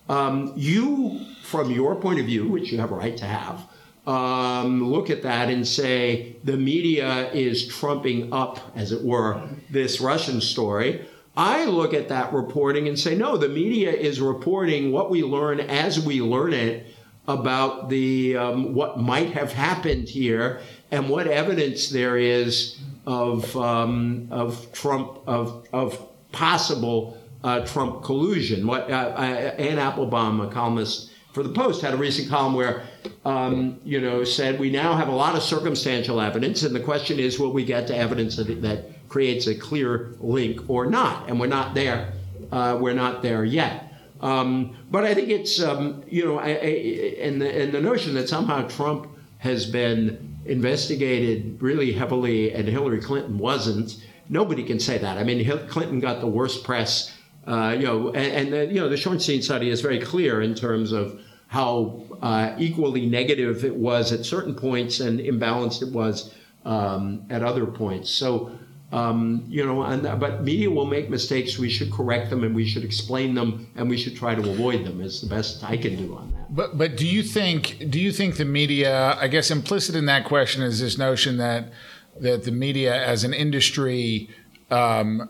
Um, 0.09 0.53
you, 0.55 1.25
from 1.43 1.71
your 1.71 1.95
point 1.95 2.19
of 2.19 2.25
view, 2.25 2.49
which 2.49 2.71
you 2.71 2.79
have 2.79 2.91
a 2.91 2.95
right 2.95 3.15
to 3.17 3.25
have, 3.25 3.67
um, 4.07 4.83
look 4.83 5.09
at 5.09 5.23
that 5.23 5.49
and 5.49 5.67
say 5.67 6.35
the 6.43 6.57
media 6.57 7.31
is 7.31 7.67
trumping 7.67 8.33
up, 8.33 8.59
as 8.75 8.91
it 8.91 9.03
were, 9.03 9.47
this 9.69 10.01
Russian 10.01 10.41
story. 10.41 11.07
I 11.37 11.65
look 11.65 11.93
at 11.93 12.09
that 12.09 12.33
reporting 12.33 12.87
and 12.87 12.99
say, 12.99 13.15
no, 13.15 13.37
the 13.37 13.47
media 13.47 13.91
is 13.91 14.19
reporting 14.19 14.91
what 14.91 15.09
we 15.09 15.23
learn 15.23 15.59
as 15.61 15.99
we 15.99 16.21
learn 16.21 16.51
it 16.51 16.87
about 17.27 17.89
the 17.89 18.35
um, 18.35 18.73
what 18.73 18.99
might 18.99 19.31
have 19.31 19.53
happened 19.53 20.09
here 20.09 20.61
and 20.89 21.09
what 21.09 21.27
evidence 21.27 21.89
there 21.89 22.17
is 22.17 22.79
of 23.05 23.55
um, 23.57 24.27
of 24.31 24.71
Trump 24.71 25.19
of 25.27 25.67
of 25.71 26.07
possible 26.31 27.17
uh, 27.43 27.65
Trump 27.65 28.03
collusion. 28.03 28.67
What 28.67 28.89
uh, 28.89 29.13
uh, 29.15 29.21
Anne 29.57 29.79
Applebaum, 29.79 30.41
a 30.41 30.47
columnist 30.47 31.11
for 31.33 31.43
the 31.43 31.49
Post, 31.49 31.81
had 31.81 31.93
a 31.93 31.97
recent 31.97 32.29
column 32.29 32.53
where 32.53 32.83
um, 33.25 33.79
you 33.83 34.01
know 34.01 34.23
said 34.23 34.59
we 34.59 34.69
now 34.69 34.95
have 34.95 35.07
a 35.07 35.15
lot 35.15 35.35
of 35.35 35.43
circumstantial 35.43 36.19
evidence, 36.19 36.63
and 36.63 36.75
the 36.75 36.79
question 36.79 37.19
is, 37.19 37.39
will 37.39 37.53
we 37.53 37.63
get 37.63 37.87
to 37.87 37.95
evidence 37.95 38.35
that, 38.35 38.61
that 38.61 39.07
creates 39.09 39.47
a 39.47 39.55
clear 39.55 40.15
link 40.19 40.69
or 40.69 40.85
not? 40.85 41.29
And 41.29 41.39
we're 41.39 41.47
not 41.47 41.73
there. 41.73 42.13
Uh, 42.51 42.77
we're 42.81 42.93
not 42.93 43.21
there 43.21 43.45
yet. 43.45 43.90
Um, 44.21 44.77
but 44.89 45.03
I 45.03 45.13
think 45.13 45.29
it's 45.29 45.61
um, 45.61 46.03
you 46.07 46.25
know, 46.25 46.39
I, 46.39 46.49
I, 46.49 47.15
and 47.21 47.41
the 47.41 47.61
and 47.61 47.73
the 47.73 47.81
notion 47.81 48.13
that 48.13 48.29
somehow 48.29 48.67
Trump 48.67 49.07
has 49.39 49.65
been 49.65 50.37
investigated 50.45 51.61
really 51.61 51.91
heavily 51.91 52.53
and 52.53 52.67
Hillary 52.67 53.01
Clinton 53.01 53.37
wasn't. 53.37 54.03
Nobody 54.29 54.63
can 54.63 54.79
say 54.79 54.97
that. 54.97 55.17
I 55.17 55.23
mean, 55.23 55.45
Clinton 55.67 55.99
got 55.99 56.21
the 56.21 56.27
worst 56.27 56.63
press 56.63 57.11
uh, 57.47 57.75
you 57.77 57.85
know, 57.85 58.09
and, 58.09 58.17
and 58.17 58.53
the, 58.53 58.65
you 58.67 58.79
know, 58.79 58.89
the 58.89 58.95
Shorenstein 58.95 59.43
study 59.43 59.69
is 59.69 59.81
very 59.81 59.99
clear 59.99 60.41
in 60.41 60.53
terms 60.53 60.91
of 60.91 61.19
how 61.47 62.03
uh, 62.21 62.55
equally 62.57 63.05
negative 63.07 63.65
it 63.65 63.75
was 63.75 64.11
at 64.11 64.25
certain 64.25 64.55
points 64.55 64.99
and 64.99 65.19
imbalanced 65.19 65.81
it 65.81 65.91
was 65.91 66.33
um, 66.65 67.25
at 67.29 67.43
other 67.43 67.65
points. 67.65 68.09
So, 68.09 68.51
um, 68.91 69.45
you 69.47 69.65
know, 69.65 69.83
and, 69.83 70.03
but 70.19 70.43
media 70.43 70.69
will 70.69 70.85
make 70.85 71.09
mistakes. 71.09 71.57
We 71.57 71.69
should 71.69 71.91
correct 71.91 72.29
them 72.29 72.43
and 72.43 72.53
we 72.53 72.67
should 72.67 72.83
explain 72.83 73.35
them 73.35 73.67
and 73.75 73.89
we 73.89 73.97
should 73.97 74.15
try 74.15 74.35
to 74.35 74.49
avoid 74.49 74.85
them. 74.85 75.01
Is 75.01 75.21
the 75.21 75.27
best 75.27 75.63
I 75.63 75.77
can 75.77 75.95
do 75.95 76.15
on 76.15 76.31
that. 76.31 76.53
But 76.53 76.77
but 76.77 76.97
do 76.97 77.07
you 77.07 77.23
think 77.23 77.89
do 77.89 77.99
you 77.99 78.11
think 78.11 78.37
the 78.37 78.45
media? 78.45 79.17
I 79.19 79.27
guess 79.27 79.51
implicit 79.51 79.95
in 79.95 80.05
that 80.07 80.25
question 80.25 80.61
is 80.61 80.79
this 80.81 80.97
notion 80.97 81.37
that 81.37 81.71
that 82.19 82.43
the 82.43 82.51
media 82.51 82.93
as 82.93 83.23
an 83.23 83.33
industry. 83.33 84.29
Um, 84.69 85.29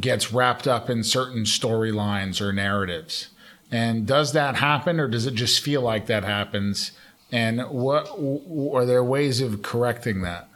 gets 0.00 0.32
wrapped 0.32 0.66
up 0.66 0.90
in 0.90 1.02
certain 1.02 1.44
storylines 1.44 2.40
or 2.40 2.52
narratives. 2.52 3.28
And 3.70 4.06
does 4.06 4.32
that 4.32 4.56
happen, 4.56 5.00
or 5.00 5.08
does 5.08 5.26
it 5.26 5.34
just 5.34 5.60
feel 5.60 5.80
like 5.80 6.06
that 6.06 6.24
happens? 6.24 6.92
And 7.32 7.60
what 7.68 8.08
are 8.72 8.84
there 8.84 9.02
ways 9.02 9.40
of 9.40 9.62
correcting 9.62 10.22
that? 10.22 10.48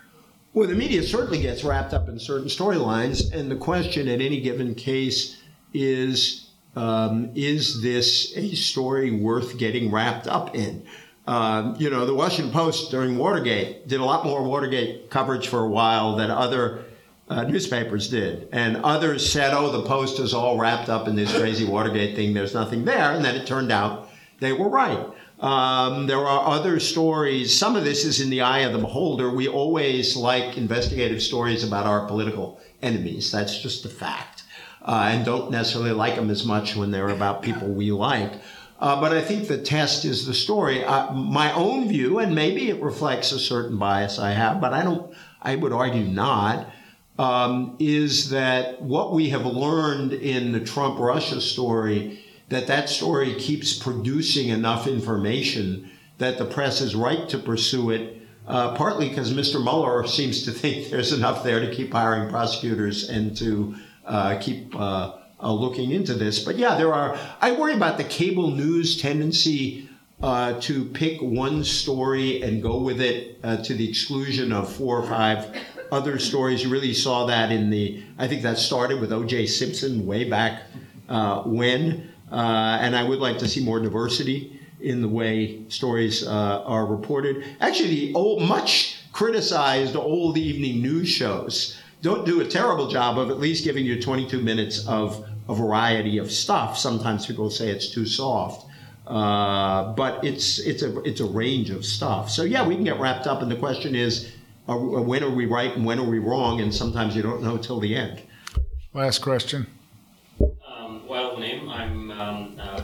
Well, 0.53 0.69
the 0.69 0.75
media 0.75 1.03
certainly 1.03 1.41
gets 1.41 1.63
wrapped 1.63 1.95
up 1.95 2.09
in 2.09 2.19
certain 2.19 2.49
storylines, 2.49 3.33
and 3.33 3.51
the 3.51 3.57
question 3.57 4.09
at 4.09 4.21
any 4.21 4.41
given 4.41 4.75
case 4.75 5.41
is: 5.73 6.51
um, 6.75 7.31
Is 7.35 7.83
this 7.83 8.37
a 8.37 8.55
story 8.55 9.13
worth 9.13 9.59
getting 9.59 9.93
wrapped 9.93 10.27
up 10.27 10.57
in? 10.57 10.85
Um, 11.27 11.77
you 11.79 11.91
know, 11.91 12.07
the 12.07 12.15
Washington 12.15 12.53
Post 12.53 12.91
during 12.91 13.17
Watergate 13.17 13.87
did 13.87 14.01
a 14.01 14.05
lot 14.05 14.25
more 14.25 14.43
Watergate 14.43 15.11
coverage 15.11 15.47
for 15.47 15.61
a 15.61 15.69
while 15.69 16.17
than 16.17 16.31
other 16.31 16.85
uh, 17.29 17.45
newspapers 17.45 18.09
did. 18.09 18.49
And 18.51 18.79
others 18.79 19.31
said, 19.31 19.55
oh, 19.55 19.71
the 19.71 19.87
Post 19.87 20.19
is 20.19 20.35
all 20.35 20.59
wrapped 20.59 20.89
up 20.89 21.07
in 21.07 21.15
this 21.15 21.33
crazy 21.39 21.65
Watergate 21.65 22.17
thing. 22.17 22.35
There's 22.35 22.55
nothing 22.55 22.85
there. 22.85 23.13
And 23.13 23.25
then 23.25 23.37
it 23.37 23.47
turned 23.47 23.71
out 23.71 24.11
they 24.41 24.53
were 24.53 24.69
right. 24.69 25.07
Um, 25.41 26.07
there 26.07 26.27
are 26.27 26.55
other 26.55 26.79
stories. 26.81 27.59
Some 27.59 27.75
of 27.77 27.85
this 27.85 28.05
is 28.05 28.21
in 28.21 28.31
the 28.31 28.43
eye 28.43 28.61
of 28.61 28.73
the 28.73 28.79
beholder. 28.79 29.31
We 29.31 29.49
always 29.49 30.17
like 30.17 30.59
investigative 30.59 31.23
stories 31.23 31.65
about 31.65 31.87
our 31.87 32.07
political 32.07 32.61
enemies. 32.83 33.33
That's 33.33 33.59
just 33.59 33.85
a 33.85 33.89
fact. 33.89 34.45
Uh, 34.83 35.09
and 35.13 35.25
don't 35.25 35.51
necessarily 35.51 35.93
like 35.93 36.17
them 36.17 36.31
as 36.31 36.45
much 36.45 36.77
when 36.77 36.91
they're 36.91 37.09
about 37.09 37.43
people 37.43 37.69
we 37.69 37.91
like. 37.91 38.33
Uh, 38.79 39.01
but 39.01 39.13
I 39.13 39.21
think 39.21 39.49
the 39.49 39.59
test 39.59 40.05
is 40.05 40.27
the 40.27 40.35
story. 40.35 40.85
Uh, 40.85 41.13
my 41.13 41.53
own 41.53 41.89
view, 41.89 42.19
and 42.19 42.35
maybe 42.35 42.71
it 42.71 42.83
reflects 42.83 43.33
a 43.33 43.39
certain 43.39 43.77
bias 43.79 44.19
I 44.19 44.31
have, 44.31 44.61
but 44.61 44.73
I 44.73 44.83
don't. 44.83 45.15
I 45.43 45.57
would 45.57 45.73
argue 45.73 46.05
not 46.05 46.71
um, 47.21 47.77
is 47.79 48.31
that 48.31 48.81
what 48.81 49.13
we 49.13 49.29
have 49.29 49.45
learned 49.45 50.15
in 50.15 50.53
the 50.53 50.61
Trump 50.61 50.99
Russia 50.99 51.39
story, 51.43 52.25
that 52.51 52.67
that 52.67 52.89
story 52.89 53.35
keeps 53.35 53.73
producing 53.73 54.49
enough 54.49 54.87
information 54.87 55.89
that 56.19 56.37
the 56.37 56.45
press 56.45 56.81
is 56.81 56.95
right 56.95 57.29
to 57.31 57.39
pursue 57.39 57.91
it. 57.91 58.17
Uh, 58.47 58.75
partly 58.75 59.09
because 59.09 59.33
Mr. 59.33 59.63
Mueller 59.63 60.07
seems 60.07 60.43
to 60.43 60.51
think 60.51 60.91
there's 60.91 61.13
enough 61.13 61.43
there 61.43 61.61
to 61.61 61.75
keep 61.75 61.93
hiring 61.93 62.29
prosecutors 62.29 63.09
and 63.09 63.37
to 63.37 63.75
uh, 64.05 64.39
keep 64.41 64.75
uh, 64.77 65.17
uh 65.41 65.53
looking 65.53 65.93
into 65.93 66.15
this. 66.15 66.41
But 66.41 66.57
yeah, 66.57 66.77
there 66.77 66.93
are. 66.93 67.17
I 67.41 67.53
worry 67.53 67.75
about 67.75 67.97
the 67.97 68.05
cable 68.05 68.51
news 68.51 69.01
tendency 69.01 69.89
uh, 70.21 70.61
to 70.61 70.85
pick 70.87 71.23
one 71.23 71.63
story 71.63 72.43
and 72.43 72.61
go 72.61 72.79
with 72.79 73.01
it 73.01 73.39
uh, 73.45 73.59
to 73.59 73.75
the 73.75 73.89
exclusion 73.89 74.53
of 74.53 74.71
four 74.71 74.99
or 74.99 75.07
five 75.07 75.57
other 75.93 76.19
stories. 76.19 76.65
You 76.65 76.71
really 76.71 76.93
saw 76.93 77.27
that 77.27 77.53
in 77.53 77.71
the, 77.71 78.03
I 78.19 78.27
think 78.27 78.43
that 78.43 78.59
started 78.59 79.01
with 79.01 79.13
O.J. 79.13 79.47
Simpson 79.47 80.07
way 80.07 80.29
back 80.29 80.65
when. 81.47 82.11
Uh, 82.31 82.79
and 82.81 82.95
I 82.95 83.03
would 83.03 83.19
like 83.19 83.39
to 83.39 83.49
see 83.49 83.63
more 83.65 83.81
diversity 83.81 84.61
in 84.81 85.03
the 85.03 85.09
way 85.09 85.69
stories 85.69 86.27
uh, 86.27 86.63
are 86.65 86.87
reported. 86.87 87.45
Actually, 87.61 87.89
the 87.89 88.15
old, 88.15 88.43
much 88.43 89.03
criticized 89.13 89.97
old 89.97 90.39
evening 90.39 90.81
news 90.81 91.09
shows 91.09 91.77
don't 92.03 92.25
do 92.25 92.41
a 92.41 92.47
terrible 92.47 92.89
job 92.89 93.19
of 93.19 93.31
at 93.31 93.39
least 93.39 93.65
giving 93.65 93.85
you 93.85 94.01
22 94.01 94.41
minutes 94.41 94.87
of 94.87 95.27
a 95.49 95.55
variety 95.55 96.19
of 96.19 96.31
stuff. 96.31 96.79
Sometimes 96.79 97.27
people 97.27 97.51
say 97.51 97.69
it's 97.69 97.91
too 97.91 98.07
soft. 98.07 98.67
Uh, 99.07 99.93
but 99.95 100.25
it's 100.25 100.61
it's 100.61 100.85
a 100.85 101.01
it's 101.01 101.19
a 101.21 101.25
range 101.25 101.71
of 101.71 101.85
stuff. 101.85 102.31
So 102.31 102.45
yeah, 102.45 102.65
we 102.65 102.77
can 102.77 102.85
get 102.85 103.01
wrapped 103.01 103.27
up, 103.27 103.43
and 103.43 103.51
the 103.51 103.57
question 103.57 103.97
is, 103.97 104.31
when 104.67 105.25
are 105.25 105.31
we 105.31 105.47
right 105.47 105.75
and 105.75 105.85
when 105.85 105.99
are 105.99 106.09
we 106.09 106.21
wrong? 106.21 106.61
And 106.61 106.73
sometimes 106.73 107.17
you 107.17 107.23
don't 107.23 107.43
know 107.43 107.57
till 107.57 107.81
the 107.81 107.97
end. 107.97 108.23
Last 108.95 109.19
question. 109.19 109.67
Um, 110.41 111.09
wild 111.09 111.41
name. 111.41 111.69
I'm 111.69 112.10
um, 112.21 112.57
uh, 112.59 112.83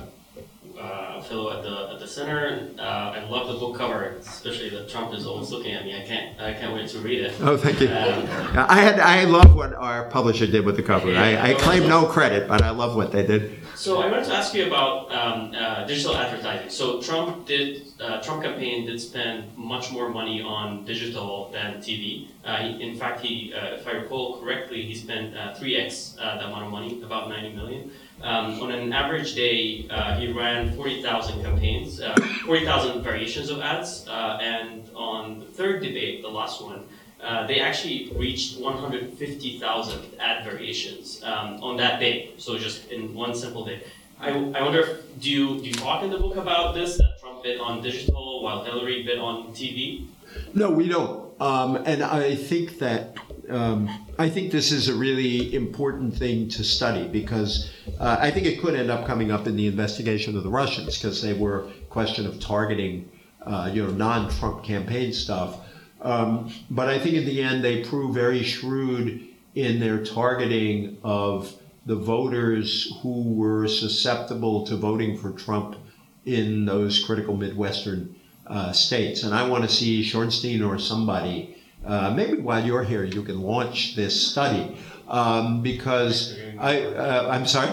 uh, 0.78 1.14
a 1.16 1.22
fellow 1.22 1.56
at 1.56 1.62
the 1.62 1.94
at 1.94 2.00
the 2.00 2.06
center. 2.06 2.68
Uh, 2.78 2.82
I 2.82 3.24
love 3.28 3.48
the 3.48 3.54
book 3.54 3.78
cover, 3.78 4.16
especially 4.20 4.68
that 4.70 4.90
Trump 4.90 5.14
is 5.14 5.26
always 5.26 5.50
looking 5.50 5.72
at 5.72 5.84
me. 5.84 5.96
I 5.96 6.04
can't 6.04 6.40
I 6.40 6.52
can't 6.52 6.74
wait 6.74 6.88
to 6.90 6.98
read 6.98 7.20
it. 7.22 7.34
Oh, 7.40 7.56
thank 7.56 7.80
you. 7.80 7.88
Um, 7.88 8.28
I 8.56 8.80
had 8.80 9.00
I 9.00 9.24
love 9.24 9.54
what 9.54 9.72
our 9.74 10.10
publisher 10.10 10.46
did 10.46 10.64
with 10.66 10.76
the 10.76 10.82
cover. 10.82 11.10
Yeah, 11.10 11.22
I, 11.22 11.52
I 11.52 11.54
claim 11.54 11.88
no 11.88 12.06
credit, 12.06 12.46
but 12.46 12.62
I 12.62 12.70
love 12.70 12.94
what 12.94 13.10
they 13.10 13.26
did. 13.26 13.60
So 13.74 14.00
I 14.00 14.10
wanted 14.10 14.26
to 14.26 14.34
ask 14.34 14.54
you 14.54 14.66
about 14.66 15.12
um, 15.12 15.54
uh, 15.54 15.84
digital 15.84 16.16
advertising. 16.16 16.70
So 16.70 17.00
Trump 17.00 17.46
did 17.46 17.86
uh, 18.00 18.20
Trump 18.22 18.42
campaign 18.42 18.86
did 18.86 19.00
spend 19.00 19.56
much 19.56 19.90
more 19.90 20.08
money 20.10 20.42
on 20.42 20.84
digital 20.84 21.50
than 21.52 21.76
TV. 21.78 22.28
Uh, 22.44 22.56
he, 22.58 22.82
in 22.82 22.96
fact, 22.96 23.20
he, 23.20 23.52
uh, 23.54 23.76
if 23.76 23.86
I 23.86 23.92
recall 23.92 24.40
correctly, 24.40 24.82
he 24.82 24.94
spent 24.94 25.36
uh, 25.36 25.54
three 25.54 25.76
x 25.76 26.16
uh, 26.20 26.36
the 26.38 26.46
amount 26.46 26.66
of 26.66 26.70
money, 26.72 27.02
about 27.02 27.28
ninety 27.28 27.54
million. 27.54 27.90
Um, 28.22 28.60
on 28.62 28.70
an 28.72 28.92
average 28.92 29.34
day, 29.34 29.82
he 30.18 30.32
ran 30.32 30.74
forty 30.74 31.02
thousand 31.02 31.42
campaigns, 31.42 32.00
forty 32.44 32.64
thousand 32.64 33.02
variations 33.02 33.50
of 33.50 33.60
ads, 33.60 34.06
and 34.08 34.88
on 34.94 35.40
the 35.40 35.46
third 35.46 35.82
debate, 35.82 36.22
the 36.22 36.28
last 36.28 36.62
one. 36.62 36.84
Uh, 37.22 37.46
they 37.46 37.60
actually 37.60 38.12
reached 38.14 38.60
150,000 38.60 40.20
ad 40.20 40.44
variations 40.44 41.22
um, 41.24 41.62
on 41.62 41.76
that 41.78 41.98
day. 41.98 42.30
So 42.36 42.58
just 42.58 42.90
in 42.90 43.14
one 43.14 43.34
simple 43.34 43.64
day. 43.64 43.82
I, 44.20 44.30
I 44.30 44.62
wonder, 44.62 44.80
if, 44.80 45.20
do 45.20 45.30
you 45.30 45.58
do 45.58 45.66
you 45.66 45.74
talk 45.74 46.02
in 46.02 46.10
the 46.10 46.18
book 46.18 46.36
about 46.36 46.74
this 46.74 46.98
that 46.98 47.18
Trump 47.20 47.42
bid 47.42 47.58
on 47.58 47.82
digital 47.82 48.42
while 48.42 48.64
Hillary 48.64 49.02
bid 49.02 49.18
on 49.18 49.48
TV? 49.48 50.06
No, 50.54 50.70
we 50.70 50.88
don't. 50.88 51.40
Um, 51.40 51.76
and 51.76 52.02
I 52.02 52.34
think 52.34 52.78
that 52.78 53.16
um, 53.50 53.88
I 54.18 54.28
think 54.28 54.52
this 54.52 54.72
is 54.72 54.88
a 54.88 54.94
really 54.94 55.54
important 55.54 56.16
thing 56.16 56.48
to 56.50 56.64
study 56.64 57.08
because 57.08 57.70
uh, 57.98 58.16
I 58.20 58.30
think 58.30 58.46
it 58.46 58.60
could 58.60 58.74
end 58.74 58.90
up 58.90 59.06
coming 59.06 59.30
up 59.30 59.46
in 59.46 59.56
the 59.56 59.66
investigation 59.66 60.36
of 60.36 60.42
the 60.42 60.50
Russians 60.50 60.98
because 60.98 61.22
they 61.22 61.32
were 61.32 61.70
question 61.88 62.26
of 62.26 62.40
targeting, 62.40 63.10
uh, 63.42 63.70
you 63.72 63.84
know, 63.84 63.90
non-Trump 63.90 64.64
campaign 64.64 65.12
stuff. 65.12 65.58
Um, 66.02 66.52
but 66.70 66.88
I 66.88 66.98
think 66.98 67.14
in 67.14 67.24
the 67.24 67.42
end, 67.42 67.64
they 67.64 67.84
prove 67.84 68.14
very 68.14 68.42
shrewd 68.42 69.26
in 69.54 69.80
their 69.80 70.04
targeting 70.04 70.98
of 71.02 71.52
the 71.86 71.96
voters 71.96 72.92
who 73.00 73.22
were 73.34 73.66
susceptible 73.66 74.66
to 74.66 74.76
voting 74.76 75.16
for 75.16 75.30
Trump 75.32 75.76
in 76.24 76.66
those 76.66 77.02
critical 77.04 77.36
Midwestern 77.36 78.14
uh, 78.46 78.72
states. 78.72 79.22
And 79.22 79.34
I 79.34 79.48
want 79.48 79.64
to 79.64 79.70
see 79.70 80.02
Shorenstein 80.02 80.66
or 80.66 80.78
somebody, 80.78 81.55
uh, 81.86 82.12
maybe 82.14 82.38
while 82.40 82.64
you're 82.64 82.84
here, 82.84 83.04
you 83.04 83.22
can 83.22 83.40
launch 83.40 83.96
this 83.96 84.30
study. 84.30 84.76
Um, 85.08 85.62
because 85.62 86.36
I, 86.58 86.82
uh, 86.82 87.28
I'm 87.30 87.46
sorry? 87.46 87.70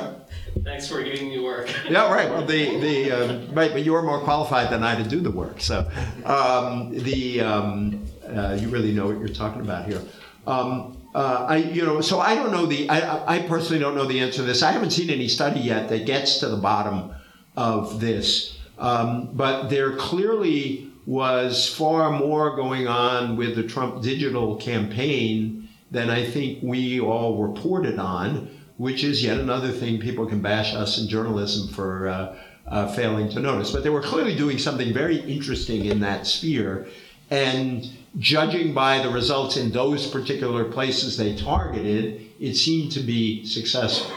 Thanks 0.64 0.88
for 0.88 1.02
giving 1.02 1.30
me 1.30 1.40
work. 1.40 1.74
yeah, 1.90 2.12
right. 2.12 2.30
Well, 2.30 2.46
the 2.46 2.80
the 2.80 3.12
um, 3.12 3.56
right, 3.56 3.72
but 3.72 3.84
you're 3.84 4.04
more 4.04 4.20
qualified 4.20 4.70
than 4.70 4.84
I 4.84 4.96
to 4.96 5.04
do 5.04 5.20
the 5.20 5.32
work. 5.32 5.60
So 5.60 5.90
um, 6.26 6.92
the 6.92 7.42
um, 7.42 8.06
uh, 8.28 8.58
you 8.60 8.70
really 8.70 8.92
know 8.92 9.08
what 9.08 9.18
you're 9.18 9.30
talking 9.30 9.62
about 9.62 9.88
here. 9.88 10.02
Um, 10.46 10.98
uh, 11.16 11.46
I, 11.50 11.58
you 11.58 11.86
know, 11.86 12.02
so 12.02 12.20
I 12.20 12.36
don't 12.36 12.52
know 12.52 12.66
the. 12.66 12.90
I, 12.90 13.38
I 13.38 13.40
personally 13.48 13.80
don't 13.80 13.96
know 13.96 14.06
the 14.06 14.20
answer 14.20 14.38
to 14.38 14.44
this. 14.44 14.62
I 14.62 14.72
haven't 14.72 14.92
seen 14.92 15.10
any 15.10 15.28
study 15.28 15.60
yet 15.60 15.90
that 15.90 16.06
gets 16.06 16.40
to 16.40 16.50
the 16.50 16.58
bottom 16.58 17.14
of 17.56 18.00
this. 18.00 18.58
Um, 18.78 19.30
but 19.34 19.70
there 19.70 19.96
clearly 19.96 20.93
was 21.06 21.68
far 21.68 22.12
more 22.12 22.56
going 22.56 22.88
on 22.88 23.36
with 23.36 23.56
the 23.56 23.64
Trump 23.64 24.02
digital 24.02 24.56
campaign 24.56 25.68
than 25.92 26.10
I 26.10 26.26
think 26.26 26.60
we 26.64 27.00
all 27.00 27.44
reported 27.44 28.00
on, 28.00 28.50
which 28.78 29.04
is 29.04 29.24
yet 29.24 29.40
another 29.40 29.72
thing 29.72 30.00
people 30.00 30.26
can 30.26 30.42
bash 30.42 30.74
us 30.74 30.98
in 30.98 31.08
journalism 31.08 31.74
for 31.74 32.08
uh, 32.08 32.36
uh, 32.68 32.88
failing 32.94 33.30
to 33.30 33.40
notice. 33.40 33.72
But 33.72 33.84
they 33.84 33.90
were 33.90 34.02
clearly 34.02 34.36
doing 34.36 34.58
something 34.58 34.94
very 34.94 35.20
interesting 35.20 35.86
in 35.86 36.00
that 36.00 36.26
sphere. 36.26 36.88
And 37.30 37.90
judging 38.18 38.74
by 38.74 39.00
the 39.00 39.10
results 39.10 39.58
in 39.58 39.72
those 39.72 40.08
particular 40.08 40.66
places 40.66 41.18
they 41.18 41.36
targeted, 41.36 42.28
it 42.40 42.56
seemed 42.56 42.92
to 42.94 43.00
be 43.00 43.46
successful. 43.46 44.16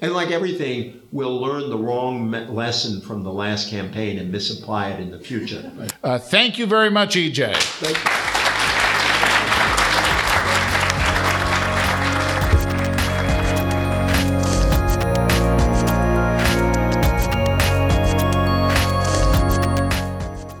And 0.00 0.12
like 0.12 0.30
everything, 0.30 1.00
we'll 1.10 1.40
learn 1.40 1.70
the 1.70 1.78
wrong 1.78 2.30
lesson 2.30 3.00
from 3.00 3.22
the 3.22 3.32
last 3.32 3.70
campaign 3.70 4.18
and 4.18 4.30
misapply 4.30 4.90
it 4.90 5.00
in 5.00 5.10
the 5.10 5.18
future. 5.18 5.72
Uh, 6.02 6.18
thank 6.18 6.58
you 6.58 6.66
very 6.66 6.90
much, 6.90 7.16
EJ. 7.16 7.54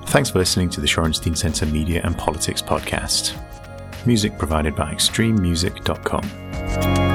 Thanks 0.08 0.30
for 0.30 0.38
listening 0.38 0.70
to 0.70 0.80
the 0.80 0.86
Shorenstein 0.86 1.36
Center 1.36 1.66
Media 1.66 2.00
and 2.02 2.16
Politics 2.16 2.62
podcast. 2.62 3.36
Music 4.06 4.38
provided 4.38 4.74
by 4.74 4.94
extrememusic.com. 4.94 7.05